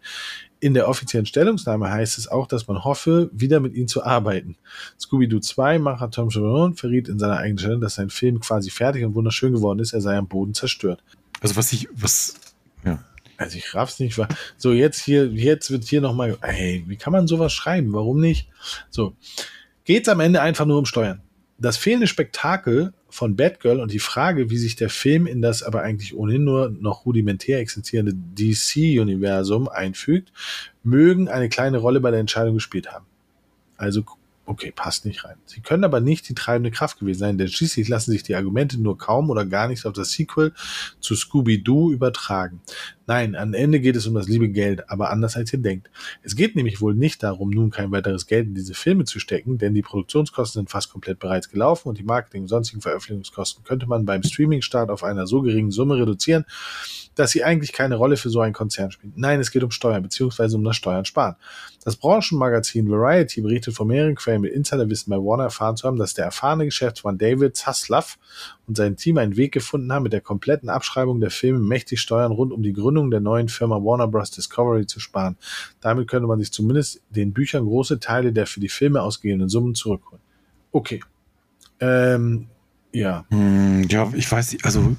In 0.60 0.74
der 0.74 0.88
offiziellen 0.88 1.26
Stellungnahme 1.26 1.90
heißt 1.90 2.16
es 2.16 2.28
auch, 2.28 2.46
dass 2.46 2.66
man 2.68 2.84
hoffe, 2.84 3.30
wieder 3.32 3.60
mit 3.60 3.74
ihnen 3.74 3.88
zu 3.88 4.04
arbeiten. 4.04 4.56
Scooby-Doo 4.98 5.40
2 5.40 5.78
Macher 5.78 6.10
Tom 6.10 6.30
Sharon 6.30 6.74
verriet 6.74 7.08
in 7.08 7.18
seiner 7.18 7.36
eigenen 7.36 7.58
Stellung, 7.58 7.80
dass 7.80 7.96
sein 7.96 8.10
Film 8.10 8.40
quasi 8.40 8.70
fertig 8.70 9.04
und 9.04 9.14
wunderschön 9.14 9.52
geworden 9.52 9.78
ist, 9.80 9.92
er 9.92 10.00
sei 10.00 10.16
am 10.16 10.28
Boden 10.28 10.54
zerstört. 10.54 11.02
also 11.40 11.56
was 11.56 11.72
ich, 11.72 11.88
was, 11.92 12.34
ja, 12.84 13.04
Also 13.36 13.58
ich 13.58 13.74
raff's 13.74 13.98
nicht. 13.98 14.18
So, 14.56 14.72
jetzt 14.72 15.02
hier, 15.02 15.26
jetzt 15.26 15.70
wird 15.70 15.84
hier 15.84 16.00
nochmal, 16.00 16.38
ey, 16.40 16.84
wie 16.86 16.96
kann 16.96 17.12
man 17.12 17.26
sowas 17.26 17.52
schreiben? 17.52 17.92
Warum 17.92 18.20
nicht? 18.20 18.48
So, 18.90 19.16
geht's 19.84 20.08
am 20.08 20.20
Ende 20.20 20.40
einfach 20.40 20.66
nur 20.66 20.78
um 20.78 20.86
Steuern. 20.86 21.20
Das 21.58 21.76
fehlende 21.76 22.06
Spektakel 22.06 22.92
von 23.14 23.36
Batgirl 23.36 23.78
und 23.78 23.92
die 23.92 24.00
Frage, 24.00 24.50
wie 24.50 24.58
sich 24.58 24.74
der 24.74 24.90
Film 24.90 25.28
in 25.28 25.40
das 25.40 25.62
aber 25.62 25.82
eigentlich 25.82 26.16
ohnehin 26.16 26.42
nur 26.42 26.70
noch 26.70 27.06
rudimentär 27.06 27.60
existierende 27.60 28.12
DC-Universum 28.12 29.68
einfügt, 29.68 30.32
mögen 30.82 31.28
eine 31.28 31.48
kleine 31.48 31.78
Rolle 31.78 32.00
bei 32.00 32.10
der 32.10 32.18
Entscheidung 32.18 32.54
gespielt 32.54 32.90
haben. 32.90 33.06
Also, 33.76 34.02
okay, 34.46 34.72
passt 34.74 35.04
nicht 35.06 35.24
rein. 35.24 35.36
Sie 35.46 35.60
können 35.60 35.84
aber 35.84 36.00
nicht 36.00 36.28
die 36.28 36.34
treibende 36.34 36.72
Kraft 36.72 36.98
gewesen 36.98 37.20
sein, 37.20 37.38
denn 37.38 37.46
schließlich 37.46 37.86
lassen 37.86 38.10
sich 38.10 38.24
die 38.24 38.34
Argumente 38.34 38.82
nur 38.82 38.98
kaum 38.98 39.30
oder 39.30 39.46
gar 39.46 39.68
nicht 39.68 39.86
auf 39.86 39.92
das 39.92 40.10
Sequel 40.10 40.52
zu 40.98 41.14
Scooby-Doo 41.14 41.92
übertragen. 41.92 42.62
Nein, 43.06 43.36
am 43.36 43.52
Ende 43.52 43.80
geht 43.80 43.96
es 43.96 44.06
um 44.06 44.14
das 44.14 44.28
liebe 44.28 44.48
Geld, 44.48 44.88
aber 44.88 45.10
anders 45.10 45.36
als 45.36 45.52
ihr 45.52 45.58
denkt. 45.58 45.90
Es 46.22 46.36
geht 46.36 46.56
nämlich 46.56 46.80
wohl 46.80 46.94
nicht 46.94 47.22
darum, 47.22 47.50
nun 47.50 47.70
kein 47.70 47.90
weiteres 47.90 48.26
Geld 48.26 48.46
in 48.46 48.54
diese 48.54 48.72
Filme 48.72 49.04
zu 49.04 49.20
stecken, 49.20 49.58
denn 49.58 49.74
die 49.74 49.82
Produktionskosten 49.82 50.60
sind 50.60 50.70
fast 50.70 50.90
komplett 50.90 51.18
bereits 51.18 51.50
gelaufen 51.50 51.88
und 51.88 51.98
die 51.98 52.02
Marketing- 52.02 52.42
und 52.42 52.48
sonstigen 52.48 52.80
Veröffentlichungskosten 52.80 53.62
könnte 53.64 53.86
man 53.86 54.06
beim 54.06 54.22
Streaming-Start 54.22 54.90
auf 54.90 55.04
einer 55.04 55.26
so 55.26 55.42
geringen 55.42 55.70
Summe 55.70 55.98
reduzieren, 55.98 56.46
dass 57.14 57.30
sie 57.30 57.44
eigentlich 57.44 57.72
keine 57.72 57.96
Rolle 57.96 58.16
für 58.16 58.30
so 58.30 58.40
einen 58.40 58.54
Konzern 58.54 58.90
spielen. 58.90 59.12
Nein, 59.16 59.38
es 59.38 59.50
geht 59.50 59.62
um 59.62 59.70
Steuern 59.70 60.02
bzw. 60.02 60.56
um 60.56 60.64
das 60.64 60.76
Steuern 60.76 61.04
sparen. 61.04 61.36
Das 61.84 61.96
Branchenmagazin 61.96 62.90
Variety 62.90 63.42
berichtet 63.42 63.74
von 63.74 63.86
mehreren 63.88 64.14
Quellen 64.14 64.40
mit 64.40 64.52
Insiderwissen 64.52 65.10
bei 65.10 65.16
Warner 65.16 65.44
erfahren 65.44 65.76
zu 65.76 65.86
haben, 65.86 65.98
dass 65.98 66.14
der 66.14 66.24
erfahrene 66.24 66.64
Geschäftsmann 66.64 67.18
David 67.18 67.56
Zaslav 67.56 68.18
und 68.66 68.76
sein 68.76 68.96
Team 68.96 69.18
einen 69.18 69.36
Weg 69.36 69.52
gefunden 69.52 69.92
haben, 69.92 70.04
mit 70.04 70.12
der 70.12 70.20
kompletten 70.20 70.68
Abschreibung 70.68 71.20
der 71.20 71.30
Filme 71.30 71.58
mächtig 71.58 72.00
Steuern 72.00 72.32
rund 72.32 72.52
um 72.52 72.62
die 72.62 72.72
Gründung 72.72 73.10
der 73.10 73.20
neuen 73.20 73.48
Firma 73.48 73.76
Warner 73.76 74.08
Bros. 74.08 74.30
Discovery 74.30 74.86
zu 74.86 75.00
sparen. 75.00 75.36
Damit 75.80 76.08
könnte 76.08 76.26
man 76.26 76.38
sich 76.38 76.52
zumindest 76.52 77.02
den 77.10 77.32
Büchern 77.32 77.64
große 77.64 78.00
Teile 78.00 78.32
der 78.32 78.46
für 78.46 78.60
die 78.60 78.68
Filme 78.68 79.02
ausgegebenen 79.02 79.48
Summen 79.48 79.74
zurückholen. 79.74 80.22
Okay. 80.72 81.00
Ähm, 81.80 82.46
ja. 82.92 83.24
Hm, 83.30 83.84
ja, 83.88 84.10
ich 84.14 84.30
weiß 84.30 84.56
also 84.62 84.96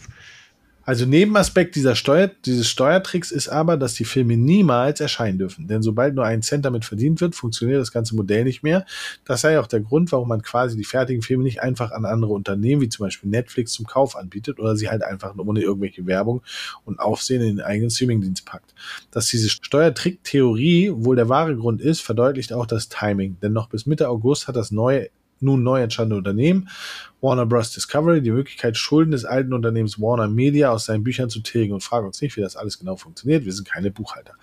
Also 0.86 1.08
Nebenaspekt 1.08 1.76
dieser 1.76 1.96
Steuer, 1.96 2.30
dieses 2.46 2.68
Steuertricks 2.68 3.32
ist 3.32 3.50
aber, 3.50 3.76
dass 3.76 3.96
die 3.96 4.06
Filme 4.06 4.38
niemals 4.38 5.00
erscheinen 5.02 5.40
dürfen. 5.40 5.68
Denn 5.68 5.82
sobald 5.82 6.14
nur 6.14 6.26
ein 6.26 6.44
Cent 6.44 6.64
damit 6.64 6.86
verdient 6.86 7.22
wird, 7.22 7.36
funktioniert 7.36 7.82
das 7.82 7.92
ganze 7.92 8.16
Modell 8.16 8.44
nicht 8.44 8.62
mehr. 8.62 8.86
Das 9.26 9.42
sei 9.42 9.60
auch 9.60 9.66
der 9.66 9.80
Grund, 9.80 10.12
warum 10.12 10.28
man 10.28 10.44
quasi 10.44 10.78
die 10.78 10.84
fertigen 10.84 11.24
Filme 11.24 11.44
nicht 11.44 11.62
einfach 11.64 11.92
an 11.92 12.06
andere 12.06 12.34
Unternehmen, 12.34 12.82
wie 12.82 12.90
zum 12.90 13.06
Beispiel 13.06 13.32
Netflix, 13.32 13.72
zum 13.72 13.88
Kauf 13.88 14.16
anbietet 14.16 14.60
oder 14.60 14.76
sie 14.76 14.90
halt 14.90 15.04
einfach 15.04 15.36
ohne 15.36 15.62
irgendwelche 15.62 16.06
Werbung 16.06 16.44
und 16.86 17.00
Aufsehen 17.00 17.42
in 17.42 17.58
den 17.58 17.66
eigenen 17.66 17.90
Streamingdienst 17.90 18.46
packt. 18.46 18.76
Dass 19.10 19.26
diese 19.26 19.50
Steuertrick-Theorie 19.50 20.92
wohl 20.94 21.16
der 21.16 21.30
wahre 21.30 21.56
Grund 21.56 21.82
ist, 21.82 22.02
verdeutlicht 22.02 22.54
auch 22.54 22.68
das 22.68 22.90
Timing. 22.90 23.38
Denn 23.42 23.54
noch 23.54 23.70
bis 23.70 23.88
Mitte 23.88 24.08
August 24.08 24.48
hat 24.48 24.56
das 24.56 24.70
neue 24.70 25.10
nun 25.40 25.64
neu 25.64 25.82
entstandene 25.82 26.18
Unternehmen, 26.18 26.70
Warner 27.22 27.46
Bros. 27.46 27.72
Discovery, 27.72 28.22
die 28.22 28.32
Möglichkeit, 28.32 28.78
Schulden 28.78 29.12
des 29.12 29.26
alten 29.26 29.54
Unternehmens 29.54 30.00
Warner 30.00 30.28
Media 30.28 30.70
aus 30.72 30.86
seinen 30.86 31.04
Büchern 31.04 31.30
zu 31.30 31.40
tilgen 31.40 31.74
und 31.74 31.82
fragen 31.82 32.06
uns 32.06 32.22
nicht, 32.22 32.38
wie 32.38 32.42
das 32.42 32.56
alles 32.56 32.80
genau 32.80 32.96
funktioniert. 32.96 33.46
Wir 33.46 33.54
sind 33.54 33.68
keine 33.68 33.92
Buchhalter. 33.92 34.34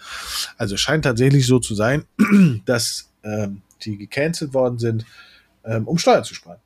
Also 0.56 0.74
es 0.74 0.80
scheint 0.80 1.04
tatsächlich 1.04 1.46
so 1.46 1.58
zu 1.58 1.74
sein, 1.74 2.04
dass 2.64 3.10
ähm, 3.22 3.62
die 3.82 3.96
gecancelt 3.96 4.54
worden 4.54 4.78
sind, 4.78 5.04
ähm, 5.64 5.86
um 5.86 5.98
Steuern 5.98 6.24
zu 6.24 6.34
sparen. 6.34 6.58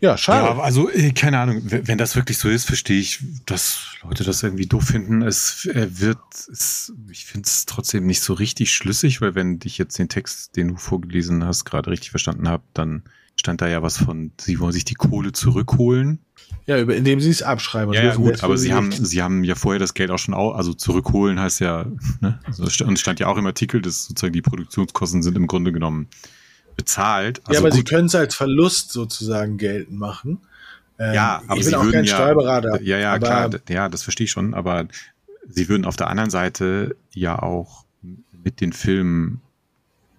Ja, 0.00 0.16
schade. 0.16 0.46
Ja, 0.46 0.62
also 0.62 0.88
äh, 0.90 1.10
keine 1.10 1.40
Ahnung, 1.40 1.62
wenn 1.64 1.98
das 1.98 2.14
wirklich 2.14 2.38
so 2.38 2.48
ist, 2.48 2.66
verstehe 2.66 3.00
ich, 3.00 3.20
dass 3.46 3.96
Leute 4.04 4.22
das 4.22 4.42
irgendwie 4.44 4.66
doof 4.66 4.84
finden. 4.84 5.22
Es 5.22 5.66
äh, 5.66 5.88
wird, 5.90 6.18
es, 6.52 6.92
ich 7.10 7.24
finde 7.24 7.46
es 7.46 7.66
trotzdem 7.66 8.06
nicht 8.06 8.20
so 8.20 8.34
richtig 8.34 8.72
schlüssig, 8.72 9.20
weil 9.20 9.34
wenn 9.34 9.58
ich 9.64 9.76
jetzt 9.76 9.98
den 9.98 10.08
Text, 10.08 10.56
den 10.56 10.68
du 10.68 10.76
vorgelesen 10.76 11.44
hast, 11.44 11.64
gerade 11.64 11.90
richtig 11.90 12.10
verstanden 12.10 12.48
habe, 12.48 12.62
dann 12.74 13.02
stand 13.38 13.60
da 13.60 13.68
ja 13.68 13.82
was 13.82 13.96
von, 13.98 14.32
sie 14.38 14.58
wollen 14.58 14.72
sich 14.72 14.84
die 14.84 14.94
Kohle 14.94 15.32
zurückholen. 15.32 16.18
Ja, 16.66 16.76
indem 16.76 17.20
sie 17.20 17.30
es 17.30 17.42
abschreiben. 17.42 17.94
Ja, 17.94 18.02
ja 18.02 18.14
gut, 18.14 18.42
aber 18.42 18.58
sie 18.58 18.74
haben, 18.74 18.92
sie 18.92 19.22
haben 19.22 19.44
ja 19.44 19.54
vorher 19.54 19.78
das 19.78 19.94
Geld 19.94 20.10
auch 20.10 20.18
schon, 20.18 20.34
auch, 20.34 20.54
also 20.54 20.74
zurückholen 20.74 21.40
heißt 21.40 21.60
ja, 21.60 21.86
ne? 22.20 22.40
Also, 22.44 22.64
und 22.84 22.94
es 22.94 23.00
stand 23.00 23.20
ja 23.20 23.26
auch 23.26 23.38
im 23.38 23.46
Artikel, 23.46 23.80
dass 23.80 24.04
sozusagen 24.06 24.32
die 24.32 24.42
Produktionskosten 24.42 25.22
sind 25.22 25.36
im 25.36 25.46
Grunde 25.46 25.72
genommen 25.72 26.08
bezahlt. 26.76 27.40
Also 27.46 27.54
ja, 27.54 27.60
aber 27.60 27.70
gut. 27.70 27.76
sie 27.76 27.84
können 27.84 28.06
es 28.06 28.14
als 28.14 28.34
Verlust 28.34 28.92
sozusagen 28.92 29.56
geltend 29.56 29.98
machen. 29.98 30.40
Ähm, 30.98 31.14
ja, 31.14 31.42
aber 31.46 31.58
ich 31.58 31.66
bin 31.66 31.74
auch 31.74 31.90
kein 31.90 32.04
ja, 32.04 32.14
Steuerberater. 32.14 32.82
Ja, 32.82 32.98
ja, 32.98 33.18
klar, 33.18 33.50
ja, 33.68 33.88
das 33.88 34.02
verstehe 34.02 34.24
ich 34.24 34.30
schon, 34.30 34.52
aber 34.52 34.88
sie 35.48 35.68
würden 35.68 35.84
auf 35.84 35.96
der 35.96 36.08
anderen 36.08 36.30
Seite 36.30 36.96
ja 37.14 37.38
auch 37.38 37.84
mit 38.32 38.60
den 38.60 38.72
Filmen 38.72 39.40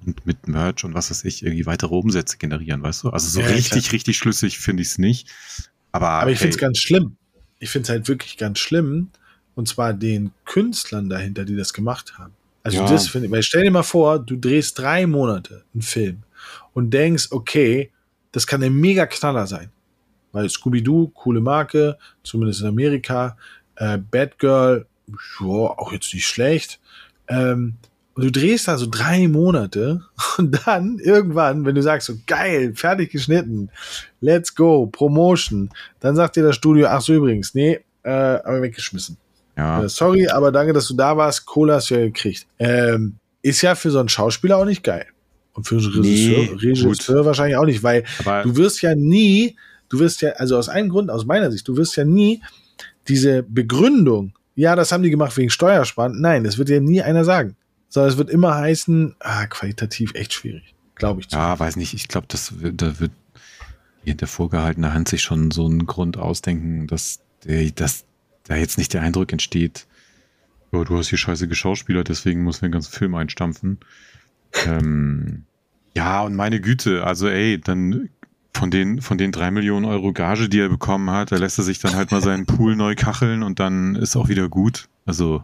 und 0.06 0.26
mit 0.26 0.48
Merch 0.48 0.84
und 0.84 0.94
was 0.94 1.10
weiß 1.12 1.26
ich 1.26 1.44
irgendwie 1.44 1.66
weitere 1.66 1.96
Umsätze 1.96 2.38
generieren, 2.38 2.82
weißt 2.84 3.04
du? 3.04 3.10
Also 3.10 3.28
so 3.30 3.42
Ja, 3.42 3.48
richtig, 3.48 3.84
klar. 3.86 3.94
richtig 3.94 4.18
schlüssig 4.18 4.60
finde 4.60 4.82
ich 4.82 4.90
es 4.90 4.98
nicht. 4.98 5.28
Aber, 5.92 6.10
Aber 6.10 6.32
ich 6.32 6.40
finde 6.40 6.56
es 6.56 6.62
hey, 6.62 6.68
ganz 6.68 6.78
schlimm. 6.78 7.18
Ich 7.60 7.70
finde 7.70 7.84
es 7.84 7.90
halt 7.90 8.08
wirklich 8.08 8.38
ganz 8.38 8.60
schlimm. 8.60 9.10
Und 9.56 9.68
zwar 9.68 9.94
den 9.94 10.32
Künstlern 10.46 11.10
dahinter, 11.10 11.44
die 11.44 11.56
das 11.56 11.74
gemacht 11.74 12.18
haben. 12.18 12.34
Also 12.64 12.78
Ja. 12.80 12.86
das 12.86 13.08
finde 13.10 13.28
ich, 13.28 13.32
weil 13.32 13.44
stell 13.44 13.64
dir 13.64 13.72
mal 13.72 13.84
vor, 13.84 14.20
du 14.20 14.38
drehst 14.38 14.80
drei 14.80 15.06
Monate 15.06 15.64
einen 15.74 15.82
Film 15.82 16.24
und 16.74 16.92
denkst, 16.92 17.28
okay, 17.32 17.92
das 18.32 18.48
kann 18.48 18.64
ein 18.64 18.74
mega 18.74 19.06
Knaller 19.06 19.48
sein. 19.48 19.72
Weil 20.32 20.50
Scooby-Doo, 20.50 21.08
coole 21.10 21.42
Marke, 21.42 21.98
zumindest 22.24 22.62
in 22.62 22.68
Amerika, 22.68 23.36
äh, 23.76 23.98
Batgirl, 23.98 24.86
ja, 25.08 25.46
auch 25.48 25.92
jetzt 25.92 26.14
nicht 26.14 26.28
schlecht. 26.28 26.80
Ähm, 27.28 27.76
und 28.20 28.26
du 28.26 28.32
drehst 28.38 28.68
da 28.68 28.78
so 28.78 28.86
drei 28.86 29.30
Monate 29.30 30.02
und 30.38 30.60
dann 30.68 31.00
irgendwann, 31.00 31.66
wenn 31.66 31.74
du 31.74 31.82
sagst, 31.82 32.08
so 32.08 32.16
geil, 32.28 32.74
fertig 32.76 33.12
geschnitten, 33.14 33.70
let's 34.20 34.54
go, 34.54 34.88
Promotion, 34.88 35.70
dann 36.02 36.18
sagt 36.18 36.36
dir 36.36 36.44
das 36.44 36.58
Studio, 36.58 36.88
ach 36.88 37.00
so 37.00 37.14
übrigens, 37.14 37.56
nee, 37.56 37.80
äh, 38.04 38.10
aber 38.10 38.62
weggeschmissen. 38.62 39.16
ja, 39.56 39.84
Äh, 39.86 39.88
sorry, 39.88 40.28
aber 40.28 40.52
danke, 40.52 40.74
dass 40.74 40.88
du 40.88 40.96
da 40.96 41.16
warst, 41.16 41.46
Cola 41.46 41.76
hast 41.76 41.92
du 41.92 41.96
ja 41.96 42.02
gekriegt. 42.02 42.46
Ähm, 42.60 43.16
ist 43.42 43.62
ja 43.62 43.74
für 43.74 43.90
so 43.90 44.00
einen 44.00 44.10
Schauspieler 44.10 44.58
auch 44.58 44.66
nicht 44.66 44.84
geil. 44.84 45.06
Und 45.54 45.66
für 45.66 45.78
einen 45.78 45.86
Regisseur, 45.86 46.40
Nee, 46.40 46.58
Regisseur 46.62 47.26
wahrscheinlich 47.26 47.56
auch 47.56 47.66
nicht, 47.66 47.84
weil 47.84 48.04
aber 48.20 48.44
du 48.44 48.58
wirst 48.58 48.82
ja 48.82 48.96
nie, 48.96 49.56
du 49.88 50.00
wirst 50.00 50.22
ja, 50.22 50.32
also 50.32 50.58
aus 50.58 50.68
einem 50.68 50.90
Grund, 50.90 51.10
aus 51.10 51.26
meiner 51.26 51.52
Sicht, 51.52 51.66
du 51.70 51.78
wirst 51.78 51.96
ja 51.96 52.04
nie 52.04 52.42
diese 53.08 53.44
Begründung, 53.44 54.34
ja, 54.56 54.76
das 54.76 54.92
haben 54.92 55.04
die 55.04 55.10
gemacht 55.10 55.38
wegen 55.38 55.50
Steuersparen, 55.50 56.20
nein, 56.20 56.44
das 56.44 56.58
wird 56.58 56.68
dir 56.68 56.82
nie 56.82 57.02
einer 57.02 57.24
sagen. 57.24 57.56
Sondern 57.90 58.12
es 58.12 58.18
wird 58.18 58.30
immer 58.30 58.56
heißen, 58.56 59.16
ah, 59.20 59.48
qualitativ 59.48 60.14
echt 60.14 60.34
schwierig, 60.34 60.76
glaube 60.96 61.22
ich. 61.22 61.32
ja, 61.32 61.60
weiß 61.60 61.76
nicht, 61.76 61.94
ich 61.94 62.08
glaube, 62.08 62.28
das 62.30 62.62
wird, 62.62 62.82
da 62.82 63.00
wird 63.00 63.12
hinter 64.04 64.28
vorgehaltener 64.28 64.94
Hand 64.94 65.10
sich 65.10 65.22
schon 65.22 65.52
so 65.52 65.66
einen 65.66 65.86
Grund 65.86 66.18
ausdenken, 66.18 66.88
dass, 66.88 67.20
der, 67.44 67.70
dass 67.72 68.06
da 68.44 68.56
jetzt 68.56 68.78
nicht 68.78 68.94
der 68.94 69.02
Eindruck 69.02 69.32
entsteht, 69.32 69.88
ja, 70.72 70.84
du 70.84 70.98
hast 70.98 71.10
hier 71.10 71.18
scheiße 71.18 71.48
Geschauspieler, 71.48 72.04
deswegen 72.04 72.44
muss 72.44 72.60
den 72.60 72.72
ganzen 72.72 72.92
Film 72.92 73.16
einstampfen. 73.16 73.80
Ähm, 74.66 75.46
ja, 75.96 76.22
und 76.22 76.36
meine 76.36 76.62
Güte, 76.62 77.04
also 77.04 77.28
ey, 77.28 77.60
dann 77.60 78.10
von 78.54 78.72
den, 78.72 79.02
von 79.02 79.18
den 79.18 79.32
drei 79.32 79.52
Millionen 79.52 79.86
Euro 79.86 80.14
Gage, 80.14 80.50
die 80.50 80.60
er 80.60 80.70
bekommen 80.70 81.10
hat, 81.12 81.32
da 81.32 81.38
lässt 81.38 81.58
er 81.58 81.64
sich 81.64 81.80
dann 81.80 81.96
halt 81.96 82.12
mal 82.12 82.22
seinen 82.22 82.46
Pool 82.46 82.76
neu 82.76 82.96
kacheln 82.96 83.44
und 83.44 83.60
dann 83.60 83.96
ist 83.96 84.16
auch 84.16 84.28
wieder 84.28 84.50
gut. 84.50 84.90
Also, 85.06 85.44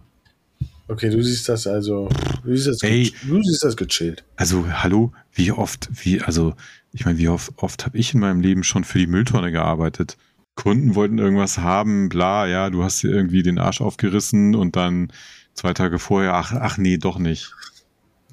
Okay, 0.88 1.10
du 1.10 1.24
siehst 1.24 1.50
das 1.50 1.66
also, 1.66 2.10
du 2.44 2.56
siehst 2.56 2.68
das, 2.68 2.84
Ey. 2.84 3.12
du 3.28 3.42
siehst 3.42 3.64
das 3.64 3.76
gechillt. 3.76 4.24
also 4.36 4.66
hallo, 4.68 5.14
wie 5.34 5.52
oft, 5.52 5.90
wie, 5.92 6.22
also, 6.22 6.54
ich 6.94 7.06
meine, 7.06 7.18
wie 7.18 7.28
oft, 7.28 7.54
oft 7.58 7.86
habe 7.86 7.98
ich 7.98 8.14
in 8.14 8.20
meinem 8.20 8.40
Leben 8.40 8.64
schon 8.64 8.84
für 8.84 9.00
die 9.00 9.08
Mülltonne 9.08 9.52
gearbeitet? 9.52 10.18
Kunden 10.54 10.96
wollten 10.96 11.18
irgendwas 11.18 11.58
haben, 11.58 12.08
bla, 12.10 12.48
ja, 12.48 12.70
du 12.70 12.84
hast 12.84 13.02
dir 13.02 13.10
irgendwie 13.10 13.44
den 13.44 13.58
Arsch 13.58 13.82
aufgerissen 13.82 14.56
und 14.56 14.76
dann 14.76 15.12
zwei 15.54 15.74
Tage 15.74 16.00
vorher, 16.00 16.36
ach, 16.36 16.54
ach 16.54 16.78
nee, 16.78 16.98
doch 16.98 17.18
nicht. 17.18 17.52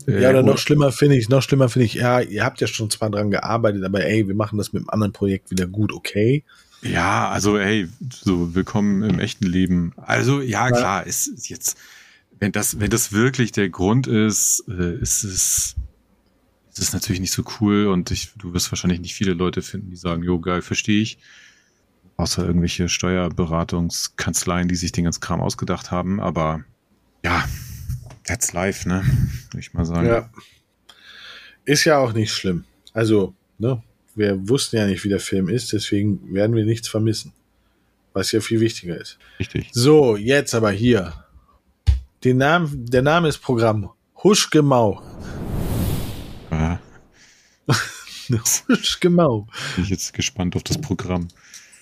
Ja, 0.07 0.15
Äh, 0.15 0.29
oder 0.31 0.43
noch 0.43 0.59
schlimmer 0.59 0.93
finde 0.93 1.17
ich, 1.17 1.29
noch 1.29 1.43
schlimmer 1.43 1.69
finde 1.69 1.87
ich, 1.87 1.95
ja, 1.95 2.21
ihr 2.21 2.45
habt 2.45 2.61
ja 2.61 2.67
schon 2.67 2.91
zwar 2.91 3.11
dran 3.11 3.31
gearbeitet, 3.31 3.83
aber 3.85 4.05
ey, 4.05 4.29
wir 4.29 4.35
machen 4.35 4.59
das 4.59 4.73
mit 4.73 4.83
einem 4.83 4.91
anderen 4.91 5.13
Projekt 5.13 5.51
wieder 5.51 5.67
gut, 5.67 5.93
okay? 5.93 6.45
Ja, 6.83 7.31
also 7.31 7.57
ey, 7.59 7.89
so 8.11 8.55
willkommen 8.55 9.03
im 9.05 9.21
echten 9.21 9.47
Leben. 9.47 9.93
Also 9.97 10.41
ja, 10.41 10.71
klar, 10.71 11.07
ist 11.07 11.49
jetzt, 11.49 11.79
wenn 12.43 12.51
das, 12.51 12.81
wenn 12.81 12.91
das 12.91 13.13
wirklich 13.13 13.53
der 13.53 13.69
Grund 13.69 14.09
ist, 14.09 14.65
äh, 14.67 14.97
ist 14.97 15.23
es, 15.23 15.77
ist 16.73 16.79
es 16.81 16.93
natürlich 16.93 17.21
nicht 17.21 17.31
so 17.31 17.45
cool 17.61 17.87
und 17.87 18.11
ich, 18.11 18.33
du 18.37 18.53
wirst 18.53 18.73
wahrscheinlich 18.73 18.99
nicht 18.99 19.15
viele 19.15 19.33
Leute 19.33 19.63
finden, 19.63 19.91
die 19.91 19.97
sagen, 19.97 20.25
jo 20.25 20.41
geil, 20.41 20.61
verstehe 20.61 21.01
ich. 21.01 21.19
Außer 22.17 22.45
irgendwelche 22.45 22.89
Steuerberatungskanzleien, 22.89 24.67
die 24.67 24.75
sich 24.75 24.91
den 24.91 25.05
ganzen 25.05 25.21
Kram 25.21 25.41
ausgedacht 25.41 25.93
haben. 25.93 26.19
Aber 26.19 26.65
ja, 27.25 27.49
that's 28.25 28.53
life, 28.53 28.89
ne? 28.89 29.05
Würde 29.51 29.61
ich 29.61 29.73
mal 29.73 29.85
sagen. 29.85 30.09
Ja. 30.09 30.29
Ist 31.65 31.85
ja 31.85 31.99
auch 31.99 32.13
nicht 32.13 32.33
schlimm. 32.33 32.65
Also, 32.93 33.37
ne, 33.59 33.81
wir 34.17 34.49
wussten 34.49 34.79
ja 34.79 34.89
nicht, 34.89 35.05
wie 35.05 35.11
der 35.11 35.21
Film 35.21 35.49
ist, 35.49 35.73
deswegen 35.73 36.35
werden 36.35 36.57
wir 36.57 36.65
nichts 36.65 36.89
vermissen. 36.89 37.33
Was 38.15 38.33
ja 38.33 38.41
viel 38.41 38.59
wichtiger 38.59 39.01
ist. 39.01 39.21
Richtig. 39.39 39.69
So, 39.73 40.17
jetzt 40.17 40.57
aber 40.57 40.73
hier. 40.73 41.22
Den 42.25 42.39
Namen, 42.39 42.87
der 42.87 43.03
Name 43.03 43.29
ist 43.29 43.39
Programm. 43.39 43.91
Huschgemau. 44.23 45.03
Huschgemau. 48.69 49.49
bin 49.75 49.85
ich 49.85 49.91
jetzt 49.91 50.13
gespannt 50.13 50.55
auf 50.55 50.63
das 50.63 50.81
Programm. 50.81 51.27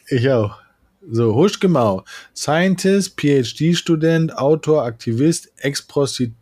Ich 0.08 0.28
auch. 0.30 0.56
So, 1.10 1.34
Huschgemau. 1.34 2.04
Scientist, 2.34 3.20
PhD-Student, 3.20 4.34
Autor, 4.36 4.84
Aktivist, 4.84 5.52
Ex-Prostit- 5.58 6.32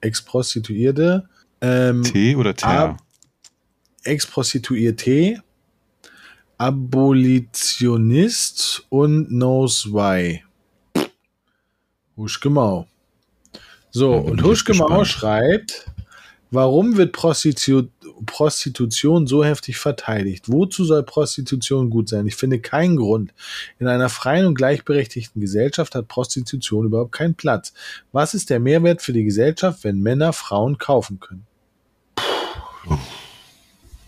Ex-Prostituierte, 0.00 1.28
ähm, 1.60 2.04
T 2.04 2.36
oder? 2.36 2.54
Ah, 2.62 2.96
Ex-Prostituierte, 4.04 5.42
Abolitionist 6.58 8.86
und 8.90 9.26
knows 9.28 9.86
why. 9.92 10.44
Huschgemau. 12.16 12.86
So, 13.90 14.14
Ja, 14.14 14.20
und 14.20 14.42
Huschgemau 14.42 15.04
schreibt, 15.04 15.90
warum 16.50 16.96
wird 16.96 17.12
Prostitu 17.12 17.88
Prostitution 18.26 19.26
so 19.26 19.44
heftig 19.44 19.78
verteidigt? 19.78 20.46
Wozu 20.48 20.84
soll 20.84 21.04
Prostitution 21.04 21.88
gut 21.88 22.08
sein? 22.08 22.26
Ich 22.26 22.34
finde 22.34 22.58
keinen 22.60 22.96
Grund. 22.96 23.32
In 23.78 23.86
einer 23.86 24.08
freien 24.08 24.46
und 24.46 24.54
gleichberechtigten 24.54 25.40
Gesellschaft 25.40 25.94
hat 25.94 26.08
Prostitution 26.08 26.86
überhaupt 26.86 27.12
keinen 27.12 27.34
Platz. 27.34 27.72
Was 28.10 28.34
ist 28.34 28.50
der 28.50 28.58
Mehrwert 28.58 29.02
für 29.02 29.12
die 29.12 29.24
Gesellschaft, 29.24 29.84
wenn 29.84 30.00
Männer 30.00 30.32
Frauen 30.32 30.78
kaufen 30.78 31.20
können? 31.20 31.46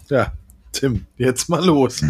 Ja, 0.09 0.33
Tim, 0.73 1.07
jetzt 1.17 1.49
mal 1.49 1.65
los. 1.65 2.03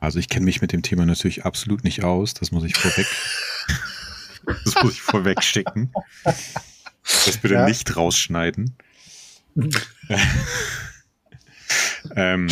Also 0.00 0.18
ich 0.18 0.28
kenne 0.28 0.44
mich 0.44 0.62
mit 0.62 0.72
dem 0.72 0.82
Thema 0.82 1.04
natürlich 1.04 1.44
absolut 1.44 1.84
nicht 1.84 2.04
aus. 2.04 2.32
Das 2.34 2.50
muss 2.50 2.64
ich 2.64 2.76
vorweg. 2.76 3.06
Das 4.46 4.74
muss 4.82 4.92
ich 4.94 5.02
vorweg 5.02 5.42
schicken. 5.42 5.92
Das 6.24 7.38
bitte 7.38 7.54
Ja. 7.54 7.66
nicht 7.66 7.96
rausschneiden. 7.96 8.74
ähm, 12.14 12.48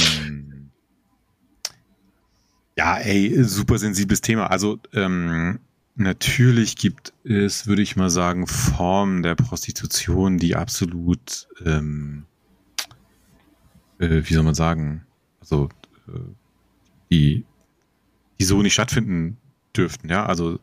ja, 2.77 2.99
ey, 2.99 3.43
super 3.45 3.79
sensibles 3.79 4.21
Thema. 4.21 4.51
Also 4.51 4.81
ähm, 4.93 5.61
natürlich 5.95 6.77
gibt 6.77 7.13
es, 7.25 7.67
würde 7.67 7.83
ich 7.83 7.97
mal 7.97 8.11
sagen, 8.11 8.47
Formen 8.47 9.23
der 9.23 9.35
Prostitution, 9.37 10.39
die 10.39 10.57
absolut, 10.57 11.47
ähm, 11.65 12.27
äh, 13.99 14.23
wie 14.25 14.35
soll 14.35 14.43
man 14.43 14.55
sagen, 14.55 15.07
also 15.41 15.69
äh, 16.09 16.19
die, 17.11 17.45
die 18.41 18.45
so 18.45 18.61
nicht 18.63 18.73
stattfinden 18.73 19.37
dürften, 19.77 20.09
ja. 20.09 20.27
Also 20.27 20.59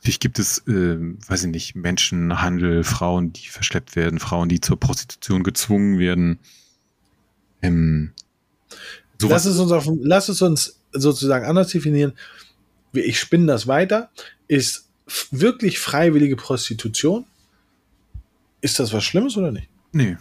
natürlich 0.00 0.20
gibt 0.20 0.38
es, 0.38 0.58
äh, 0.66 0.96
weiß 1.28 1.44
ich 1.44 1.50
nicht, 1.50 1.74
Menschenhandel, 1.76 2.84
Frauen, 2.84 3.32
die 3.32 3.46
verschleppt 3.48 3.96
werden, 3.96 4.18
Frauen, 4.18 4.48
die 4.48 4.60
zur 4.60 4.80
Prostitution 4.80 5.42
gezwungen 5.42 5.98
werden. 5.98 6.38
Ähm, 7.62 8.12
Lass 9.22 9.44
es 9.44 9.58
uns, 9.58 9.70
auf, 9.70 9.86
lass 10.00 10.30
es 10.30 10.40
uns 10.40 10.80
sozusagen 10.92 11.44
anders 11.44 11.68
definieren. 11.68 12.14
Ich 12.94 13.20
spinne 13.20 13.46
das 13.46 13.66
weiter. 13.66 14.10
Ist 14.48 14.88
wirklich 15.30 15.78
freiwillige 15.78 16.36
Prostitution? 16.36 17.26
Ist 18.62 18.78
das 18.78 18.94
was 18.94 19.04
Schlimmes 19.04 19.36
oder 19.36 19.52
nicht? 19.52 19.68
nee, 19.92 20.16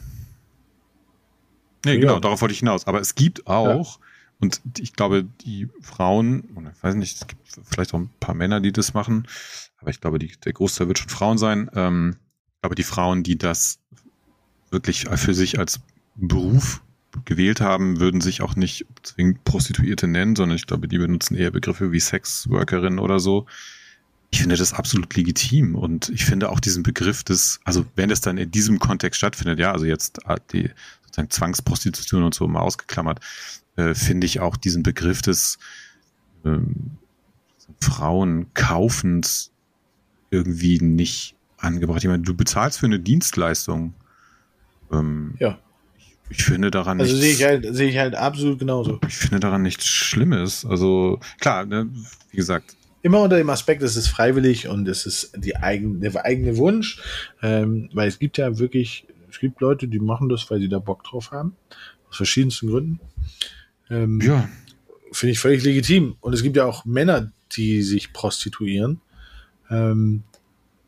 Nee, 1.85 1.93
Ja. 1.93 1.99
genau, 2.01 2.19
darauf 2.19 2.41
wollte 2.41 2.51
ich 2.51 2.59
hinaus. 2.59 2.85
Aber 2.87 2.99
es 2.99 3.15
gibt 3.15 3.47
auch, 3.47 3.99
und 4.41 4.61
ich 4.77 4.93
glaube, 4.93 5.25
die 5.41 5.67
Frauen, 5.81 6.49
oder 6.55 6.71
ich 6.75 6.81
weiß 6.81 6.95
nicht, 6.95 7.15
es 7.17 7.27
gibt 7.27 7.41
vielleicht 7.65 7.93
auch 7.93 7.99
ein 7.99 8.09
paar 8.19 8.35
Männer, 8.35 8.61
die 8.61 8.71
das 8.71 8.93
machen, 8.93 9.27
aber 9.77 9.91
ich 9.91 9.99
glaube, 9.99 10.19
die, 10.19 10.31
der 10.43 10.53
Großteil 10.53 10.87
wird 10.87 10.99
schon 10.99 11.09
Frauen 11.09 11.37
sein. 11.37 11.69
Ähm, 11.73 12.15
aber 12.61 12.75
die 12.75 12.83
Frauen, 12.83 13.23
die 13.23 13.37
das 13.37 13.79
wirklich 14.71 15.07
für 15.09 15.33
sich 15.33 15.59
als 15.59 15.79
Beruf 16.15 16.81
gewählt 17.25 17.61
haben, 17.61 17.99
würden 17.99 18.21
sich 18.21 18.41
auch 18.41 18.55
nicht 18.55 18.85
zwingend 19.03 19.43
Prostituierte 19.43 20.07
nennen, 20.07 20.35
sondern 20.35 20.55
ich 20.55 20.67
glaube, 20.67 20.87
die 20.87 20.97
benutzen 20.97 21.35
eher 21.35 21.51
Begriffe 21.51 21.91
wie 21.91 21.99
Sexworkerin 21.99 22.99
oder 22.99 23.19
so. 23.19 23.45
Ich 24.31 24.39
finde 24.39 24.55
das 24.55 24.73
absolut 24.73 25.15
legitim 25.15 25.75
und 25.75 26.09
ich 26.09 26.23
finde 26.23 26.49
auch 26.49 26.59
diesen 26.59 26.83
Begriff 26.83 27.23
des, 27.23 27.59
also 27.63 27.85
wenn 27.95 28.11
es 28.11 28.21
dann 28.21 28.37
in 28.37 28.51
diesem 28.51 28.77
Kontext 28.77 29.17
stattfindet, 29.17 29.57
ja, 29.59 29.71
also 29.71 29.85
jetzt 29.85 30.19
äh, 30.27 30.37
die 30.51 30.69
sozusagen 31.01 31.31
Zwangsprostitution 31.31 32.23
und 32.23 32.35
so 32.35 32.47
mal 32.47 32.59
ausgeklammert, 32.59 33.21
äh, 33.79 33.95
finde 33.95 34.25
ich 34.25 34.39
auch 34.39 34.57
diesen 34.57 34.83
Begriff 34.83 35.21
des 35.21 35.57
ähm, 36.45 36.97
Frauenkaufens 37.81 39.51
irgendwie 40.31 40.79
nicht 40.79 41.35
angebracht. 41.57 42.03
Ich 42.03 42.09
meine, 42.09 42.23
du 42.23 42.33
bezahlst 42.35 42.79
für 42.79 42.85
eine 42.85 42.99
Dienstleistung. 42.99 43.93
Ähm, 44.91 45.35
Ja. 45.39 45.57
ich, 45.97 46.15
ich 46.29 46.43
finde 46.43 46.71
daran 46.71 46.99
Also 46.99 47.13
nichts, 47.13 47.25
sehe 47.25 47.33
ich 47.33 47.43
halt, 47.43 47.75
sehe 47.75 47.89
ich 47.89 47.97
halt 47.97 48.15
absolut 48.15 48.59
genauso. 48.59 48.99
ich 49.07 49.15
finde 49.15 49.39
daran 49.39 49.61
nichts 49.61 49.87
Schlimmes. 49.87 50.65
Also 50.65 51.19
klar, 51.39 51.65
ne, 51.65 51.89
wie 52.31 52.37
gesagt, 52.37 52.75
Immer 53.01 53.21
unter 53.21 53.37
dem 53.37 53.49
Aspekt, 53.49 53.81
es 53.81 53.95
ist 53.95 54.09
freiwillig 54.09 54.67
und 54.67 54.85
es 54.89 55.05
ist 55.05 55.31
die 55.37 55.55
eigen, 55.55 56.01
der 56.01 56.25
eigene 56.25 56.57
Wunsch. 56.57 57.01
Ähm, 57.41 57.89
weil 57.93 58.09
es 58.09 58.19
gibt 58.19 58.37
ja 58.37 58.59
wirklich, 58.59 59.05
es 59.29 59.39
gibt 59.39 59.61
Leute, 59.61 59.87
die 59.87 59.99
machen 59.99 60.27
das, 60.27 60.51
weil 60.51 60.59
sie 60.59 60.67
da 60.67 60.79
Bock 60.79 61.05
drauf 61.05 61.31
haben. 61.31 61.55
Aus 62.09 62.17
verschiedensten 62.17 62.67
Gründen. 62.67 62.99
Ähm, 63.89 64.19
ja, 64.21 64.49
Finde 65.11 65.31
ich 65.31 65.39
völlig 65.39 65.63
legitim. 65.63 66.15
Und 66.21 66.33
es 66.33 66.43
gibt 66.43 66.55
ja 66.55 66.65
auch 66.65 66.85
Männer, 66.85 67.31
die 67.53 67.81
sich 67.81 68.13
prostituieren. 68.13 69.01
Ähm, 69.69 70.23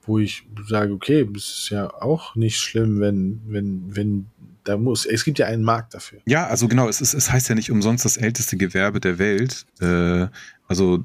wo 0.03 0.19
ich 0.19 0.43
sage, 0.67 0.93
okay, 0.93 1.27
es 1.35 1.43
ist 1.43 1.69
ja 1.69 1.87
auch 2.01 2.35
nicht 2.35 2.57
schlimm, 2.57 2.99
wenn, 2.99 3.41
wenn, 3.47 3.95
wenn 3.95 4.25
da 4.63 4.77
muss. 4.77 5.05
Es 5.05 5.23
gibt 5.23 5.39
ja 5.39 5.45
einen 5.45 5.63
Markt 5.63 5.93
dafür. 5.93 6.19
Ja, 6.25 6.47
also 6.47 6.67
genau, 6.67 6.89
es, 6.89 7.01
ist, 7.01 7.13
es 7.13 7.31
heißt 7.31 7.49
ja 7.49 7.55
nicht 7.55 7.71
umsonst 7.71 8.05
das 8.05 8.17
älteste 8.17 8.57
Gewerbe 8.57 8.99
der 8.99 9.19
Welt. 9.19 9.65
Äh, 9.79 10.27
also 10.67 11.03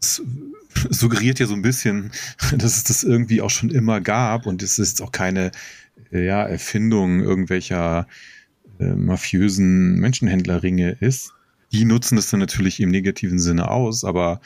es 0.00 0.22
suggeriert 0.90 1.38
ja 1.38 1.46
so 1.46 1.54
ein 1.54 1.62
bisschen, 1.62 2.12
dass 2.56 2.76
es 2.76 2.84
das 2.84 3.02
irgendwie 3.02 3.40
auch 3.40 3.50
schon 3.50 3.70
immer 3.70 4.00
gab 4.00 4.46
und 4.46 4.62
es 4.62 4.78
ist 4.78 5.02
auch 5.02 5.12
keine 5.12 5.50
ja, 6.10 6.44
Erfindung 6.44 7.20
irgendwelcher 7.20 8.06
äh, 8.78 8.94
mafiösen 8.94 9.96
Menschenhändlerringe 9.96 10.96
ist. 11.00 11.32
Die 11.72 11.84
nutzen 11.84 12.16
das 12.16 12.30
dann 12.30 12.40
natürlich 12.40 12.80
im 12.80 12.90
negativen 12.90 13.38
Sinne 13.38 13.70
aus, 13.70 14.04
aber 14.04 14.40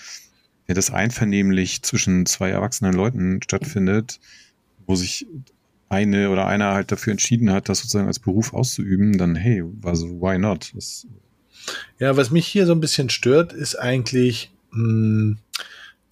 wenn 0.67 0.77
das 0.77 0.91
einvernehmlich 0.91 1.83
zwischen 1.83 2.27
zwei 2.27 2.51
erwachsenen 2.51 2.93
Leuten 2.93 3.43
stattfindet, 3.43 4.21
wo 4.87 4.95
sich 4.95 5.27
eine 5.89 6.31
oder 6.31 6.47
einer 6.47 6.75
halt 6.75 6.93
dafür 6.93 7.13
entschieden 7.13 7.51
hat, 7.51 7.69
das 7.69 7.79
sozusagen 7.79 8.07
als 8.07 8.19
Beruf 8.19 8.53
auszuüben, 8.53 9.17
dann 9.17 9.35
hey, 9.35 9.65
also 9.83 10.09
why 10.21 10.39
not? 10.39 10.73
Das, 10.75 11.07
Ja, 11.99 12.17
was 12.17 12.31
mich 12.31 12.47
hier 12.47 12.67
so 12.67 12.73
ein 12.73 12.81
bisschen 12.81 13.09
stört, 13.11 13.53
ist 13.53 13.77
eigentlich 13.77 14.53
mh, 14.73 15.37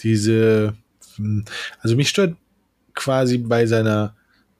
diese, 0.01 0.75
mh, 1.19 1.45
also 1.81 1.97
mich 1.97 2.09
stört 2.09 2.37
quasi 2.95 3.39
bei 3.39 3.67
seiner, 3.67 4.16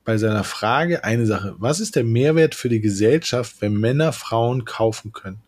bei 0.07 0.17
seiner 0.17 0.45
Frage 0.45 1.05
eine 1.05 1.27
Sache. 1.27 1.55
Was 1.59 1.81
ist 1.81 1.97
der 1.97 2.05
Mehrwert 2.05 2.55
für 2.55 2.69
die 2.71 2.81
Gesellschaft, 2.81 3.57
wenn 3.61 3.75
Männer 3.75 4.13
Frauen 4.13 4.65
kaufen 4.65 5.13
können? 5.13 5.41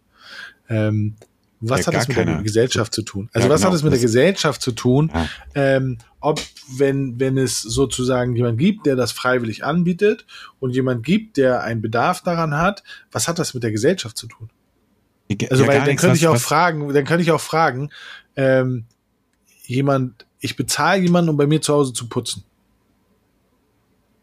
Ähm, 0.68 1.14
was 1.60 1.80
Ja, 1.80 1.86
hat 1.88 1.94
das 1.94 2.08
mit 2.08 2.16
der 2.18 2.24
keiner. 2.26 2.42
Gesellschaft 2.42 2.92
zu 2.94 3.02
tun? 3.02 3.30
Also 3.32 3.48
Ja, 3.48 3.54
was 3.54 3.60
genau. 3.62 3.70
hat 3.70 3.76
es 3.76 3.82
mit 3.82 3.92
der 3.92 3.96
Das- 3.98 4.02
Gesellschaft 4.02 4.60
zu 4.62 4.72
tun? 4.72 5.10
Ja. 5.14 5.28
Ähm, 5.54 5.98
ob, 6.20 6.40
wenn, 6.76 7.18
wenn 7.18 7.38
es 7.38 7.62
sozusagen 7.62 8.36
jemand 8.36 8.58
gibt, 8.58 8.86
der 8.86 8.94
das 8.96 9.12
freiwillig 9.12 9.64
anbietet 9.64 10.26
und 10.60 10.70
jemand 10.74 11.04
gibt, 11.04 11.36
der 11.36 11.62
einen 11.62 11.80
Bedarf 11.80 12.22
daran 12.22 12.54
hat, 12.56 12.82
was 13.10 13.26
hat 13.28 13.38
das 13.38 13.54
mit 13.54 13.62
der 13.62 13.72
Gesellschaft 13.72 14.16
zu 14.16 14.26
tun? 14.28 14.50
Also, 15.50 15.66
weil 15.66 15.84
dann 15.84 15.96
könnte 15.96 16.16
ich 16.16 16.26
auch 16.28 16.34
was- 16.34 16.42
fragen, 16.42 16.92
dann 16.92 17.04
könnte 17.04 17.22
ich 17.22 17.30
auch 17.32 17.40
fragen, 17.40 17.90
ähm, 18.36 18.84
jemand, 19.64 20.26
ich 20.40 20.56
bezahle 20.56 21.00
jemanden, 21.02 21.30
um 21.30 21.36
bei 21.36 21.46
mir 21.46 21.60
zu 21.60 21.74
Hause 21.74 21.92
zu 21.92 22.08
putzen. 22.08 22.44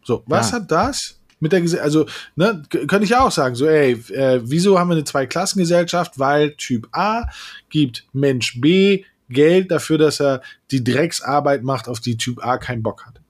So, 0.06 0.22
was 0.26 0.52
Ja. 0.52 0.58
hat 0.58 0.70
das 0.70 1.18
mit 1.40 1.50
der 1.52 1.60
Gesellschaft, 1.60 1.84
also, 1.84 2.06
ne, 2.36 2.62
könnte 2.70 3.02
ich 3.02 3.16
auch 3.16 3.32
sagen, 3.32 3.56
so, 3.56 3.66
ey, 3.66 3.92
äh, 4.12 4.40
wieso 4.44 4.78
haben 4.78 4.88
wir 4.88 4.94
eine 4.94 5.04
Zweiklassengesellschaft? 5.04 6.18
Weil 6.18 6.52
Typ 6.56 6.88
A 6.92 7.24
gibt 7.68 8.06
Mensch 8.12 8.60
B 8.60 9.04
Geld 9.28 9.72
dafür, 9.72 9.98
dass 9.98 10.20
er 10.20 10.40
die 10.70 10.84
Drecksarbeit 10.84 11.64
macht, 11.64 11.88
auf 11.88 11.98
die 11.98 12.16
Typ 12.16 12.44
A 12.44 12.56
keinen 12.58 12.84
Bock 12.84 13.04
hat. 13.04 13.20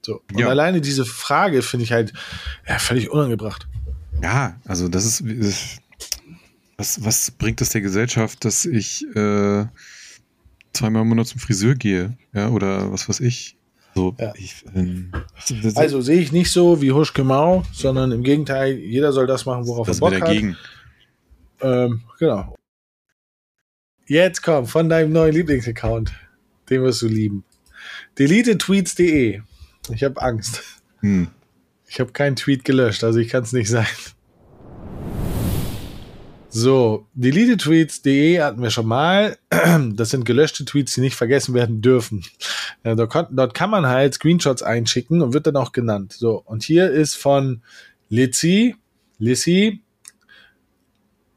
So, 0.00 0.22
und 0.32 0.38
Ja. 0.38 0.48
alleine 0.48 0.80
diese 0.80 1.04
Frage 1.04 1.60
finde 1.60 1.84
ich 1.84 1.92
halt 1.92 2.14
ja, 2.66 2.78
völlig 2.78 3.10
unangebracht. 3.10 3.68
Ja, 4.22 4.58
also 4.66 4.88
das 4.88 5.04
ist, 5.04 5.20
ist 5.20 5.78
was, 6.78 7.04
was 7.04 7.30
bringt 7.32 7.60
es 7.60 7.68
der 7.70 7.82
Gesellschaft, 7.82 8.44
dass 8.46 8.64
ich 8.64 9.04
äh, 9.14 9.66
zweimal 10.72 11.02
im 11.02 11.08
Monat 11.08 11.26
zum 11.26 11.40
Friseur 11.40 11.74
gehe, 11.74 12.16
ja, 12.32 12.48
oder 12.48 12.90
was 12.92 13.08
weiß 13.08 13.20
ich. 13.20 13.55
So, 13.96 14.14
Ja. 14.20 14.32
ich, 14.36 14.62
ähm, 14.74 15.10
das, 15.62 15.76
Also 15.76 16.02
sehe 16.02 16.20
ich 16.20 16.30
nicht 16.30 16.50
so 16.52 16.82
wie 16.82 16.92
Huschke 16.92 17.24
Mau, 17.24 17.64
sondern 17.72 18.12
im 18.12 18.22
Gegenteil, 18.22 18.74
jeder 18.76 19.10
soll 19.10 19.26
das 19.26 19.46
machen, 19.46 19.66
worauf 19.66 19.86
das 19.86 19.96
er 19.96 20.00
Bock 20.00 20.12
hat. 20.14 20.20
dagegen. 20.28 20.56
Ähm, 21.62 22.02
genau. 22.18 22.54
Jetzt 24.06 24.42
komm, 24.42 24.66
von 24.66 24.90
deinem 24.90 25.12
neuen 25.12 25.32
Lieblingsaccount. 25.34 26.12
Den 26.68 26.82
wirst 26.82 27.00
du 27.00 27.08
lieben. 27.08 27.44
Deletetweets.de. 28.18 29.40
Ich 29.94 30.04
habe 30.04 30.20
Angst. 30.20 30.62
Hm. 31.00 31.28
Ich 31.88 31.98
habe 31.98 32.12
keinen 32.12 32.36
Tweet 32.36 32.64
gelöscht, 32.64 33.02
also 33.02 33.18
ich 33.18 33.28
kann 33.28 33.44
es 33.44 33.52
nicht 33.54 33.70
sein. 33.70 33.86
So, 36.48 37.06
deletetweets.de 37.14 38.40
hatten 38.40 38.62
wir 38.62 38.70
schon 38.70 38.86
mal. 38.86 39.36
Das 39.94 40.10
sind 40.10 40.24
gelöschte 40.24 40.64
Tweets, 40.64 40.94
die 40.94 41.00
nicht 41.02 41.16
vergessen 41.16 41.54
werden 41.54 41.80
dürfen. 41.82 42.24
Äh, 42.82 42.96
Dort, 42.96 43.10
kon- 43.10 43.26
dort 43.30 43.54
kann 43.54 43.70
man 43.70 43.86
halt 43.86 44.14
Screenshots 44.14 44.62
einschicken 44.62 45.22
und 45.22 45.32
wird 45.34 45.46
dann 45.46 45.56
auch 45.56 45.72
genannt. 45.72 46.12
So, 46.12 46.42
und 46.44 46.62
hier 46.62 46.90
ist 46.90 47.16
von 47.16 47.62
Lizzy, 48.08 48.76
Lissy, 49.18 49.82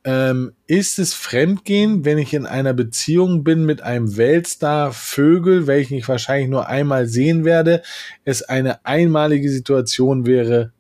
ähm, 0.04 0.54
ist 0.66 0.98
es 0.98 1.14
Fremdgehen, 1.14 2.06
wenn 2.06 2.18
ich 2.18 2.34
in 2.34 2.46
einer 2.46 2.74
Beziehung 2.74 3.44
bin 3.44 3.66
mit 3.66 3.82
einem 3.82 4.16
Weltstar 4.16 4.94
Vögel, 4.94 5.68
welchen 5.68 5.96
ich 5.96 6.08
wahrscheinlich 6.08 6.50
nur 6.50 6.68
einmal 6.68 7.08
sehen 7.08 7.44
werde, 7.44 7.84
es 8.24 8.44
eine 8.44 8.86
einmalige 8.86 9.50
Situation 9.50 10.26
wäre, 10.26 10.72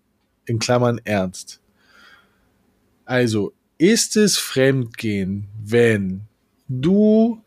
in 0.45 0.57
Klammern 0.59 1.01
ernst. 1.03 1.59
Also, 3.05 3.53
ist 3.77 4.17
es 4.17 4.37
Fremdgehen, 4.37 5.47
wenn 5.63 6.21
du, 6.67 7.43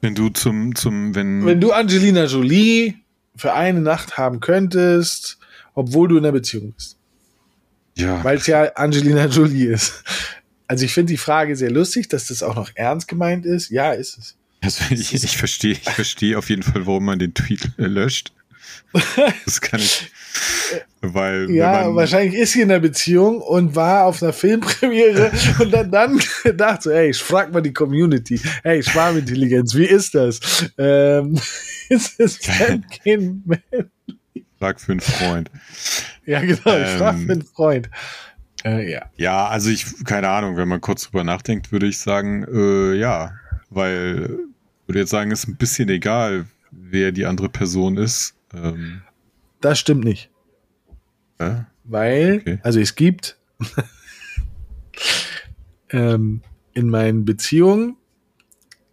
Wenn 0.00 0.14
du 0.14 0.30
zum, 0.30 0.74
zum, 0.74 1.14
wenn, 1.14 1.44
wenn 1.44 1.60
du 1.60 1.72
Angelina 1.72 2.24
Jolie 2.24 2.94
für 3.36 3.52
eine 3.52 3.80
Nacht 3.80 4.16
haben 4.16 4.40
könntest, 4.40 5.38
obwohl 5.74 6.08
du 6.08 6.16
in 6.16 6.24
einer 6.24 6.32
Beziehung 6.32 6.72
bist? 6.72 6.96
ja, 7.96 8.22
Weil 8.24 8.38
es 8.38 8.46
ja 8.46 8.72
Angelina 8.74 9.26
Jolie 9.26 9.66
ist. 9.66 10.02
Also 10.66 10.84
ich 10.84 10.94
finde 10.94 11.12
die 11.12 11.18
Frage 11.18 11.56
sehr 11.56 11.70
lustig, 11.70 12.08
dass 12.08 12.26
das 12.28 12.42
auch 12.42 12.54
noch 12.54 12.70
ernst 12.74 13.08
gemeint 13.08 13.44
ist. 13.44 13.70
Ja, 13.70 13.92
ist 13.92 14.18
es. 14.18 14.36
also 14.62 14.84
ich, 14.90 15.12
ich 15.12 15.36
verstehe, 15.36 15.72
ich 15.72 15.90
verstehe 15.90 16.38
auf 16.38 16.48
jeden 16.48 16.62
Fall, 16.62 16.86
warum 16.86 17.04
man 17.04 17.18
den 17.18 17.34
Tweet 17.34 17.72
äh, 17.78 17.86
löscht. 17.86 18.32
Das 19.44 19.60
kann 19.60 19.80
ich, 19.80 20.10
weil, 21.00 21.50
Ja, 21.50 21.94
wahrscheinlich 21.94 22.34
ist 22.34 22.52
sie 22.52 22.62
in 22.62 22.70
einer 22.70 22.80
Beziehung 22.80 23.40
und 23.40 23.74
war 23.74 24.04
auf 24.04 24.22
einer 24.22 24.32
Filmpremiere 24.32 25.30
und 25.58 25.72
dann, 25.72 25.90
dann 25.90 26.20
gedacht 26.44 26.82
so, 26.82 26.90
ey, 26.90 27.10
ich 27.10 27.18
frag 27.18 27.52
mal 27.52 27.62
die 27.62 27.72
Community, 27.72 28.40
hey, 28.62 28.82
Schwarmintelligenz, 28.82 29.74
wie 29.74 29.86
ist 29.86 30.14
das? 30.14 30.40
Ähm, 30.78 31.38
ist 31.88 32.20
es 32.20 32.36
Fremdgehen? 32.36 33.44
Frag 34.58 34.78
für 34.78 34.92
einen 34.92 35.00
Freund. 35.00 35.50
Ja, 36.26 36.40
genau, 36.40 36.76
ich 36.76 36.88
frag 36.98 37.14
Ähm. 37.14 37.26
für 37.26 37.32
einen 37.32 37.44
Freund. 37.44 37.90
Äh, 38.62 38.92
ja. 38.92 39.06
Ja, 39.16 39.48
also 39.48 39.70
ich, 39.70 40.04
keine 40.04 40.28
Ahnung, 40.28 40.58
wenn 40.58 40.68
man 40.68 40.82
kurz 40.82 41.04
drüber 41.04 41.24
nachdenkt, 41.24 41.72
würde 41.72 41.86
ich 41.86 41.98
sagen, 41.98 42.44
äh, 42.52 42.94
ja, 42.94 43.32
weil, 43.70 44.38
würde 44.86 45.00
jetzt 45.00 45.10
sagen, 45.10 45.30
ist 45.30 45.48
ein 45.48 45.56
bisschen 45.56 45.88
egal, 45.88 46.44
wer 46.70 47.10
die 47.12 47.24
andere 47.24 47.48
Person 47.48 47.96
ist. 47.96 48.34
Ähm, 48.54 49.00
Das 49.60 49.78
stimmt 49.78 50.04
nicht. 50.04 50.30
äh, 51.38 51.62
Weil, 51.84 52.38
Okay. 52.40 52.58
also 52.62 52.80
es 52.80 52.94
gibt 52.94 53.38
ähm, 55.90 56.42
in 56.74 56.88
meinen 56.88 57.24
Beziehungen 57.24 57.96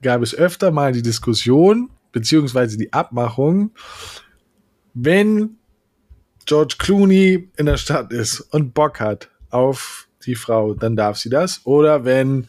gab 0.01 0.21
es 0.21 0.35
öfter 0.35 0.71
mal 0.71 0.91
die 0.91 1.01
Diskussion, 1.01 1.89
beziehungsweise 2.11 2.77
die 2.77 2.93
Abmachung, 2.93 3.71
wenn 4.93 5.57
George 6.45 6.75
Clooney 6.77 7.49
in 7.57 7.65
der 7.65 7.77
Stadt 7.77 8.11
ist 8.11 8.39
und 8.39 8.73
Bock 8.73 8.99
hat, 8.99 9.29
auf 9.49 10.07
die 10.25 10.35
Frau, 10.35 10.73
dann 10.73 10.95
darf 10.95 11.17
sie 11.17 11.29
das. 11.29 11.61
Oder 11.65 12.03
wenn, 12.05 12.47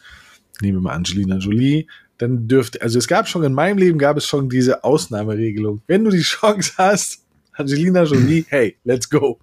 nehmen 0.61 0.77
wir 0.77 0.81
mal 0.81 0.93
Angelina 0.95 1.37
Jolie, 1.37 1.87
dann 2.17 2.47
dürfte, 2.47 2.81
also 2.81 2.99
es 2.99 3.07
gab 3.07 3.27
schon 3.27 3.43
in 3.43 3.53
meinem 3.53 3.77
Leben 3.77 3.97
gab 3.97 4.17
es 4.17 4.25
schon 4.25 4.49
diese 4.49 4.83
Ausnahmeregelung. 4.83 5.81
Wenn 5.87 6.03
du 6.03 6.11
die 6.11 6.21
Chance 6.21 6.73
hast, 6.77 7.25
Angelina 7.59 8.03
Jolie, 8.03 8.45
hey, 8.49 8.77
let's 8.85 9.09
go. 9.09 9.37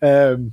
Ähm, 0.00 0.52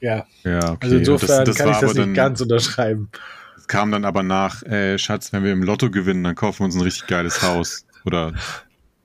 ja. 0.00 0.24
Ja, 0.42 0.70
okay. 0.70 0.78
Also 0.80 0.96
insofern 0.96 1.44
das, 1.44 1.56
das 1.56 1.56
kann 1.58 1.70
ich 1.70 1.76
das 1.78 1.94
nicht 1.94 1.98
dann, 1.98 2.14
ganz 2.14 2.40
unterschreiben. 2.40 3.10
das 3.56 3.68
kam 3.68 3.92
dann 3.92 4.06
aber 4.06 4.22
nach, 4.22 4.62
äh, 4.62 4.96
Schatz, 4.98 5.32
wenn 5.34 5.44
wir 5.44 5.52
im 5.52 5.62
Lotto 5.62 5.90
gewinnen, 5.90 6.24
dann 6.24 6.34
kaufen 6.34 6.60
wir 6.60 6.64
uns 6.64 6.76
ein 6.76 6.80
richtig 6.80 7.06
geiles 7.06 7.42
Haus. 7.42 7.84
Oder, 8.06 8.32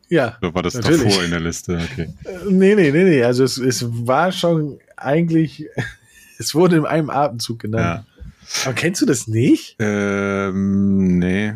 Ja. 0.07 0.37
oder 0.41 0.55
war 0.55 0.63
das 0.63 0.75
Natürlich. 0.75 1.03
davor 1.03 1.23
in 1.25 1.31
der 1.31 1.41
Liste? 1.41 1.77
Okay. 1.91 2.13
Nee, 2.49 2.75
nee, 2.75 2.91
nee, 2.91 3.03
nee. 3.03 3.23
Also 3.23 3.43
es, 3.43 3.57
es 3.57 3.85
war 3.85 4.31
schon 4.31 4.79
eigentlich, 4.95 5.65
es 6.39 6.55
wurde 6.55 6.77
in 6.77 6.85
einem 6.85 7.09
Atemzug 7.09 7.59
genannt. 7.59 8.05
Ja. 8.05 8.63
Aber 8.63 8.73
kennst 8.75 9.01
du 9.01 9.05
das 9.05 9.27
nicht? 9.27 9.75
Ähm, 9.79 11.17
nee. 11.19 11.53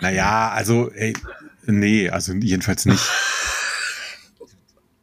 Naja, 0.00 0.50
also, 0.50 0.90
ey, 0.90 1.12
nee, 1.66 2.08
also 2.08 2.32
jedenfalls 2.32 2.86
nicht. 2.86 3.04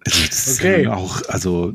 Also, 0.06 0.26
das 0.28 0.48
ist 0.48 0.60
Okay. 0.60 0.88
auch, 0.88 1.22
also, 1.30 1.74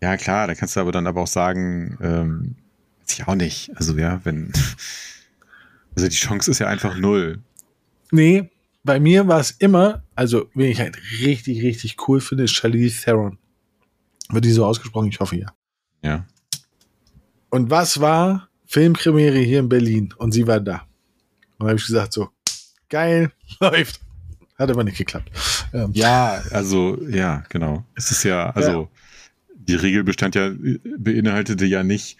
ja 0.00 0.16
klar, 0.16 0.46
da 0.46 0.54
kannst 0.54 0.76
du 0.76 0.80
aber 0.80 0.92
dann 0.92 1.06
aber 1.06 1.22
auch 1.22 1.26
sagen, 1.28 1.98
ähm, 2.00 2.54
weiß 3.00 3.18
ich 3.18 3.26
auch 3.28 3.34
nicht. 3.34 3.70
Also, 3.76 3.96
ja, 3.96 4.20
wenn, 4.24 4.52
also 5.96 6.08
die 6.08 6.14
Chance 6.16 6.50
ist 6.50 6.58
ja 6.60 6.68
einfach 6.68 6.96
null. 6.96 7.40
Nee, 8.12 8.50
bei 8.84 9.00
mir 9.00 9.26
war 9.26 9.40
es 9.40 9.50
immer, 9.50 10.02
also 10.14 10.48
wen 10.54 10.70
ich 10.70 10.80
halt 10.80 10.96
richtig, 11.20 11.62
richtig 11.62 11.96
cool 12.08 12.20
finde, 12.20 12.44
ist 12.44 12.52
Charlize 12.54 13.02
Theron. 13.04 13.38
Wird 14.30 14.44
die 14.44 14.52
so 14.52 14.64
ausgesprochen? 14.64 15.08
Ich 15.08 15.20
hoffe 15.20 15.36
ja. 15.36 15.46
Ja. 16.02 16.26
Und 17.50 17.70
was 17.70 18.00
war 18.00 18.48
Filmpremiere 18.66 19.38
hier 19.38 19.58
in 19.60 19.68
Berlin? 19.68 20.14
Und 20.18 20.32
sie 20.32 20.46
war 20.46 20.60
da. 20.60 20.86
Und 21.58 21.64
da 21.64 21.68
habe 21.70 21.78
ich 21.78 21.86
gesagt, 21.86 22.12
so, 22.12 22.28
geil, 22.88 23.32
läuft. 23.60 24.00
Hat 24.58 24.70
aber 24.70 24.84
nicht 24.84 24.98
geklappt. 24.98 25.30
Ähm, 25.72 25.90
Ja, 25.92 26.42
also, 26.50 26.98
ja, 27.08 27.44
genau. 27.48 27.84
Es 27.94 28.10
ist 28.10 28.24
ja, 28.24 28.50
also, 28.50 28.88
die 29.54 29.74
Regel 29.74 30.04
bestand 30.04 30.34
ja, 30.34 30.50
beinhaltete 30.98 31.64
ja 31.66 31.82
nicht, 31.82 32.16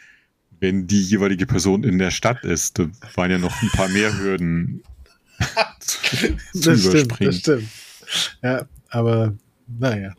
wenn 0.60 0.86
die 0.86 1.02
jeweilige 1.02 1.46
Person 1.46 1.84
in 1.84 1.98
der 1.98 2.10
Stadt 2.10 2.44
ist. 2.44 2.78
Da 2.78 2.88
waren 3.14 3.30
ja 3.30 3.38
noch 3.38 3.62
ein 3.62 3.70
paar 3.70 3.88
mehr 3.88 4.16
Hürden 4.18 4.82
zu, 5.80 5.98
zu 6.10 6.70
das 6.70 6.80
stimmt, 6.80 6.94
überspringen. 6.94 7.30
das 7.30 7.38
stimmt. 7.38 7.68
Ja, 8.42 8.66
aber 8.90 9.34
naja. 9.66 10.14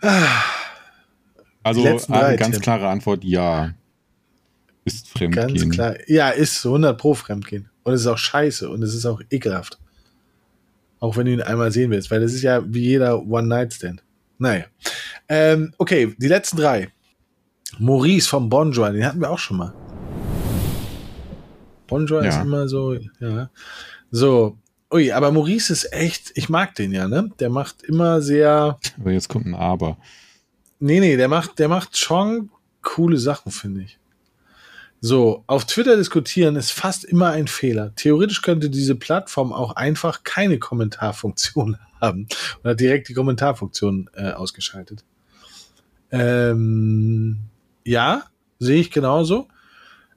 Ah, 0.00 0.42
Also, 1.62 2.00
eine 2.08 2.36
ganz 2.36 2.60
klare 2.60 2.88
Antwort, 2.88 3.24
ja. 3.24 3.74
Ist 4.84 5.08
Fremdgehen. 5.08 5.54
Ganz 5.54 5.70
klar. 5.70 5.96
Ja, 6.06 6.28
ist 6.30 6.60
zu 6.60 6.68
100 6.68 6.98
pro 6.98 7.14
Fremdgehen. 7.14 7.70
Und 7.84 7.94
es 7.94 8.02
ist 8.02 8.06
auch 8.06 8.18
scheiße 8.18 8.68
und 8.68 8.82
es 8.82 8.94
ist 8.94 9.06
auch 9.06 9.20
ekelhaft. 9.30 9.78
Auch 11.04 11.18
wenn 11.18 11.26
du 11.26 11.32
ihn 11.34 11.42
einmal 11.42 11.70
sehen 11.70 11.90
willst, 11.90 12.10
weil 12.10 12.22
das 12.22 12.32
ist 12.32 12.40
ja 12.40 12.62
wie 12.66 12.80
jeder 12.80 13.22
One-Night-Stand. 13.26 14.02
Naja. 14.38 14.64
Ähm, 15.28 15.74
okay, 15.76 16.14
die 16.16 16.28
letzten 16.28 16.56
drei. 16.56 16.88
Maurice 17.78 18.26
vom 18.26 18.48
Bonjour, 18.48 18.88
den 18.90 19.04
hatten 19.04 19.20
wir 19.20 19.28
auch 19.28 19.38
schon 19.38 19.58
mal. 19.58 19.74
Bonjour 21.88 22.24
ist 22.24 22.36
Ja. 22.36 22.40
immer 22.40 22.66
so, 22.68 22.94
ja. 23.20 23.50
So. 24.10 24.56
Ui, 24.90 25.12
aber 25.12 25.30
Maurice 25.30 25.74
ist 25.74 25.92
echt, 25.92 26.32
ich 26.36 26.48
mag 26.48 26.74
den 26.74 26.90
ja, 26.90 27.06
ne? 27.06 27.30
Der 27.38 27.50
macht 27.50 27.82
immer 27.82 28.22
sehr, 28.22 28.78
Aber 28.98 29.12
jetzt 29.12 29.28
kommt 29.28 29.44
ein 29.44 29.54
Aber. 29.54 29.98
Nee, 30.78 31.00
nee, 31.00 31.18
der 31.18 31.28
macht, 31.28 31.58
der 31.58 31.68
macht 31.68 31.98
schon 31.98 32.48
coole 32.80 33.18
Sachen, 33.18 33.52
finde 33.52 33.82
ich. 33.82 33.98
So, 35.06 35.44
auf 35.48 35.66
Twitter 35.66 35.98
diskutieren 35.98 36.56
ist 36.56 36.70
fast 36.70 37.04
immer 37.04 37.28
ein 37.28 37.46
Fehler. 37.46 37.94
Theoretisch 37.94 38.40
könnte 38.40 38.70
diese 38.70 38.94
Plattform 38.94 39.52
auch 39.52 39.76
einfach 39.76 40.24
keine 40.24 40.58
Kommentarfunktion 40.58 41.76
haben 42.00 42.26
hat 42.64 42.80
direkt 42.80 43.10
die 43.10 43.12
Kommentarfunktion 43.12 44.08
äh, 44.14 44.30
ausgeschaltet. 44.30 45.04
Ähm, 46.10 47.36
ja, 47.84 48.22
sehe 48.58 48.80
ich 48.80 48.90
genauso. 48.90 49.46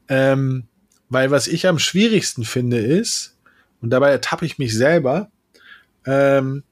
Ähm, 0.08 0.68
weil 1.10 1.32
was 1.32 1.48
ich 1.48 1.68
am 1.68 1.80
schwierigsten 1.80 2.46
finde 2.46 2.80
ist, 2.80 3.36
und 3.82 3.90
dabei 3.90 4.12
ertappe 4.12 4.46
ich 4.46 4.58
mich 4.58 4.74
selber, 4.74 5.30
ähm, 6.06 6.64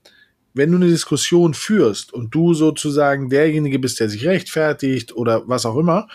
wenn 0.53 0.71
du 0.71 0.77
eine 0.77 0.87
Diskussion 0.87 1.53
führst 1.53 2.13
und 2.13 2.33
du 2.33 2.53
sozusagen 2.53 3.29
derjenige 3.29 3.77
bist, 3.77 3.99
der 3.99 4.09
sich 4.09 4.25
rechtfertigt 4.25 5.13
oder 5.17 5.49
was 5.49 5.65
auch 5.65 5.75
immer, 5.75 6.07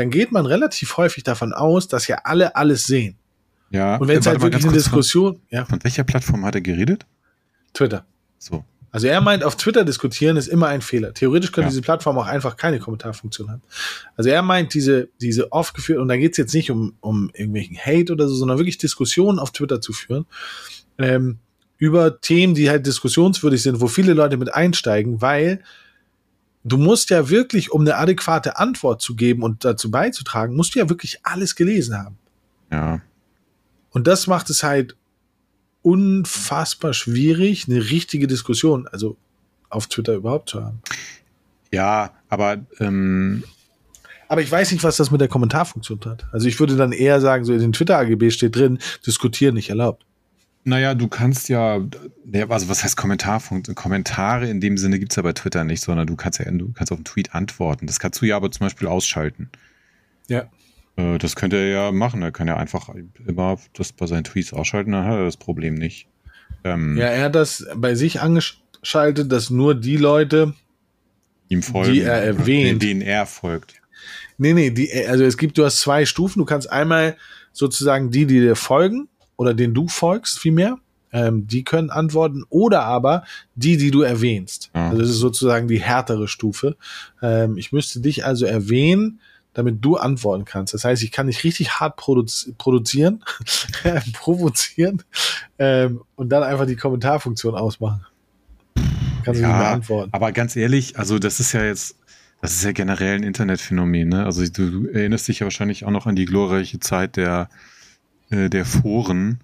dann 0.00 0.10
geht 0.10 0.32
man 0.32 0.46
relativ 0.46 0.96
häufig 0.96 1.22
davon 1.24 1.52
aus, 1.52 1.86
dass 1.88 2.08
ja 2.08 2.20
alle 2.24 2.56
alles 2.56 2.86
sehen. 2.86 3.16
Ja. 3.70 3.96
Und 3.96 4.08
wenn 4.08 4.18
es 4.18 4.26
halt 4.26 4.40
wirklich 4.40 4.64
eine 4.64 4.72
Diskussion, 4.72 5.40
ja, 5.50 5.64
Von, 5.64 5.76
von 5.78 5.84
welcher 5.84 6.04
Plattform 6.04 6.44
hat 6.44 6.54
er 6.56 6.60
geredet? 6.60 7.06
Twitter. 7.72 8.04
So. 8.38 8.64
Also 8.90 9.06
er 9.06 9.20
meint, 9.20 9.44
auf 9.44 9.56
Twitter 9.56 9.84
diskutieren 9.84 10.36
ist 10.36 10.48
immer 10.48 10.66
ein 10.66 10.80
Fehler. 10.80 11.14
Theoretisch 11.14 11.52
könnte 11.52 11.66
Ja. 11.66 11.70
diese 11.70 11.82
Plattform 11.82 12.18
auch 12.18 12.26
einfach 12.26 12.56
keine 12.56 12.80
Kommentarfunktion 12.80 13.50
haben. 13.50 13.62
Also 14.16 14.30
er 14.30 14.42
meint, 14.42 14.74
diese, 14.74 15.08
diese 15.20 15.52
oft 15.52 15.74
geführt, 15.74 16.00
und 16.00 16.08
da 16.08 16.16
geht 16.16 16.32
es 16.32 16.38
jetzt 16.38 16.54
nicht 16.54 16.70
um, 16.72 16.94
um 17.00 17.30
irgendwelchen 17.32 17.78
Hate 17.78 18.12
oder 18.12 18.26
so, 18.26 18.34
sondern 18.34 18.58
wirklich 18.58 18.78
Diskussionen 18.78 19.38
auf 19.38 19.52
Twitter 19.52 19.80
zu 19.80 19.92
führen, 19.92 20.26
ähm, 20.98 21.38
über 21.78 22.20
Themen, 22.20 22.54
die 22.54 22.68
halt 22.68 22.84
diskussionswürdig 22.86 23.62
sind, 23.62 23.80
wo 23.80 23.86
viele 23.86 24.12
Leute 24.12 24.36
mit 24.36 24.52
einsteigen, 24.52 25.20
weil 25.20 25.60
du 26.64 26.76
musst 26.76 27.10
ja 27.10 27.28
wirklich, 27.28 27.72
um 27.72 27.82
eine 27.82 27.96
adäquate 27.96 28.58
Antwort 28.58 29.00
zu 29.00 29.14
geben 29.14 29.42
und 29.42 29.64
dazu 29.64 29.90
beizutragen, 29.90 30.56
musst 30.56 30.74
du 30.74 30.78
ja 30.78 30.88
wirklich 30.88 31.20
alles 31.22 31.56
gelesen 31.56 31.96
haben. 31.96 32.18
Ja. 32.70 33.00
Und 33.90 34.06
das 34.06 34.26
macht 34.26 34.50
es 34.50 34.62
halt 34.62 34.96
unfassbar 35.82 36.92
schwierig, 36.92 37.66
eine 37.68 37.90
richtige 37.90 38.26
Diskussion, 38.26 38.86
also 38.88 39.16
auf 39.70 39.86
Twitter 39.86 40.14
überhaupt 40.14 40.50
zu 40.50 40.62
haben. 40.62 40.82
Ja, 41.72 42.12
aber 42.28 42.58
ähm, 42.78 43.44
Aber 44.28 44.42
ich 44.42 44.50
weiß 44.50 44.70
nicht, 44.72 44.84
was 44.84 44.96
das 44.96 45.10
mit 45.10 45.20
der 45.20 45.28
Kommentarfunktion 45.28 46.00
hat. 46.04 46.26
Also 46.32 46.46
ich 46.46 46.60
würde 46.60 46.76
dann 46.76 46.92
eher 46.92 47.20
sagen, 47.20 47.44
so 47.44 47.52
in 47.52 47.60
den 47.60 47.72
Twitter-AGB 47.72 48.30
steht 48.30 48.54
drin, 48.54 48.78
diskutieren 49.04 49.54
nicht 49.54 49.70
erlaubt. 49.70 50.04
Naja, 50.64 50.94
du 50.94 51.08
kannst 51.08 51.48
ja, 51.48 51.80
ja, 52.30 52.48
also 52.48 52.68
was 52.68 52.84
heißt 52.84 52.96
Kommentarfunktion? 52.96 53.74
Kommentare 53.74 54.48
in 54.48 54.60
dem 54.60 54.76
Sinne 54.76 54.98
gibt's 54.98 55.16
ja 55.16 55.22
bei 55.22 55.32
Twitter 55.32 55.64
nicht, 55.64 55.80
sondern 55.80 56.06
du 56.06 56.16
kannst 56.16 56.38
ja 56.38 56.50
du 56.50 56.72
kannst 56.72 56.92
auf 56.92 56.98
einen 56.98 57.04
Tweet 57.04 57.34
antworten. 57.34 57.86
Das 57.86 57.98
kannst 57.98 58.20
du 58.20 58.26
ja 58.26 58.36
aber 58.36 58.50
zum 58.50 58.66
Beispiel 58.66 58.86
ausschalten. 58.86 59.48
Ja. 60.28 60.50
Äh, 60.96 61.18
Das 61.18 61.34
könnte 61.34 61.56
er 61.56 61.66
ja 61.68 61.92
machen. 61.92 62.20
Er 62.22 62.30
kann 62.32 62.46
ja 62.46 62.56
einfach 62.56 62.90
immer 63.26 63.58
das 63.72 63.92
bei 63.92 64.06
seinen 64.06 64.24
Tweets 64.24 64.52
ausschalten, 64.52 64.92
dann 64.92 65.04
hat 65.06 65.14
er 65.16 65.24
das 65.24 65.38
Problem 65.38 65.74
nicht. 65.74 66.08
Ähm, 66.64 66.96
Ja, 66.98 67.06
er 67.06 67.24
hat 67.24 67.34
das 67.34 67.66
bei 67.76 67.94
sich 67.94 68.20
angeschaltet, 68.20 69.32
dass 69.32 69.48
nur 69.48 69.74
die 69.74 69.96
Leute, 69.96 70.54
ihm 71.48 71.62
folgen, 71.62 71.94
die 71.94 72.02
er 72.02 72.22
erwähnt. 72.22 72.82
denen 72.82 73.00
er 73.00 73.24
folgt. 73.24 73.80
nee, 74.36 74.52
nee, 74.52 74.70
die, 74.70 74.92
also 75.06 75.24
es 75.24 75.38
gibt, 75.38 75.56
du 75.56 75.64
hast 75.64 75.78
zwei 75.80 76.04
Stufen. 76.04 76.38
Du 76.38 76.44
kannst 76.44 76.70
einmal 76.70 77.16
sozusagen 77.52 78.10
die, 78.10 78.26
die 78.26 78.40
dir 78.40 78.56
folgen 78.56 79.08
oder 79.40 79.54
denen 79.54 79.72
du 79.72 79.88
folgst, 79.88 80.38
vielmehr, 80.38 80.76
ähm, 81.12 81.46
die 81.46 81.64
können 81.64 81.88
antworten 81.88 82.44
oder 82.50 82.82
aber 82.84 83.24
die, 83.54 83.78
die 83.78 83.90
du 83.90 84.02
erwähnst. 84.02 84.70
Ja. 84.74 84.90
Also 84.90 84.98
das 85.00 85.08
ist 85.08 85.16
sozusagen 85.16 85.66
die 85.66 85.80
härtere 85.80 86.28
Stufe. 86.28 86.76
Ähm, 87.22 87.56
ich 87.56 87.72
müsste 87.72 88.00
dich 88.00 88.26
also 88.26 88.44
erwähnen, 88.44 89.18
damit 89.54 89.82
du 89.82 89.96
antworten 89.96 90.44
kannst. 90.44 90.74
Das 90.74 90.84
heißt, 90.84 91.02
ich 91.02 91.10
kann 91.10 91.26
dich 91.26 91.42
richtig 91.42 91.80
hart 91.80 91.96
produzi 91.96 92.52
produzieren, 92.58 93.24
provozieren 94.12 95.02
ähm, 95.58 96.02
und 96.16 96.28
dann 96.28 96.42
einfach 96.42 96.66
die 96.66 96.76
Kommentarfunktion 96.76 97.54
ausmachen. 97.54 98.04
Kannst 99.24 99.40
du 99.40 99.46
nicht 99.46 99.56
mehr 99.56 99.62
Ja, 99.62 99.72
antworten. 99.72 100.10
aber 100.12 100.32
ganz 100.32 100.54
ehrlich, 100.54 100.98
also 100.98 101.18
das 101.18 101.40
ist 101.40 101.52
ja 101.52 101.64
jetzt, 101.64 101.96
das 102.42 102.52
ist 102.52 102.62
ja 102.64 102.72
generell 102.72 103.16
ein 103.16 103.22
Internetphänomen, 103.22 104.08
ne? 104.10 104.26
Also 104.26 104.44
du, 104.44 104.70
du 104.70 104.86
erinnerst 104.88 105.28
dich 105.28 105.40
ja 105.40 105.46
wahrscheinlich 105.46 105.86
auch 105.86 105.90
noch 105.90 106.06
an 106.06 106.14
die 106.14 106.26
glorreiche 106.26 106.78
Zeit 106.78 107.16
der, 107.16 107.48
äh, 108.30 108.48
der 108.48 108.64
Foren. 108.64 109.40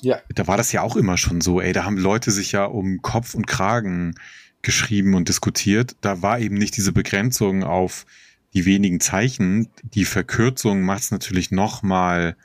Ja. 0.00 0.20
Da 0.34 0.46
war 0.46 0.56
das 0.56 0.72
ja 0.72 0.82
auch 0.82 0.96
immer 0.96 1.16
schon 1.16 1.40
so, 1.40 1.60
ey, 1.60 1.72
da 1.72 1.84
haben 1.84 1.96
Leute 1.96 2.30
sich 2.30 2.52
ja 2.52 2.64
um 2.64 3.02
Kopf 3.02 3.34
und 3.34 3.46
Kragen 3.46 4.14
geschrieben 4.62 5.14
und 5.14 5.28
diskutiert. 5.28 5.96
Da 6.00 6.22
war 6.22 6.38
eben 6.40 6.56
nicht 6.56 6.76
diese 6.76 6.92
Begrenzung 6.92 7.64
auf 7.64 8.06
die 8.52 8.64
wenigen 8.64 9.00
Zeichen. 9.00 9.68
Die 9.82 10.04
Verkürzung 10.04 10.82
macht 10.82 11.02
es 11.02 11.10
natürlich 11.10 11.50
noch 11.50 11.82
mal 11.82 12.36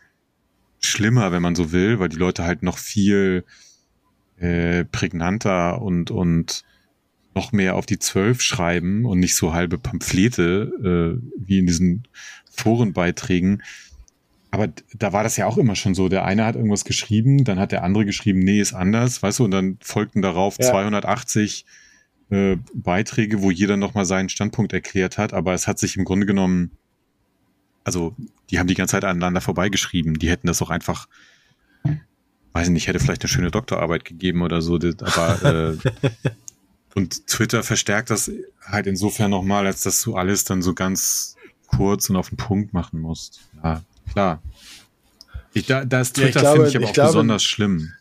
schlimmer, 0.79 1.31
wenn 1.31 1.41
man 1.41 1.55
so 1.55 1.71
will, 1.71 1.99
weil 1.99 2.09
die 2.09 2.17
Leute 2.17 2.43
halt 2.43 2.63
noch 2.63 2.77
viel 2.77 3.45
äh, 4.37 4.85
prägnanter 4.85 5.81
und, 5.81 6.11
und 6.11 6.63
noch 7.33 7.51
mehr 7.51 7.75
auf 7.75 7.85
die 7.85 7.99
Zwölf 7.99 8.41
schreiben 8.41 9.05
und 9.05 9.19
nicht 9.19 9.35
so 9.35 9.53
halbe 9.53 9.77
Pamphlete 9.77 11.19
äh, 11.21 11.43
wie 11.45 11.59
in 11.59 11.65
diesen 11.65 12.07
Forenbeiträgen. 12.49 13.63
Aber 14.51 14.67
da 14.93 15.13
war 15.13 15.23
das 15.23 15.37
ja 15.37 15.45
auch 15.47 15.57
immer 15.57 15.75
schon 15.75 15.95
so. 15.95 16.09
Der 16.09 16.25
eine 16.25 16.45
hat 16.45 16.55
irgendwas 16.55 16.83
geschrieben, 16.83 17.45
dann 17.45 17.57
hat 17.57 17.71
der 17.71 17.83
andere 17.83 18.05
geschrieben, 18.05 18.39
nee, 18.39 18.59
ist 18.59 18.73
anders, 18.73 19.23
weißt 19.23 19.39
du, 19.39 19.45
und 19.45 19.51
dann 19.51 19.77
folgten 19.81 20.21
darauf 20.21 20.57
Ja. 20.59 20.69
280 20.69 21.65
äh, 22.31 22.57
Beiträge, 22.73 23.41
wo 23.41 23.49
jeder 23.49 23.77
nochmal 23.77 24.05
seinen 24.05 24.29
Standpunkt 24.29 24.73
erklärt 24.73 25.17
hat, 25.17 25.33
aber 25.33 25.53
es 25.53 25.67
hat 25.67 25.79
sich 25.79 25.95
im 25.95 26.03
Grunde 26.03 26.25
genommen, 26.25 26.71
also 27.85 28.13
die 28.49 28.59
haben 28.59 28.67
die 28.67 28.73
ganze 28.73 28.91
Zeit 28.91 29.05
aneinander 29.05 29.39
vorbeigeschrieben. 29.41 30.19
Die 30.19 30.29
hätten 30.29 30.47
das 30.47 30.61
auch 30.61 30.69
einfach, 30.69 31.07
weiß 32.51 32.67
ich 32.67 32.73
nicht, 32.73 32.87
hätte 32.87 32.99
vielleicht 32.99 33.23
eine 33.23 33.29
schöne 33.29 33.51
Doktorarbeit 33.51 34.03
gegeben 34.03 34.41
oder 34.41 34.61
so, 34.61 34.75
aber 34.75 35.43
äh, 35.43 35.77
und 36.95 37.27
Twitter 37.27 37.63
verstärkt 37.63 38.09
das 38.09 38.29
halt 38.65 38.85
insofern 38.85 39.31
nochmal, 39.31 39.65
als 39.65 39.81
dass 39.83 40.01
du 40.01 40.15
alles 40.15 40.43
dann 40.43 40.61
so 40.61 40.73
ganz 40.73 41.37
kurz 41.67 42.09
und 42.09 42.17
auf 42.17 42.29
den 42.29 42.37
Punkt 42.37 42.73
machen 42.73 42.99
musst. 42.99 43.49
Ja, 43.63 43.81
klar. 44.11 44.41
Ich, 45.53 45.65
da, 45.65 45.85
das 45.85 46.13
Twitter 46.13 46.43
ja, 46.43 46.51
finde 46.53 46.69
ich 46.69 46.75
aber 46.75 46.85
ich 46.85 46.89
auch 46.89 46.93
glaube, 46.93 47.09
besonders 47.09 47.43
schlimm. 47.43 47.91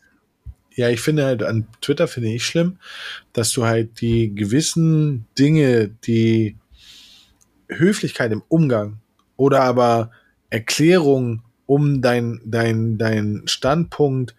Ja, 0.74 0.88
ich 0.88 1.00
finde 1.00 1.24
halt 1.24 1.42
an 1.42 1.66
Twitter 1.80 2.06
finde 2.06 2.32
ich 2.32 2.44
schlimm, 2.44 2.78
dass 3.32 3.50
du 3.52 3.64
halt 3.64 4.00
die 4.00 4.34
gewissen 4.34 5.26
Dinge, 5.36 5.88
die 5.88 6.56
Höflichkeit 7.68 8.32
im 8.32 8.42
Umgang 8.48 8.98
oder 9.36 9.62
aber 9.62 10.10
Erklärung, 10.48 11.42
um 11.66 12.02
dein, 12.02 12.40
dein, 12.44 12.98
dein 12.98 13.42
Standpunkt 13.46 14.34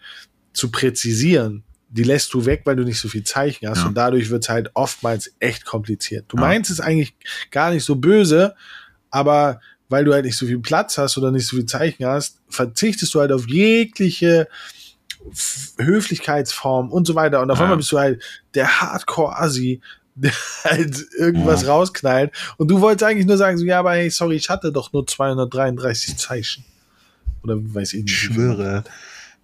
zu 0.53 0.72
präzisieren, 0.72 1.64
die 1.89 2.03
lässt 2.03 2.34
du 2.34 2.45
weg, 2.45 2.62
weil 2.66 2.76
du 2.76 2.84
nicht 2.84 2.99
so 2.99 3.09
viel 3.09 3.24
Zeichen 3.24 3.68
hast 3.68 3.80
ja. 3.80 3.88
und 3.88 3.95
dadurch 3.95 4.30
wird 4.30 4.43
es 4.43 4.49
halt 4.49 4.72
oftmals 4.74 5.34
echt 5.39 5.66
kompliziert. 5.66 6.26
Du 6.30 6.38
ja. 6.38 6.41
meinst 6.41 6.72
es 6.72 6.80
eigentlich 6.80 7.16
gar 7.51 7.72
nicht 7.72 7.84
so 7.84 7.95
böse, 7.95 8.55
aber 9.09 9.59
weil 9.91 10.05
du 10.05 10.13
halt 10.13 10.25
nicht 10.25 10.37
so 10.37 10.45
viel 10.45 10.59
Platz 10.59 10.97
hast 10.97 11.17
oder 11.17 11.31
nicht 11.31 11.45
so 11.45 11.57
viel 11.57 11.65
Zeichen 11.65 12.05
hast, 12.05 12.39
verzichtest 12.49 13.13
du 13.13 13.19
halt 13.19 13.31
auf 13.31 13.47
jegliche 13.47 14.47
Höflichkeitsform 15.77 16.91
und 16.91 17.05
so 17.05 17.15
weiter. 17.15 17.41
Und 17.41 17.51
auf 17.51 17.57
ja. 17.59 17.65
einmal 17.65 17.77
bist 17.77 17.91
du 17.91 17.99
halt 17.99 18.23
der 18.55 18.81
Hardcore-Assi, 18.81 19.81
der 20.15 20.31
halt 20.63 21.05
irgendwas 21.17 21.63
ja. 21.63 21.69
rausknallt. 21.69 22.31
Und 22.57 22.69
du 22.69 22.81
wolltest 22.81 23.03
eigentlich 23.03 23.27
nur 23.27 23.37
sagen, 23.37 23.57
so, 23.57 23.65
ja, 23.65 23.79
aber 23.79 23.93
hey, 23.93 24.09
sorry, 24.09 24.35
ich 24.35 24.49
hatte 24.49 24.71
doch 24.71 24.93
nur 24.93 25.05
233 25.05 26.17
Zeichen. 26.17 26.65
Oder 27.43 27.57
weiß 27.57 27.93
ich 27.93 28.03
nicht. 28.03 28.13
Ich 28.13 28.19
schwöre. 28.19 28.83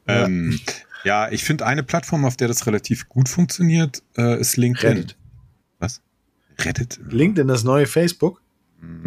Ja. 0.07 0.25
Ähm, 0.25 0.59
ja, 1.03 1.29
ich 1.29 1.43
finde 1.43 1.65
eine 1.65 1.83
Plattform, 1.83 2.25
auf 2.25 2.37
der 2.37 2.47
das 2.47 2.65
relativ 2.65 3.09
gut 3.09 3.29
funktioniert, 3.29 4.01
äh, 4.17 4.39
ist 4.39 4.57
LinkedIn. 4.57 4.97
Reddit. 4.97 5.15
Was? 5.79 6.01
Reddit? 6.59 6.99
LinkedIn, 7.09 7.47
das 7.47 7.63
neue 7.63 7.85
Facebook? 7.85 8.41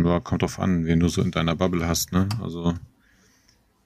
Ja, 0.03 0.21
kommt 0.21 0.43
drauf 0.43 0.59
an, 0.59 0.87
wen 0.87 1.01
du 1.01 1.09
so 1.09 1.23
in 1.23 1.31
deiner 1.31 1.57
Bubble 1.57 1.87
hast, 1.87 2.13
ne? 2.13 2.29
Also. 2.43 2.75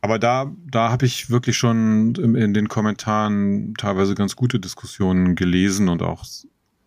Aber 0.01 0.19
da, 0.19 0.53
da 0.71 0.91
habe 0.91 1.07
ich 1.07 1.31
wirklich 1.31 1.57
schon 1.57 2.15
in, 2.17 2.35
in, 2.35 2.55
den 2.55 2.69
Kommentaren 2.69 3.75
teilweise 3.75 4.15
ganz 4.15 4.37
gute 4.37 4.61
Diskussionen 4.61 5.35
gelesen 5.35 5.89
und 5.89 6.03
auch 6.03 6.25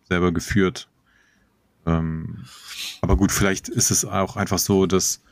selber 0.08 0.32
geführt. 0.32 0.88
Ähm, 1.86 2.44
aber 3.00 3.16
gut, 3.16 3.32
vielleicht 3.32 3.68
ist 3.68 3.90
es 3.90 4.04
auch 4.04 4.36
einfach 4.36 4.58
so, 4.58 4.86
dass. 4.86 5.22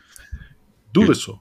Du 0.92 1.06
bist 1.06 1.22
so. 1.22 1.40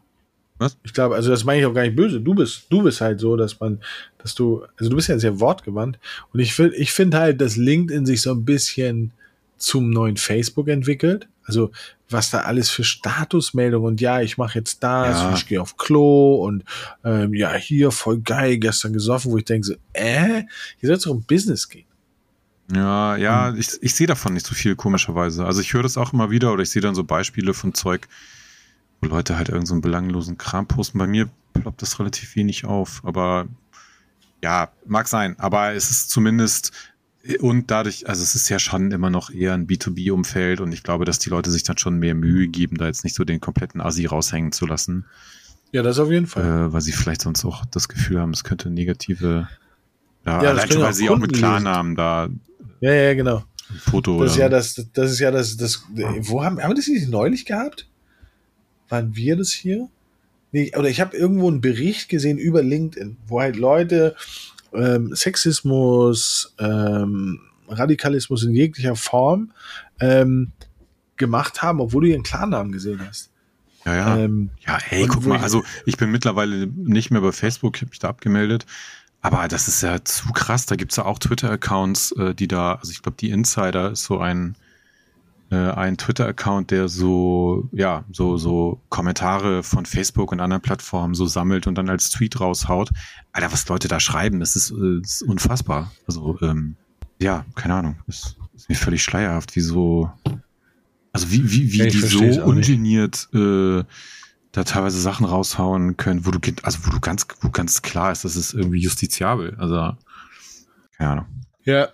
Was? 0.57 0.77
Ich 0.83 0.93
glaube, 0.93 1.15
also 1.15 1.29
das 1.29 1.43
meine 1.43 1.61
ich 1.61 1.65
auch 1.65 1.73
gar 1.73 1.81
nicht 1.81 1.95
böse. 1.95 2.21
Du 2.21 2.33
bist, 2.33 2.67
du 2.69 2.81
bist 2.81 3.01
halt 3.01 3.19
so, 3.19 3.35
dass 3.35 3.59
man, 3.59 3.81
dass 4.19 4.35
du, 4.35 4.63
also 4.77 4.89
du 4.89 4.95
bist 4.95 5.09
ja 5.09 5.19
sehr 5.19 5.39
wortgewandt. 5.39 5.99
Und 6.31 6.39
ich 6.39 6.53
finde, 6.53 6.75
ich 6.77 6.93
finde 6.93 7.17
halt, 7.17 7.41
dass 7.41 7.57
LinkedIn 7.57 8.05
sich 8.05 8.21
so 8.21 8.31
ein 8.31 8.45
bisschen 8.45 9.11
zum 9.57 9.89
neuen 9.89 10.15
Facebook 10.15 10.67
entwickelt. 10.69 11.27
Also 11.45 11.71
was 12.09 12.29
da 12.29 12.41
alles 12.41 12.69
für 12.69 12.83
Statusmeldungen 12.83 13.87
und 13.87 14.01
ja, 14.01 14.21
ich 14.21 14.37
mache 14.37 14.59
jetzt 14.59 14.83
das, 14.83 15.21
ja. 15.21 15.33
ich 15.33 15.47
gehe 15.47 15.61
auf 15.61 15.77
Klo 15.77 16.35
und 16.35 16.63
ähm, 17.03 17.33
ja, 17.33 17.53
hier 17.53 17.91
voll 17.91 18.19
geil, 18.19 18.57
gestern 18.57 18.93
gesoffen, 18.93 19.31
wo 19.31 19.37
ich 19.37 19.45
denke 19.45 19.65
so, 19.67 19.73
äh, 19.93 20.43
hier 20.77 20.87
soll 20.87 20.95
es 20.95 21.03
doch 21.03 21.11
um 21.11 21.23
Business 21.23 21.69
gehen. 21.69 21.85
Ja, 22.73 23.15
ja, 23.15 23.49
und, 23.49 23.59
ich, 23.59 23.69
ich 23.81 23.93
sehe 23.93 24.07
davon 24.07 24.33
nicht 24.33 24.45
so 24.45 24.55
viel, 24.55 24.75
komischerweise. 24.75 25.45
Also 25.45 25.61
ich 25.61 25.73
höre 25.73 25.83
das 25.83 25.97
auch 25.97 26.13
immer 26.13 26.31
wieder 26.31 26.51
oder 26.51 26.63
ich 26.63 26.69
sehe 26.71 26.81
dann 26.81 26.95
so 26.95 27.03
Beispiele 27.03 27.53
von 27.53 27.73
Zeug, 27.73 28.07
wo 29.01 29.07
Leute 29.07 29.37
halt 29.37 29.49
irgendeinen 29.49 29.77
so 29.77 29.81
belanglosen 29.81 30.37
Kram 30.37 30.67
posten. 30.67 30.97
Bei 30.97 31.07
mir 31.07 31.29
ploppt 31.53 31.81
das 31.81 31.99
relativ 31.99 32.35
wenig 32.35 32.65
auf, 32.65 33.01
aber 33.03 33.47
ja, 34.43 34.71
mag 34.85 35.07
sein. 35.07 35.35
Aber 35.39 35.73
es 35.73 35.91
ist 35.91 36.09
zumindest 36.09 36.71
und 37.39 37.71
dadurch, 37.71 38.07
also 38.07 38.21
es 38.21 38.35
ist 38.35 38.49
ja 38.49 38.59
schon 38.59 38.91
immer 38.91 39.09
noch 39.09 39.31
eher 39.31 39.53
ein 39.53 39.67
B2B-Umfeld 39.67 40.61
und 40.61 40.71
ich 40.71 40.83
glaube, 40.83 41.05
dass 41.05 41.19
die 41.19 41.29
Leute 41.29 41.49
sich 41.51 41.63
dann 41.63 41.77
schon 41.77 41.97
mehr 41.97 42.13
Mühe 42.13 42.47
geben, 42.47 42.77
da 42.77 42.85
jetzt 42.85 43.03
nicht 43.03 43.15
so 43.15 43.23
den 43.23 43.39
kompletten 43.39 43.81
Asi 43.81 44.05
raushängen 44.05 44.51
zu 44.51 44.65
lassen. 44.65 45.05
Ja, 45.71 45.81
das 45.81 45.99
auf 45.99 46.11
jeden 46.11 46.27
Fall. 46.27 46.43
Äh, 46.43 46.73
weil 46.73 46.81
sie 46.81 46.91
vielleicht 46.91 47.21
sonst 47.21 47.43
auch 47.43 47.65
das 47.65 47.87
Gefühl 47.87 48.21
haben, 48.21 48.31
es 48.31 48.43
könnte 48.43 48.69
negative, 48.69 49.47
ja, 50.25 50.43
ja 50.43 50.49
allein 50.49 50.71
schon, 50.71 50.81
weil 50.81 50.93
sie 50.93 51.09
auch 51.09 51.17
mit 51.17 51.33
Klarnamen 51.33 51.95
da. 51.95 52.29
Ja, 52.79 52.93
ja, 52.93 53.13
genau. 53.13 53.43
Ein 53.69 53.77
Foto. 53.77 54.21
Das 54.21 54.33
ist 54.33 54.37
ja 54.37 54.49
das, 54.49 54.75
das 54.93 55.11
ist 55.11 55.19
ja 55.19 55.31
das, 55.31 55.57
das, 55.57 55.83
wo 56.19 56.43
haben, 56.43 56.61
haben 56.61 56.71
wir 56.71 56.75
das 56.75 56.87
nicht 56.87 57.09
neulich 57.09 57.45
gehabt? 57.45 57.89
Waren 58.89 59.15
wir 59.15 59.35
das 59.35 59.51
hier? 59.51 59.89
Nee, 60.51 60.71
oder 60.77 60.89
ich 60.89 61.01
habe 61.01 61.17
irgendwo 61.17 61.49
einen 61.49 61.59
Bericht 61.59 62.07
gesehen 62.07 62.37
über 62.37 62.61
LinkedIn, 62.61 63.17
wo 63.27 63.41
halt 63.41 63.55
Leute 63.55 64.15
ähm, 64.77 65.15
Sexismus, 65.15 66.53
ähm, 66.59 67.39
Radikalismus 67.67 68.43
in 68.43 68.53
jeglicher 68.53 68.95
Form 68.95 69.51
ähm, 69.99 70.51
gemacht 71.17 71.61
haben, 71.61 71.79
obwohl 71.79 72.03
du 72.03 72.09
ihren 72.09 72.23
Klarnamen 72.23 72.71
gesehen 72.71 72.99
hast. 73.07 73.31
Ja, 73.85 73.95
ja. 73.95 74.17
Ähm, 74.17 74.49
ja, 74.65 74.77
hey, 74.81 75.05
guck 75.07 75.25
mal, 75.25 75.39
also 75.39 75.63
ich 75.85 75.97
bin 75.97 76.11
mittlerweile 76.11 76.67
nicht 76.67 77.11
mehr 77.11 77.21
bei 77.21 77.31
Facebook, 77.31 77.75
ich 77.75 77.81
habe 77.81 77.89
mich 77.89 77.99
da 77.99 78.09
abgemeldet. 78.09 78.65
Aber 79.21 79.47
das 79.47 79.67
ist 79.67 79.81
ja 79.81 80.03
zu 80.03 80.31
krass. 80.33 80.67
Da 80.67 80.75
gibt's 80.75 80.97
ja 80.97 81.05
auch 81.05 81.17
Twitter-Accounts, 81.17 82.11
äh, 82.11 82.35
die 82.35 82.47
da, 82.47 82.75
also 82.75 82.91
ich 82.91 83.01
glaube, 83.01 83.17
die 83.19 83.31
Insider 83.31 83.91
ist 83.91 84.03
so 84.03 84.19
ein, 84.19 84.55
äh, 85.55 85.71
ein 85.71 85.97
Twitter-Account, 85.97 86.71
der 86.71 86.89
so, 86.89 87.69
ja, 87.71 88.03
so, 88.11 88.37
so 88.37 88.81
Kommentare 88.89 89.63
von 89.63 89.85
Facebook 89.85 90.31
und 90.31 90.41
anderen 90.41 90.61
Plattformen 90.61 91.13
so 91.13 91.25
sammelt 91.25 91.65
und 91.65 91.75
dann 91.75 91.89
als 91.89 92.09
Tweet 92.09 92.39
raushaut. 92.39 92.89
Alter, 93.31 93.51
was 93.51 93.67
Leute 93.67 93.87
da 93.87 93.99
schreiben, 93.99 94.39
das 94.41 94.55
ist, 94.55 94.71
äh, 94.71 94.99
ist 95.01 95.23
unfassbar. 95.23 95.91
Also, 96.07 96.37
ähm, 96.41 96.75
ja, 97.21 97.45
keine 97.55 97.75
Ahnung. 97.75 97.95
Das 98.05 98.35
ist 98.55 98.69
mir 98.69 98.75
völlig 98.75 99.01
schleierhaft, 99.01 99.55
wie 99.55 99.61
so, 99.61 100.11
also 101.13 101.31
wie, 101.31 101.49
wie, 101.51 101.71
wie 101.71 101.87
die 101.87 102.01
so 102.01 102.23
ungeniert 102.43 103.29
äh, 103.33 103.83
da 104.51 104.63
teilweise 104.63 104.99
Sachen 104.99 105.25
raushauen 105.25 105.95
können, 105.97 106.25
wo 106.25 106.31
du, 106.31 106.39
also 106.63 106.79
wo 106.85 106.91
du 106.91 106.99
ganz, 106.99 107.27
wo 107.41 107.49
ganz 107.49 107.81
klar 107.81 108.11
ist, 108.11 108.25
das 108.25 108.35
ist 108.35 108.53
irgendwie 108.53 108.79
justiziabel. 108.79 109.55
Also, 109.57 109.95
keine 110.97 111.09
Ahnung. 111.11 111.25
Ja, 111.63 111.89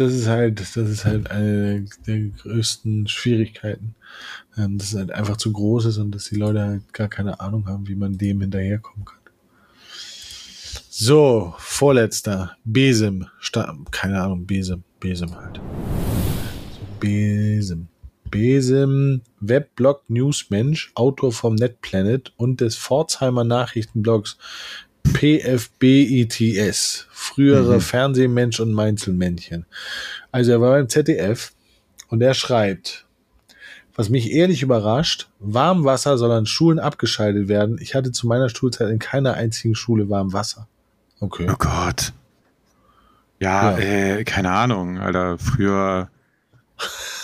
das 0.00 0.14
ist 0.14 0.26
halt, 0.26 0.60
das 0.60 0.76
ist 0.76 1.04
halt 1.04 1.30
eine 1.30 1.84
der 2.06 2.20
größten 2.20 3.06
Schwierigkeiten. 3.06 3.94
Ähm, 4.56 4.78
dass 4.78 4.92
es 4.92 4.98
halt 4.98 5.12
einfach 5.12 5.36
zu 5.36 5.52
groß 5.52 5.84
ist 5.86 5.98
und 5.98 6.14
dass 6.14 6.24
die 6.24 6.36
Leute 6.36 6.60
halt 6.62 6.92
gar 6.92 7.08
keine 7.08 7.40
Ahnung 7.40 7.68
haben, 7.68 7.86
wie 7.86 7.94
man 7.94 8.18
dem 8.18 8.40
hinterherkommen 8.40 9.04
kann. 9.04 9.18
So, 10.88 11.54
vorletzter. 11.58 12.56
Besem. 12.64 13.26
keine 13.90 14.22
Ahnung, 14.22 14.46
Besem. 14.46 14.82
Besem 14.98 15.34
halt. 15.36 15.56
So, 15.56 16.80
Besem. 16.98 17.88
Besem, 18.30 19.22
Weblog 19.40 20.08
Newsmensch, 20.08 20.92
Autor 20.94 21.32
vom 21.32 21.56
NetPlanet 21.56 22.32
und 22.36 22.60
des 22.60 22.76
Pforzheimer 22.76 23.42
Nachrichtenblogs 23.44 24.38
PFBETS, 25.12 27.06
frühere 27.10 27.74
mhm. 27.76 27.80
Fernsehmensch 27.80 28.60
und 28.60 28.72
Mainzelmännchen. 28.72 29.66
Also 30.32 30.52
er 30.52 30.60
war 30.60 30.72
beim 30.72 30.88
ZDF 30.88 31.52
und 32.08 32.22
er 32.22 32.34
schreibt, 32.34 33.06
was 33.94 34.08
mich 34.08 34.32
ehrlich 34.32 34.62
überrascht, 34.62 35.28
Warmwasser 35.40 36.16
soll 36.16 36.32
an 36.32 36.46
Schulen 36.46 36.78
abgeschaltet 36.78 37.48
werden. 37.48 37.78
Ich 37.80 37.94
hatte 37.94 38.12
zu 38.12 38.26
meiner 38.26 38.48
Schulzeit 38.48 38.88
in 38.88 38.98
keiner 38.98 39.34
einzigen 39.34 39.74
Schule 39.74 40.08
warm 40.08 40.32
Wasser. 40.32 40.68
Okay. 41.20 41.46
Oh 41.50 41.56
Gott. 41.58 42.12
Ja, 43.40 43.78
ja. 43.78 43.78
Äh, 43.78 44.24
keine 44.24 44.52
Ahnung, 44.52 44.98
Alter. 44.98 45.38
Früher 45.38 46.08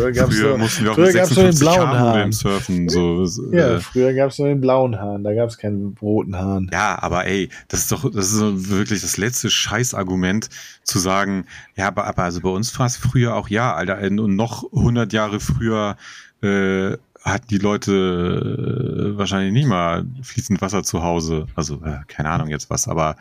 Früher, 0.00 0.54
auch 0.54 0.68
früher 0.94 1.12
gab's 1.12 1.36
nur 1.36 1.44
den 1.44 1.58
blauen 1.58 1.88
Hahn. 1.90 2.32
surfen. 2.32 2.88
So, 2.88 3.26
ja, 3.52 3.76
äh. 3.76 3.80
früher 3.80 4.14
gab 4.14 4.30
es 4.30 4.38
nur 4.38 4.48
den 4.48 4.60
blauen 4.60 4.98
Hahn, 4.98 5.24
da 5.24 5.34
gab 5.34 5.48
es 5.48 5.58
keinen 5.58 5.96
roten 6.00 6.36
Hahn. 6.36 6.70
Ja, 6.72 7.02
aber 7.02 7.26
ey, 7.26 7.48
das 7.68 7.80
ist 7.80 7.92
doch, 7.92 8.10
das 8.10 8.32
ist 8.32 8.70
wirklich 8.70 9.02
das 9.02 9.16
letzte 9.16 9.50
Scheißargument 9.50 10.48
zu 10.84 10.98
sagen, 10.98 11.46
ja, 11.76 11.88
aber, 11.88 12.06
aber 12.06 12.22
also 12.24 12.40
bei 12.40 12.50
uns 12.50 12.76
war 12.78 12.86
es 12.86 12.96
früher 12.96 13.36
auch 13.36 13.48
ja, 13.48 13.74
Alter, 13.74 14.00
und 14.00 14.36
noch 14.36 14.64
100 14.72 15.12
Jahre 15.12 15.40
früher 15.40 15.96
äh, 16.42 16.96
hatten 17.22 17.48
die 17.48 17.58
Leute 17.58 17.92
äh, 17.92 19.18
wahrscheinlich 19.18 19.52
nicht 19.52 19.68
mal 19.68 20.04
fließend 20.22 20.60
Wasser 20.60 20.82
zu 20.82 21.02
Hause. 21.02 21.46
Also, 21.54 21.82
äh, 21.84 21.98
keine 22.08 22.30
Ahnung 22.30 22.48
jetzt 22.48 22.70
was, 22.70 22.88
aber 22.88 23.16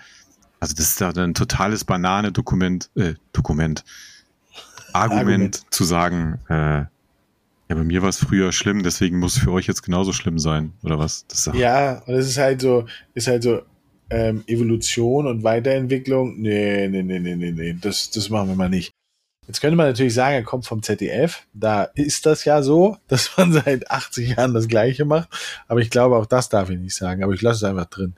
also 0.59 0.75
das 0.75 0.89
ist 0.89 0.99
ja 0.99 1.09
ein 1.09 1.34
totales 1.34 1.86
Banane-Dokument, 1.86 2.89
äh, 2.95 3.13
Dokument. 3.34 3.84
Argument, 4.93 5.19
Argument. 5.19 5.63
zu 5.69 5.83
sagen, 5.83 6.39
äh, 6.49 6.85
ja, 7.69 7.75
bei 7.75 7.83
mir 7.83 8.01
war 8.01 8.09
es 8.09 8.17
früher 8.17 8.51
schlimm, 8.51 8.83
deswegen 8.83 9.19
muss 9.19 9.37
es 9.37 9.43
für 9.43 9.51
euch 9.51 9.67
jetzt 9.67 9.83
genauso 9.83 10.11
schlimm 10.11 10.39
sein, 10.39 10.73
oder 10.83 10.97
was? 10.97 11.25
ja, 11.53 12.01
und 12.05 12.15
es 12.15 12.27
ist 12.27 12.37
halt 12.37 12.61
so, 12.61 12.85
ist 13.13 13.27
halt 13.27 13.43
so, 13.43 13.61
ähm, 14.09 14.43
Evolution 14.47 15.27
und 15.27 15.43
Weiterentwicklung, 15.43 16.39
nee, 16.41 16.87
nee, 16.87 17.03
nee, 17.03 17.19
nee, 17.19 17.35
nee, 17.35 17.51
nee, 17.51 17.75
das, 17.79 18.09
das 18.09 18.29
machen 18.29 18.49
wir 18.49 18.55
mal 18.55 18.69
nicht. 18.69 18.91
Jetzt 19.47 19.61
könnte 19.61 19.75
man 19.75 19.87
natürlich 19.87 20.13
sagen, 20.13 20.35
er 20.35 20.43
kommt 20.43 20.67
vom 20.67 20.83
ZDF. 20.83 21.47
Da 21.53 21.83
ist 21.95 22.27
das 22.27 22.45
ja 22.45 22.61
so, 22.61 22.97
dass 23.07 23.35
man 23.35 23.51
seit 23.51 23.89
80 23.89 24.37
Jahren 24.37 24.53
das 24.53 24.67
Gleiche 24.67 25.05
macht. 25.05 25.29
Aber 25.67 25.79
ich 25.79 25.89
glaube, 25.89 26.17
auch 26.17 26.27
das 26.27 26.49
darf 26.49 26.69
ich 26.69 26.79
nicht 26.79 26.95
sagen. 26.95 27.23
Aber 27.23 27.33
ich 27.33 27.41
lasse 27.41 27.65
es 27.65 27.69
einfach 27.69 27.85
drin. 27.85 28.13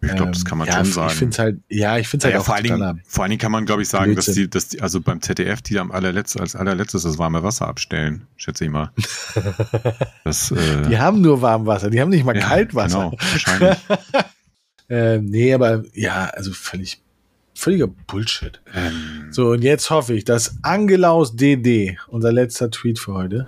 Ich 0.00 0.14
glaube, 0.14 0.30
das 0.30 0.44
kann 0.44 0.58
man 0.58 0.68
ähm, 0.68 0.74
ja, 0.74 0.84
schon 0.84 0.92
sagen. 0.92 1.08
Ich 1.08 1.18
finde 1.18 1.32
es 1.32 1.38
halt, 1.38 1.60
ja, 1.68 1.98
ich 1.98 2.08
finde 2.08 2.22
es 2.22 2.24
halt 2.26 2.34
ja, 2.34 2.40
auch 2.40 2.44
vor, 2.44 2.54
allen 2.54 2.64
Dingen, 2.64 3.02
vor 3.06 3.24
allen 3.24 3.30
Dingen 3.30 3.40
kann 3.40 3.50
man, 3.50 3.66
glaube 3.66 3.82
ich, 3.82 3.88
sagen, 3.88 4.14
dass 4.14 4.26
die, 4.26 4.48
dass 4.48 4.68
die, 4.68 4.80
also 4.80 5.00
beim 5.00 5.20
ZDF, 5.20 5.60
die 5.60 5.78
am 5.78 5.90
allerletzten, 5.90 6.40
als 6.40 6.54
allerletztes 6.54 7.02
das 7.02 7.18
warme 7.18 7.42
Wasser 7.42 7.66
abstellen, 7.66 8.26
schätze 8.36 8.64
ich 8.64 8.70
mal. 8.70 8.92
das, 10.24 10.52
äh, 10.52 10.88
Die 10.88 10.98
haben 10.98 11.20
nur 11.20 11.42
Warmwasser, 11.42 11.90
die 11.90 12.00
haben 12.00 12.10
nicht 12.10 12.24
mal 12.24 12.36
ja, 12.36 12.46
Kaltwasser. 12.46 13.10
Genau, 13.10 13.16
wahrscheinlich. 13.18 13.78
Ähm, 14.90 15.26
nee, 15.26 15.52
aber 15.52 15.82
ja, 15.92 16.30
also 16.32 16.52
völlig, 16.52 17.02
völliger 17.54 17.88
Bullshit. 17.88 18.60
ähm, 18.74 19.26
So, 19.30 19.50
und 19.50 19.62
jetzt 19.62 19.90
hoffe 19.90 20.14
ich, 20.14 20.24
dass 20.24 20.56
Angelaus 20.62 21.36
DD, 21.36 21.98
unser 22.06 22.32
letzter 22.32 22.70
Tweet 22.70 22.98
für 22.98 23.12
heute, 23.12 23.46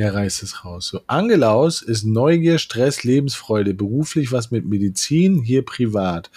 der 0.00 0.14
reißt 0.14 0.42
es 0.42 0.64
raus. 0.64 0.88
So, 0.88 1.02
Angelaus 1.08 1.82
ist 1.82 2.04
Neugier, 2.04 2.58
Stress, 2.58 3.04
Lebensfreude, 3.04 3.74
beruflich 3.74 4.32
was 4.32 4.50
mit 4.50 4.64
Medizin, 4.64 5.42
hier 5.42 5.62
privat. 5.62 6.30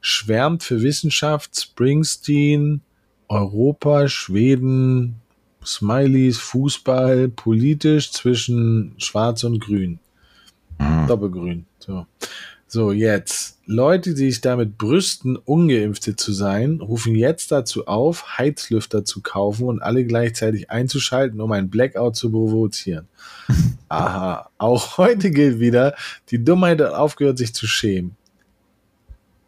Schwärmt 0.00 0.62
für 0.62 0.80
Wissenschaft, 0.80 1.60
Springsteen, 1.60 2.80
Europa, 3.28 4.08
Schweden, 4.08 5.16
Smileys, 5.62 6.38
Fußball, 6.38 7.28
politisch 7.28 8.10
zwischen 8.10 8.94
Schwarz 8.96 9.44
und 9.44 9.60
Grün. 9.60 9.98
hm. 10.78 11.06
Doppelgrün. 11.06 11.66
So. 11.78 12.06
So, 12.72 12.92
jetzt. 12.92 13.58
Leute, 13.66 14.14
die 14.14 14.30
sich 14.30 14.40
damit 14.42 14.78
brüsten, 14.78 15.34
ungeimpfte 15.36 16.14
zu 16.14 16.32
sein, 16.32 16.80
rufen 16.80 17.16
jetzt 17.16 17.50
dazu 17.50 17.88
auf, 17.88 18.38
Heizlüfter 18.38 19.04
zu 19.04 19.22
kaufen 19.22 19.66
und 19.66 19.82
alle 19.82 20.04
gleichzeitig 20.04 20.70
einzuschalten, 20.70 21.40
um 21.40 21.50
ein 21.50 21.68
Blackout 21.68 22.14
zu 22.14 22.30
provozieren. 22.30 23.08
Aha. 23.88 24.50
Auch 24.58 24.98
heute 24.98 25.32
gilt 25.32 25.58
wieder, 25.58 25.96
die 26.30 26.44
Dummheit 26.44 26.80
hat 26.80 26.94
aufgehört, 26.94 27.38
sich 27.38 27.52
zu 27.52 27.66
schämen. 27.66 28.14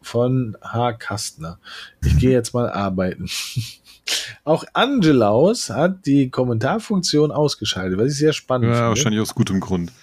Von 0.01 0.57
H. 0.61 0.91
Kastner. 0.91 1.59
Ich 2.03 2.17
gehe 2.17 2.31
jetzt 2.31 2.53
mal 2.53 2.69
arbeiten. 2.69 3.29
Auch 4.43 4.65
Angelaus 4.73 5.69
hat 5.69 6.05
die 6.05 6.29
Kommentarfunktion 6.29 7.31
ausgeschaltet, 7.31 7.97
was 7.97 8.11
ich 8.11 8.17
sehr 8.17 8.33
spannend 8.33 8.67
ja, 8.67 8.73
finde. 8.73 8.89
wahrscheinlich 8.89 9.21
aus 9.21 9.33
gutem 9.33 9.61
Grund. 9.61 9.93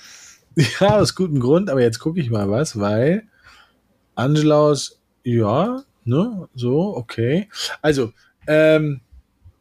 Ja, 0.57 0.97
aus 0.97 1.15
gutem 1.15 1.41
Grund, 1.41 1.71
aber 1.71 1.81
jetzt 1.81 1.99
gucke 2.01 2.21
ich 2.21 2.31
mal 2.31 2.51
was, 2.51 2.79
weil 2.79 3.25
Angelaus, 4.15 5.01
ja, 5.25 5.83
ne, 6.05 6.49
so, 6.55 6.97
okay. 6.97 7.49
Also, 7.83 8.13
ähm, 8.47 9.01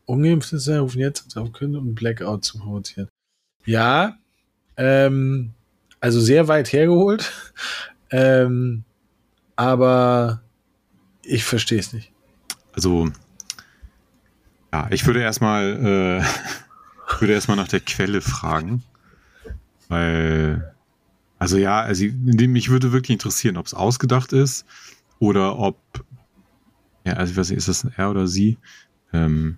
Ungeimpfte 0.06 0.58
sein, 0.58 0.80
rufen 0.80 1.00
jetzt 1.00 1.38
auf 1.38 1.52
können, 1.52 1.76
um 1.76 1.94
Blackout 1.94 2.44
zu 2.44 2.58
provozieren. 2.58 3.08
Ja, 3.66 4.18
ähm, 4.78 5.54
also 6.00 6.20
sehr 6.20 6.48
weit 6.48 6.74
hergeholt, 6.74 7.32
ähm, 8.12 8.84
aber 9.56 10.42
ich 11.22 11.44
verstehe 11.44 11.80
es 11.80 11.94
nicht. 11.94 12.12
Also, 12.74 13.10
ja, 14.74 14.88
ich 14.90 15.06
würde 15.06 15.22
erstmal, 15.22 16.22
äh, 16.24 16.24
würde 17.20 17.34
erstmal 17.34 17.58
nach 17.58 17.68
der 17.68 17.82
Quelle 17.82 18.22
fragen. 18.22 18.84
Weil, 19.90 20.74
also 21.40 21.58
ja, 21.58 21.82
also 21.82 22.06
mich 22.24 22.70
würde 22.70 22.92
wirklich 22.92 23.14
interessieren, 23.14 23.58
ob 23.58 23.66
es 23.66 23.74
ausgedacht 23.74 24.34
ist 24.34 24.66
oder 25.20 25.58
ob, 25.58 25.78
ja, 27.06 27.14
also 27.14 27.32
ich 27.32 27.38
weiß 27.38 27.50
nicht, 27.50 27.58
ist 27.58 27.68
das 27.70 27.86
ein 27.86 27.94
er 27.96 28.12
oder 28.12 28.28
sie? 28.28 28.58
Ähm, 29.14 29.58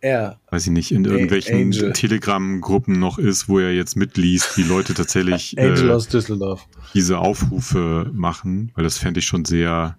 Er, 0.00 0.38
weiß 0.50 0.66
ich 0.66 0.72
nicht, 0.72 0.92
in 0.92 1.04
irgendwelchen. 1.04 1.72
Telegram-Gruppen 1.72 2.98
noch 2.98 3.18
ist, 3.18 3.48
wo 3.48 3.58
er 3.58 3.74
jetzt 3.74 3.96
mitliest, 3.96 4.56
wie 4.56 4.62
Leute 4.62 4.94
tatsächlich 4.94 5.54
Angel 5.58 5.90
äh, 5.90 5.92
aus 5.92 6.08
Düsseldorf. 6.08 6.66
diese 6.94 7.18
Aufrufe 7.18 8.10
machen, 8.14 8.70
weil 8.74 8.84
das 8.84 8.98
fände 8.98 9.18
ich 9.18 9.26
schon 9.26 9.44
sehr 9.44 9.98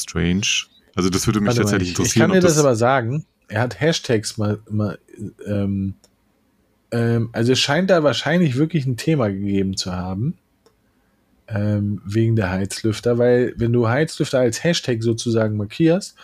strange. 0.00 0.46
Also 0.94 1.10
das 1.10 1.26
würde 1.26 1.40
mich 1.40 1.48
Warte 1.48 1.60
mal, 1.60 1.64
tatsächlich 1.64 1.88
ich, 1.90 1.94
ich 1.94 1.98
interessieren. 1.98 2.30
kann 2.30 2.40
dir 2.40 2.46
ob 2.46 2.54
das, 2.54 2.58
aber 2.58 2.76
sagen. 2.76 3.24
Er 3.48 3.60
hat 3.60 3.80
Hashtags 3.80 4.38
mal, 4.38 4.60
mal 4.70 4.98
ähm, 5.46 5.94
ähm, 6.90 7.28
also 7.32 7.52
es 7.52 7.60
scheint 7.60 7.90
da 7.90 8.02
wahrscheinlich 8.02 8.56
wirklich 8.56 8.86
ein 8.86 8.96
Thema 8.96 9.28
gegeben 9.28 9.76
zu 9.76 9.92
haben. 9.92 10.38
Ähm, 11.54 12.00
wegen 12.06 12.34
der 12.36 12.50
Heizlüfter, 12.50 13.18
weil 13.18 13.52
wenn 13.56 13.72
du 13.72 13.88
Heizlüfter 13.88 14.38
als 14.38 14.64
Hashtag 14.64 15.02
sozusagen 15.02 15.56
markierst, 15.56 16.16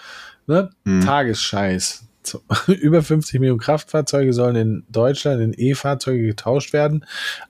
ne, 0.46 0.70
Hm. 0.84 1.00
Tagesscheiß. 1.02 2.04
Über 2.66 3.02
50 3.02 3.40
Millionen 3.40 3.60
Kraftfahrzeuge 3.60 4.32
sollen 4.32 4.56
in 4.56 4.84
Deutschland 4.90 5.40
in 5.40 5.54
E-Fahrzeuge 5.56 6.26
getauscht 6.26 6.72
werden, 6.72 7.04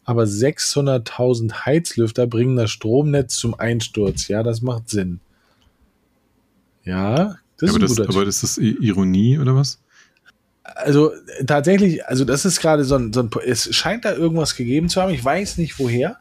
aber 0.05 0.25
600.000 0.25 1.67
Heizlüfter 1.67 2.27
bringen 2.27 2.57
das 2.57 2.71
Stromnetz 2.71 3.37
zum 3.37 3.59
Einsturz. 3.59 4.29
Ja, 4.29 4.43
das 4.43 4.63
macht 4.63 4.89
Sinn. 4.89 5.21
Ja, 6.85 7.37
das 7.59 7.71
aber, 7.75 7.85
ist 7.85 7.93
ein 7.93 7.97
das, 7.97 8.07
guter 8.07 8.19
aber 8.21 8.29
ist 8.29 8.43
das 8.43 8.59
Ironie 8.59 9.39
oder 9.39 9.55
was? 9.55 9.81
Also 10.75 11.13
tatsächlich, 11.47 12.07
also 12.07 12.25
das 12.25 12.45
ist 12.45 12.61
gerade 12.61 12.85
so 12.85 12.97
ein, 12.97 13.13
so 13.13 13.21
ein, 13.21 13.31
es 13.47 13.75
scheint 13.75 14.05
da 14.05 14.13
irgendwas 14.13 14.57
gegeben 14.57 14.89
zu 14.89 15.01
haben. 15.01 15.13
Ich 15.13 15.25
weiß 15.25 15.59
nicht 15.59 15.79
woher. 15.79 16.19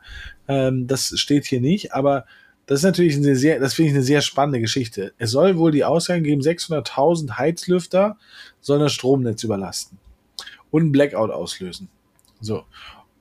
Ähm, 0.48 0.88
das 0.88 1.14
steht 1.20 1.46
hier 1.46 1.62
nicht, 1.62 1.94
aber 1.94 2.26
das 2.66 2.80
ist 2.80 2.84
natürlich 2.84 3.16
eine 3.16 3.36
sehr, 3.36 3.60
das 3.60 3.74
finde 3.74 3.92
ich 3.92 3.96
eine 3.96 4.04
sehr 4.04 4.22
spannende 4.22 4.60
Geschichte. 4.60 5.14
Es 5.18 5.32
soll 5.32 5.58
wohl 5.58 5.72
die 5.72 5.86
Aussage 5.86 6.22
geben, 6.22 6.42
600.000 6.42 7.38
Heizlüfter 7.38 8.18
sollen 8.62 8.82
das 8.82 8.94
Stromnetz 8.94 9.44
überlasten 9.44 9.98
und 10.72 10.82
einen 10.82 10.92
Blackout 10.92 11.32
auslösen. 11.32 11.90
So. 12.42 12.64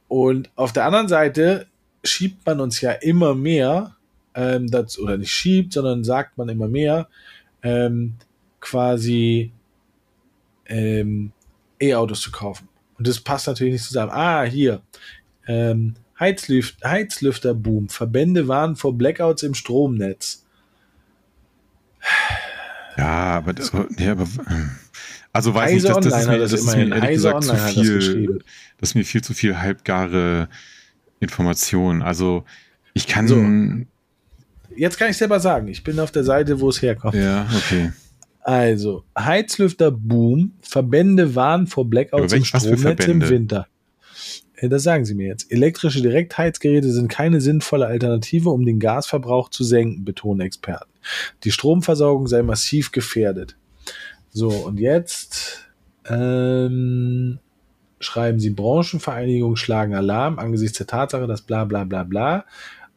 Und 0.08 0.50
auf 0.56 0.72
der 0.72 0.84
anderen 0.84 1.08
Seite 1.08 1.66
schiebt 2.04 2.44
man 2.46 2.60
uns 2.60 2.80
ja 2.80 2.92
immer 2.92 3.34
mehr, 3.34 3.96
ähm, 4.34 4.70
das, 4.70 4.98
oder 4.98 5.16
nicht 5.16 5.32
schiebt, 5.32 5.72
sondern 5.72 6.04
sagt 6.04 6.38
man 6.38 6.48
immer 6.48 6.68
mehr, 6.68 7.08
ähm, 7.62 8.14
quasi 8.60 9.52
ähm, 10.68 11.32
E-Autos 11.80 12.20
zu 12.20 12.30
kaufen. 12.30 12.68
Und 12.98 13.06
das 13.06 13.20
passt 13.20 13.46
natürlich 13.46 13.74
nicht 13.74 13.84
zusammen. 13.84 14.12
Ah, 14.12 14.44
hier. 14.44 14.80
Ähm, 15.46 15.94
Heizlüft, 16.18 16.82
Heizlüfterboom. 16.82 17.88
Verbände 17.88 18.48
warnen 18.48 18.76
vor 18.76 18.96
Blackouts 18.96 19.42
im 19.42 19.54
Stromnetz. 19.54 20.44
Ja, 22.96 23.36
aber, 23.36 23.52
das, 23.52 23.72
ja, 23.98 24.12
aber 24.12 24.26
also 25.32 25.54
weiß 25.54 25.70
Heise 25.70 25.88
ich, 25.88 25.94
das, 25.94 26.04
das 26.04 26.20
ist 26.22 26.28
mir, 26.28 26.38
das 26.38 26.50
das 26.52 26.60
ist 26.60 26.76
mir 26.76 26.82
ehrlich 26.82 27.02
Heise 27.02 27.12
gesagt 27.12 27.44
zu 27.44 27.50
Online 27.50 27.64
das 27.66 27.74
viel, 27.74 27.94
geschrieben. 27.94 28.38
das 28.78 28.88
ist 28.88 28.94
mir 28.94 29.04
viel 29.04 29.22
zu 29.22 29.34
viel 29.34 29.58
halbgare 29.58 30.48
Information. 31.20 32.00
Also 32.00 32.44
ich 32.94 33.06
kann 33.06 33.28
So. 33.28 33.44
Jetzt 34.74 34.98
kann 34.98 35.10
ich 35.10 35.16
selber 35.16 35.40
sagen, 35.40 35.68
ich 35.68 35.84
bin 35.84 36.00
auf 36.00 36.10
der 36.10 36.24
Seite, 36.24 36.60
wo 36.60 36.70
es 36.70 36.80
herkommt. 36.80 37.14
ja, 37.14 37.46
okay. 37.54 37.92
Also, 38.46 39.02
Heizlüfterboom. 39.18 40.52
Verbände 40.62 41.34
warnen 41.34 41.66
vor 41.66 41.84
Blackouts 41.84 42.32
im 42.32 42.44
Stromnetz 42.44 43.04
im? 43.04 43.28
Winter. 43.28 43.66
Äh, 44.54 44.68
Das 44.68 44.84
sagen 44.84 45.04
Sie 45.04 45.16
mir 45.16 45.26
jetzt. 45.26 45.50
Elektrische 45.50 46.00
Direktheizgeräte 46.00 46.92
sind 46.92 47.08
keine 47.08 47.40
sinnvolle 47.40 47.88
Alternative, 47.88 48.50
um 48.50 48.64
den 48.64 48.78
Gasverbrauch 48.78 49.48
zu 49.48 49.64
senken, 49.64 50.04
betonen 50.04 50.42
Experten. 50.42 50.92
Die 51.42 51.50
Stromversorgung 51.50 52.28
sei 52.28 52.44
massiv 52.44 52.92
gefährdet. 52.92 53.56
So, 54.30 54.50
und 54.50 54.78
jetzt 54.78 55.66
ähm, 56.08 57.40
schreiben 57.98 58.38
Sie, 58.38 58.50
Branchenvereinigungen 58.50 59.56
schlagen 59.56 59.96
Alarm 59.96 60.38
angesichts 60.38 60.78
der 60.78 60.86
Tatsache, 60.86 61.26
dass 61.26 61.42
bla 61.42 61.64
bla 61.64 61.82
bla 61.82 62.04
bla. 62.04 62.44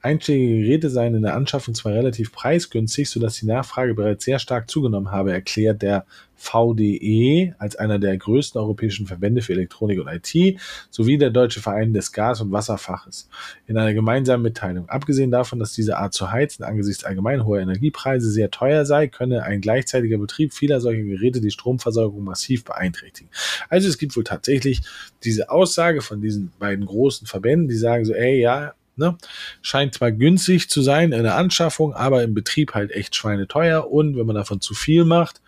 Einschlägige 0.01 0.61
Geräte 0.61 0.89
seien 0.89 1.15
in 1.15 1.23
der 1.23 1.35
Anschaffung 1.35 1.73
zwar 1.73 1.93
relativ 1.93 2.31
preisgünstig, 2.31 3.09
sodass 3.09 3.35
die 3.35 3.45
Nachfrage 3.45 3.93
bereits 3.93 4.25
sehr 4.25 4.39
stark 4.39 4.69
zugenommen 4.69 5.11
habe, 5.11 5.33
erklärt 5.33 5.81
der 5.81 6.05
VDE 6.39 7.53
als 7.57 7.75
einer 7.75 7.99
der 7.99 8.17
größten 8.17 8.61
europäischen 8.61 9.07
Verbände 9.07 9.41
für 9.41 9.51
Elektronik 9.51 9.99
und 9.99 10.07
IT 10.07 10.59
sowie 10.89 11.17
der 11.17 11.31
Deutsche 11.31 11.59
Verein 11.59 11.93
des 11.93 12.13
Gas- 12.13 12.39
und 12.39 12.53
Wasserfaches 12.53 13.27
in 13.67 13.77
einer 13.77 13.93
gemeinsamen 13.93 14.43
Mitteilung. 14.43 14.87
Abgesehen 14.87 15.31
davon, 15.31 15.59
dass 15.59 15.73
diese 15.73 15.97
Art 15.97 16.13
zu 16.13 16.31
heizen 16.31 16.63
angesichts 16.63 17.03
allgemein 17.03 17.45
hoher 17.45 17.59
Energiepreise 17.59 18.31
sehr 18.31 18.49
teuer 18.51 18.85
sei, 18.85 19.07
könne 19.07 19.43
ein 19.43 19.59
gleichzeitiger 19.59 20.17
Betrieb 20.17 20.53
vieler 20.53 20.79
solcher 20.79 21.03
Geräte 21.03 21.41
die 21.41 21.51
Stromversorgung 21.51 22.23
massiv 22.23 22.63
beeinträchtigen. 22.63 23.29
Also 23.67 23.89
es 23.89 23.97
gibt 23.97 24.15
wohl 24.15 24.23
tatsächlich 24.23 24.81
diese 25.25 25.49
Aussage 25.49 26.01
von 26.01 26.21
diesen 26.21 26.53
beiden 26.57 26.85
großen 26.85 27.27
Verbänden, 27.27 27.67
die 27.67 27.75
sagen 27.75 28.05
so, 28.05 28.13
ey, 28.13 28.39
ja, 28.39 28.73
ne, 28.99 29.17
scheint 29.61 29.95
zwar 29.95 30.11
günstig 30.11 30.69
zu 30.69 30.81
sein 30.81 31.11
in 31.11 31.23
der 31.23 31.35
Anschaffung, 31.35 31.93
aber 31.93 32.23
im 32.23 32.33
Betrieb 32.33 32.75
halt 32.75 32.91
echt 32.91 33.15
schweineteuer 33.15 33.89
und 33.89 34.15
wenn 34.15 34.25
man 34.25 34.35
davon 34.35 34.61
zu 34.61 34.73
viel 34.75 35.05
macht, 35.05 35.41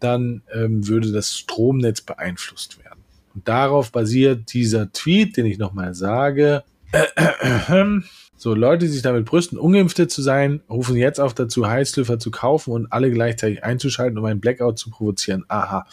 dann 0.00 0.42
ähm, 0.52 0.86
würde 0.86 1.12
das 1.12 1.36
Stromnetz 1.36 2.00
beeinflusst 2.00 2.82
werden. 2.82 3.00
Und 3.34 3.48
darauf 3.48 3.90
basiert 3.90 4.52
dieser 4.52 4.92
Tweet, 4.92 5.36
den 5.36 5.46
ich 5.46 5.58
nochmal 5.58 5.94
sage, 5.94 6.62
So, 8.36 8.54
Leute, 8.54 8.86
die 8.86 8.90
sich 8.90 9.02
damit 9.02 9.24
brüsten, 9.24 9.58
ungeimpfte 9.58 10.08
zu 10.08 10.20
sein, 10.20 10.60
rufen 10.68 10.96
jetzt 10.96 11.20
auf 11.20 11.34
dazu, 11.34 11.66
Heißlüfter 11.66 12.18
zu 12.18 12.30
kaufen 12.30 12.72
und 12.72 12.92
alle 12.92 13.10
gleichzeitig 13.10 13.62
einzuschalten, 13.62 14.18
um 14.18 14.24
einen 14.24 14.40
Blackout 14.40 14.78
zu 14.78 14.90
provozieren. 14.90 15.44
Aha. 15.48 15.86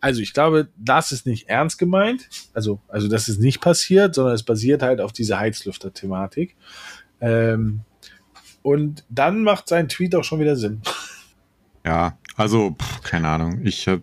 Also, 0.00 0.20
ich 0.20 0.34
glaube, 0.34 0.68
das 0.76 1.12
ist 1.12 1.26
nicht 1.26 1.48
ernst 1.48 1.78
gemeint. 1.78 2.28
Also, 2.52 2.80
also 2.88 3.08
das 3.08 3.28
ist 3.28 3.40
nicht 3.40 3.60
passiert, 3.60 4.14
sondern 4.14 4.34
es 4.34 4.42
basiert 4.42 4.82
halt 4.82 5.00
auf 5.00 5.12
dieser 5.12 5.38
Heizlüfter-Thematik. 5.38 6.56
Ähm, 7.20 7.80
und 8.62 9.04
dann 9.08 9.42
macht 9.42 9.68
sein 9.68 9.88
Tweet 9.88 10.14
auch 10.14 10.24
schon 10.24 10.40
wieder 10.40 10.56
Sinn. 10.56 10.82
Ja, 11.84 12.18
also, 12.36 12.72
pff, 12.80 13.02
keine 13.02 13.28
Ahnung. 13.28 13.60
Ich 13.64 13.86
hab 13.88 14.00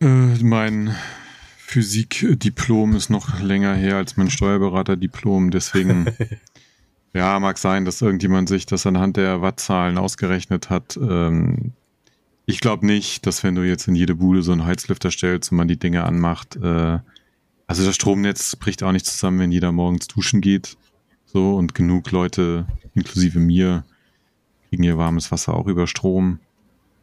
äh, 0.00 0.06
mein 0.06 0.94
Physikdiplom 1.56 2.94
ist 2.94 3.10
noch 3.10 3.40
länger 3.40 3.74
her 3.74 3.96
als 3.96 4.16
mein 4.16 4.30
Steuerberaterdiplom, 4.30 5.50
deswegen 5.50 6.06
ja, 7.14 7.38
mag 7.38 7.58
sein, 7.58 7.84
dass 7.84 8.02
irgendjemand 8.02 8.48
sich 8.48 8.66
das 8.66 8.86
anhand 8.86 9.16
der 9.16 9.40
Wattzahlen 9.40 9.98
ausgerechnet 9.98 10.68
hat. 10.68 10.96
Ähm, 10.96 11.72
ich 12.44 12.60
glaube 12.60 12.84
nicht, 12.84 13.24
dass 13.26 13.44
wenn 13.44 13.54
du 13.54 13.62
jetzt 13.62 13.86
in 13.86 13.94
jede 13.94 14.16
Bude 14.16 14.42
so 14.42 14.52
einen 14.52 14.66
Heizlüfter 14.66 15.10
stellst 15.10 15.52
und 15.52 15.58
man 15.58 15.68
die 15.68 15.78
Dinge 15.78 16.04
anmacht, 16.04 16.56
äh, 16.56 16.98
also 17.66 17.84
das 17.84 17.94
Stromnetz 17.94 18.56
bricht 18.56 18.82
auch 18.82 18.92
nicht 18.92 19.06
zusammen, 19.06 19.38
wenn 19.38 19.52
jeder 19.52 19.72
morgens 19.72 20.08
duschen 20.08 20.40
geht. 20.40 20.76
So 21.24 21.54
und 21.54 21.74
genug 21.74 22.10
Leute, 22.10 22.66
inklusive 22.94 23.38
mir, 23.38 23.84
kriegen 24.68 24.82
ihr 24.82 24.98
warmes 24.98 25.30
Wasser 25.30 25.54
auch 25.54 25.66
über 25.66 25.86
Strom. 25.86 26.40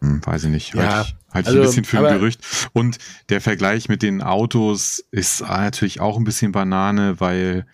Hm, 0.02 0.26
weiß 0.26 0.44
ich 0.46 0.50
nicht. 0.50 0.74
Ja, 0.76 0.98
halt, 0.98 1.16
halt 1.32 1.48
also, 1.48 1.60
ein 1.60 1.66
bisschen 1.66 1.86
für 1.86 2.06
ein 2.06 2.20
Gerücht. 2.20 2.70
Und 2.74 2.98
der 3.30 3.40
Vergleich 3.40 3.88
mit 3.88 4.02
den 4.02 4.22
Autos 4.22 5.06
ist 5.12 5.42
natürlich 5.42 6.02
auch 6.02 6.18
ein 6.18 6.26
bisschen 6.26 6.52
Banane, 6.52 7.20
weil 7.20 7.66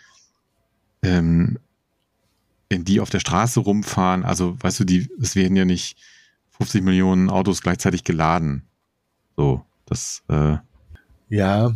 ähm, 1.02 1.58
wenn 2.70 2.84
die 2.84 2.99
auf 2.99 3.09
der 3.09 3.20
Straße 3.20 3.59
rumfahren, 3.59 4.24
also 4.24 4.57
weißt 4.61 4.82
du, 4.82 4.84
die, 4.84 5.09
es 5.22 5.36
werden 5.36 5.55
ja 5.55 5.65
nicht 5.65 5.97
50 6.57 6.84
Millionen 6.84 7.30
Autos 7.30 7.61
gleichzeitig 7.61 8.03
geladen. 8.03 8.63
So, 9.36 9.63
das, 9.86 10.24
äh, 10.28 10.57
Ja, 11.30 11.74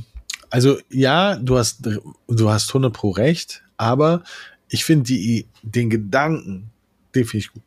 also 0.49 0.79
ja, 0.89 1.35
du 1.35 1.57
hast, 1.57 1.87
du 2.27 2.49
hast 2.49 2.69
100 2.69 2.93
pro 2.93 3.11
recht, 3.11 3.63
aber 3.77 4.23
ich 4.67 4.83
finde 4.83 5.03
die, 5.05 5.47
den 5.61 5.89
Gedanken, 5.89 6.69
den 7.15 7.25
finde 7.25 7.45
ich 7.45 7.53
gut. 7.53 7.63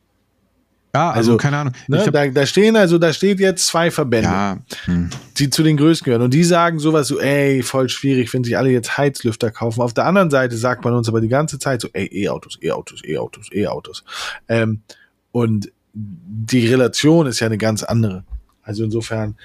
Ja, 0.95 1.11
also, 1.11 1.33
Also, 1.33 1.37
keine 1.39 1.57
Ahnung. 1.59 1.75
Ne? 1.89 2.09
Da, 2.11 2.29
da 2.29 2.47
stehen 2.47 2.77
also, 2.77 2.99
da 2.99 3.13
steht 3.13 3.41
jetzt 3.41 3.67
zwei 3.67 3.91
Verbände, 3.91 4.29
ja, 4.29 4.59
hm, 4.85 5.11
die 5.39 5.51
zu 5.51 5.65
den 5.65 5.77
größten 5.77 6.05
gehören 6.05 6.23
und 6.23 6.33
die 6.33 6.45
sagen 6.45 6.79
sowas 6.79 7.09
so, 7.09 7.19
ey, 7.19 7.63
voll 7.63 7.89
schwierig, 7.89 8.33
wenn 8.33 8.45
sich 8.45 8.57
alle 8.57 8.71
jetzt 8.71 8.97
Heizlüfter 8.97 9.51
kaufen. 9.51 9.81
Auf 9.81 9.93
der 9.93 10.07
anderen 10.07 10.31
Seite 10.31 10.57
sagt 10.57 10.85
man 10.85 10.95
uns 10.95 11.09
aber 11.09 11.21
die 11.21 11.29
ganze 11.29 11.59
Zeit 11.59 11.81
so, 11.81 11.89
ey, 11.93 12.09
E-Autos, 12.13 12.59
E-Autos, 12.63 13.03
E-Autos, 13.05 13.49
E-Autos. 13.53 14.05
Ähm, 14.49 14.83
und 15.33 15.73
die 15.93 16.67
Relation 16.69 17.27
ist 17.27 17.41
ja 17.41 17.49
eine 17.49 17.59
ganz 17.59 17.83
andere. 17.83 18.25
Also 18.63 18.85
insofern, 18.85 19.37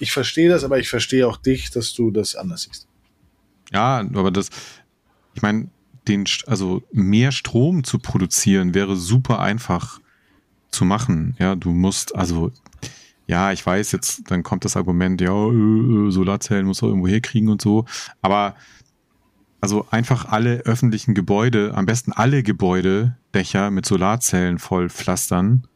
ich 0.00 0.12
verstehe 0.12 0.48
das, 0.48 0.64
aber 0.64 0.78
ich 0.78 0.88
verstehe 0.88 1.28
auch 1.28 1.36
dich, 1.36 1.70
dass 1.70 1.94
du 1.94 2.10
das 2.10 2.34
anders 2.34 2.62
siehst. 2.62 2.88
ja, 3.72 3.98
aber 4.00 4.30
das, 4.30 4.48
ich 5.34 5.42
meine, 5.42 5.68
den, 6.08 6.24
also 6.46 6.82
mehr 6.92 7.30
Strom 7.30 7.84
zu 7.84 7.98
produzieren 7.98 8.74
wäre 8.74 8.96
super 8.96 9.38
einfach 9.38 10.00
zu 10.70 10.84
machen. 10.84 11.36
Ja, 11.38 11.54
du 11.54 11.70
musst, 11.70 12.14
also, 12.14 12.50
ja, 13.26 13.52
ich 13.52 13.64
weiß, 13.64 13.92
jetzt, 13.92 14.30
dann 14.30 14.42
kommt 14.42 14.64
das 14.64 14.76
Argument, 14.76 15.20
ja, 15.20 15.32
äh, 15.32 15.52
äh, 15.52 16.10
Solarzellen 16.10 16.66
muss 16.66 16.82
man 16.82 16.90
irgendwo 16.90 17.08
herkriegen 17.08 17.48
und 17.48 17.60
so, 17.60 17.84
aber 18.22 18.54
also 19.60 19.86
einfach 19.90 20.26
alle 20.26 20.60
öffentlichen 20.60 21.14
Gebäude, 21.14 21.72
am 21.74 21.84
besten 21.84 22.12
alle 22.12 22.42
Gebäudedächer 22.42 23.70
mit 23.70 23.86
Solarzellen 23.86 24.58
voll 24.58 24.88
pflastern. 24.88 25.66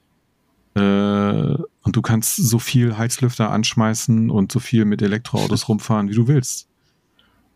Äh, 0.75 0.81
und 0.81 1.97
du 1.97 2.01
kannst 2.01 2.37
so 2.37 2.59
viel 2.61 2.97
Heizlüfter 2.97 3.51
anschmeißen 3.51 4.31
und 4.31 4.53
so 4.53 4.61
viel 4.61 4.85
mit 4.85 5.03
Elektroautos 5.03 5.69
rumfahren, 5.69 6.09
wie 6.09 6.15
du 6.15 6.29
willst. 6.29 6.69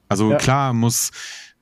Also 0.09 0.33
Ja. 0.33 0.37
klar 0.37 0.73
muss, 0.73 1.13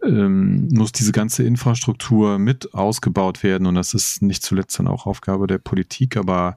ähm, 0.06 0.68
muss 0.72 0.92
diese 0.92 1.12
ganze 1.12 1.42
Infrastruktur 1.44 2.38
mit 2.38 2.74
ausgebaut 2.74 3.42
werden 3.42 3.66
und 3.66 3.74
das 3.74 3.94
ist 3.94 4.22
nicht 4.22 4.42
zuletzt 4.42 4.78
dann 4.78 4.86
auch 4.88 5.06
Aufgabe 5.06 5.46
der 5.46 5.58
Politik, 5.58 6.16
aber 6.16 6.56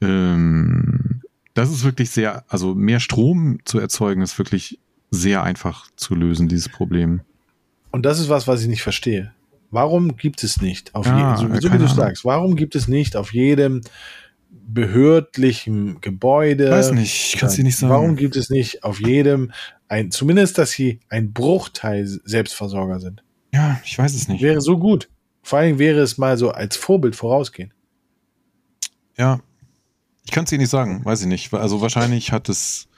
ähm, 0.00 1.22
das 1.54 1.70
ist 1.70 1.84
wirklich 1.84 2.10
sehr, 2.10 2.44
also 2.48 2.74
mehr 2.74 3.00
Strom 3.00 3.58
zu 3.64 3.78
erzeugen, 3.78 4.22
ist 4.22 4.38
wirklich 4.38 4.78
sehr 5.10 5.42
einfach 5.42 5.88
zu 5.96 6.14
lösen, 6.14 6.48
dieses 6.48 6.68
Problem. 6.68 7.22
Und 7.90 8.04
das 8.04 8.20
ist 8.20 8.28
was, 8.28 8.46
was 8.46 8.62
ich 8.62 8.68
nicht 8.68 8.82
verstehe. 8.82 9.32
Warum 9.70 10.16
gibt 10.16 10.44
es 10.44 10.60
nicht 10.60 10.94
auf 10.94 11.06
Ja, 11.06 11.36
jedem, 11.36 11.54
so, 11.54 11.60
so 11.60 11.68
wie 11.72 11.78
du 11.78 11.84
Ahnung. 11.84 11.96
sagst, 11.96 12.24
warum 12.24 12.56
gibt 12.56 12.74
es 12.74 12.88
nicht 12.88 13.16
auf 13.16 13.32
jedem 13.34 13.80
behördlichen 14.50 16.00
Gebäude? 16.00 16.70
Weiß 16.70 16.92
nicht, 16.92 17.34
ich 17.34 17.40
kann's 17.40 17.54
dir 17.56 17.64
nicht 17.64 17.76
sagen. 17.76 17.92
Warum 17.92 18.16
gibt 18.16 18.36
es 18.36 18.50
nicht 18.50 18.84
auf 18.84 19.00
jedem 19.00 19.52
ein, 19.88 20.10
zumindest, 20.10 20.58
dass 20.58 20.70
sie 20.70 21.00
ein 21.08 21.32
Bruchteil 21.32 22.06
Selbstversorger 22.06 23.00
sind? 23.00 23.22
Ja, 23.52 23.80
ich 23.84 23.98
weiß 23.98 24.14
es 24.14 24.28
nicht. 24.28 24.42
Wäre 24.42 24.60
so 24.60 24.78
gut. 24.78 25.08
Vor 25.42 25.58
allem 25.60 25.78
wäre 25.78 26.00
es 26.00 26.18
mal 26.18 26.36
so 26.36 26.50
als 26.50 26.76
Vorbild 26.76 27.16
vorausgehen. 27.16 27.72
Ja, 29.16 29.40
ich 30.24 30.30
kann 30.30 30.44
es 30.44 30.50
dir 30.50 30.58
nicht 30.58 30.68
sagen, 30.68 31.04
weiß 31.04 31.22
ich 31.22 31.26
nicht. 31.26 31.52
Also 31.54 31.80
wahrscheinlich 31.80 32.32
hat 32.32 32.48
es, 32.48 32.88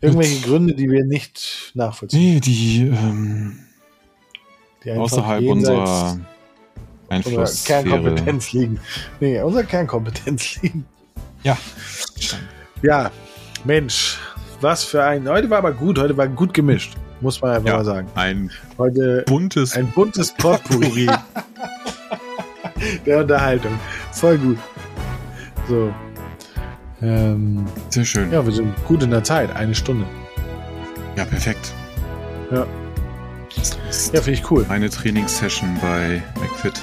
Irgendwelche 0.00 0.40
Gründe, 0.46 0.74
die 0.74 0.90
wir 0.90 1.04
nicht 1.04 1.70
nachvollziehen. 1.74 2.34
nee, 2.34 2.40
die 2.40 2.82
ähm, 2.82 3.58
Die 4.84 4.90
außerhalb 4.92 5.44
unserer 5.44 6.20
Einflusssphäre. 7.08 7.82
Kernkompetenz 7.84 8.52
liegen. 8.52 8.80
Nee, 9.20 9.40
unserer 9.40 9.64
Kernkompetenz 9.64 10.56
liegen. 10.62 10.84
Ja. 11.42 11.56
Ja, 12.82 13.10
Mensch, 13.64 14.18
was 14.60 14.84
für 14.84 15.02
ein. 15.04 15.28
Heute 15.28 15.48
war 15.50 15.58
aber 15.58 15.72
gut, 15.72 15.98
heute 15.98 16.16
war 16.16 16.28
gut 16.28 16.52
gemischt, 16.54 16.94
muss 17.20 17.40
man 17.40 17.52
einfach 17.52 17.68
Ja. 17.68 17.76
mal 17.76 17.84
sagen. 17.84 18.08
Ein 18.14 18.50
Heute 18.78 19.24
buntes 19.26 19.74
ein 19.74 19.88
buntes 19.92 20.32
Potpourri 20.34 21.06
der 23.06 23.18
Unterhaltung. 23.20 23.78
Voll 24.12 24.38
gut. 24.38 24.58
So. 25.68 25.92
Ähm, 27.02 27.66
Sehr 27.90 28.04
schön. 28.04 28.30
Ja, 28.32 28.40
ja, 28.40 28.46
wir 28.46 28.52
sind 28.52 28.72
gut 28.86 29.02
in 29.02 29.10
der 29.10 29.22
Zeit, 29.24 29.54
eine 29.54 29.74
Stunde. 29.74 30.06
perfekt. 31.14 31.72
Ja. 32.50 32.66
Ja, 34.12 34.20
finde 34.20 34.32
ich 34.32 34.50
cool. 34.50 34.66
Eine 34.68 34.90
Trainingssession 34.90 35.78
bei 35.80 36.22
McFit. 36.40 36.80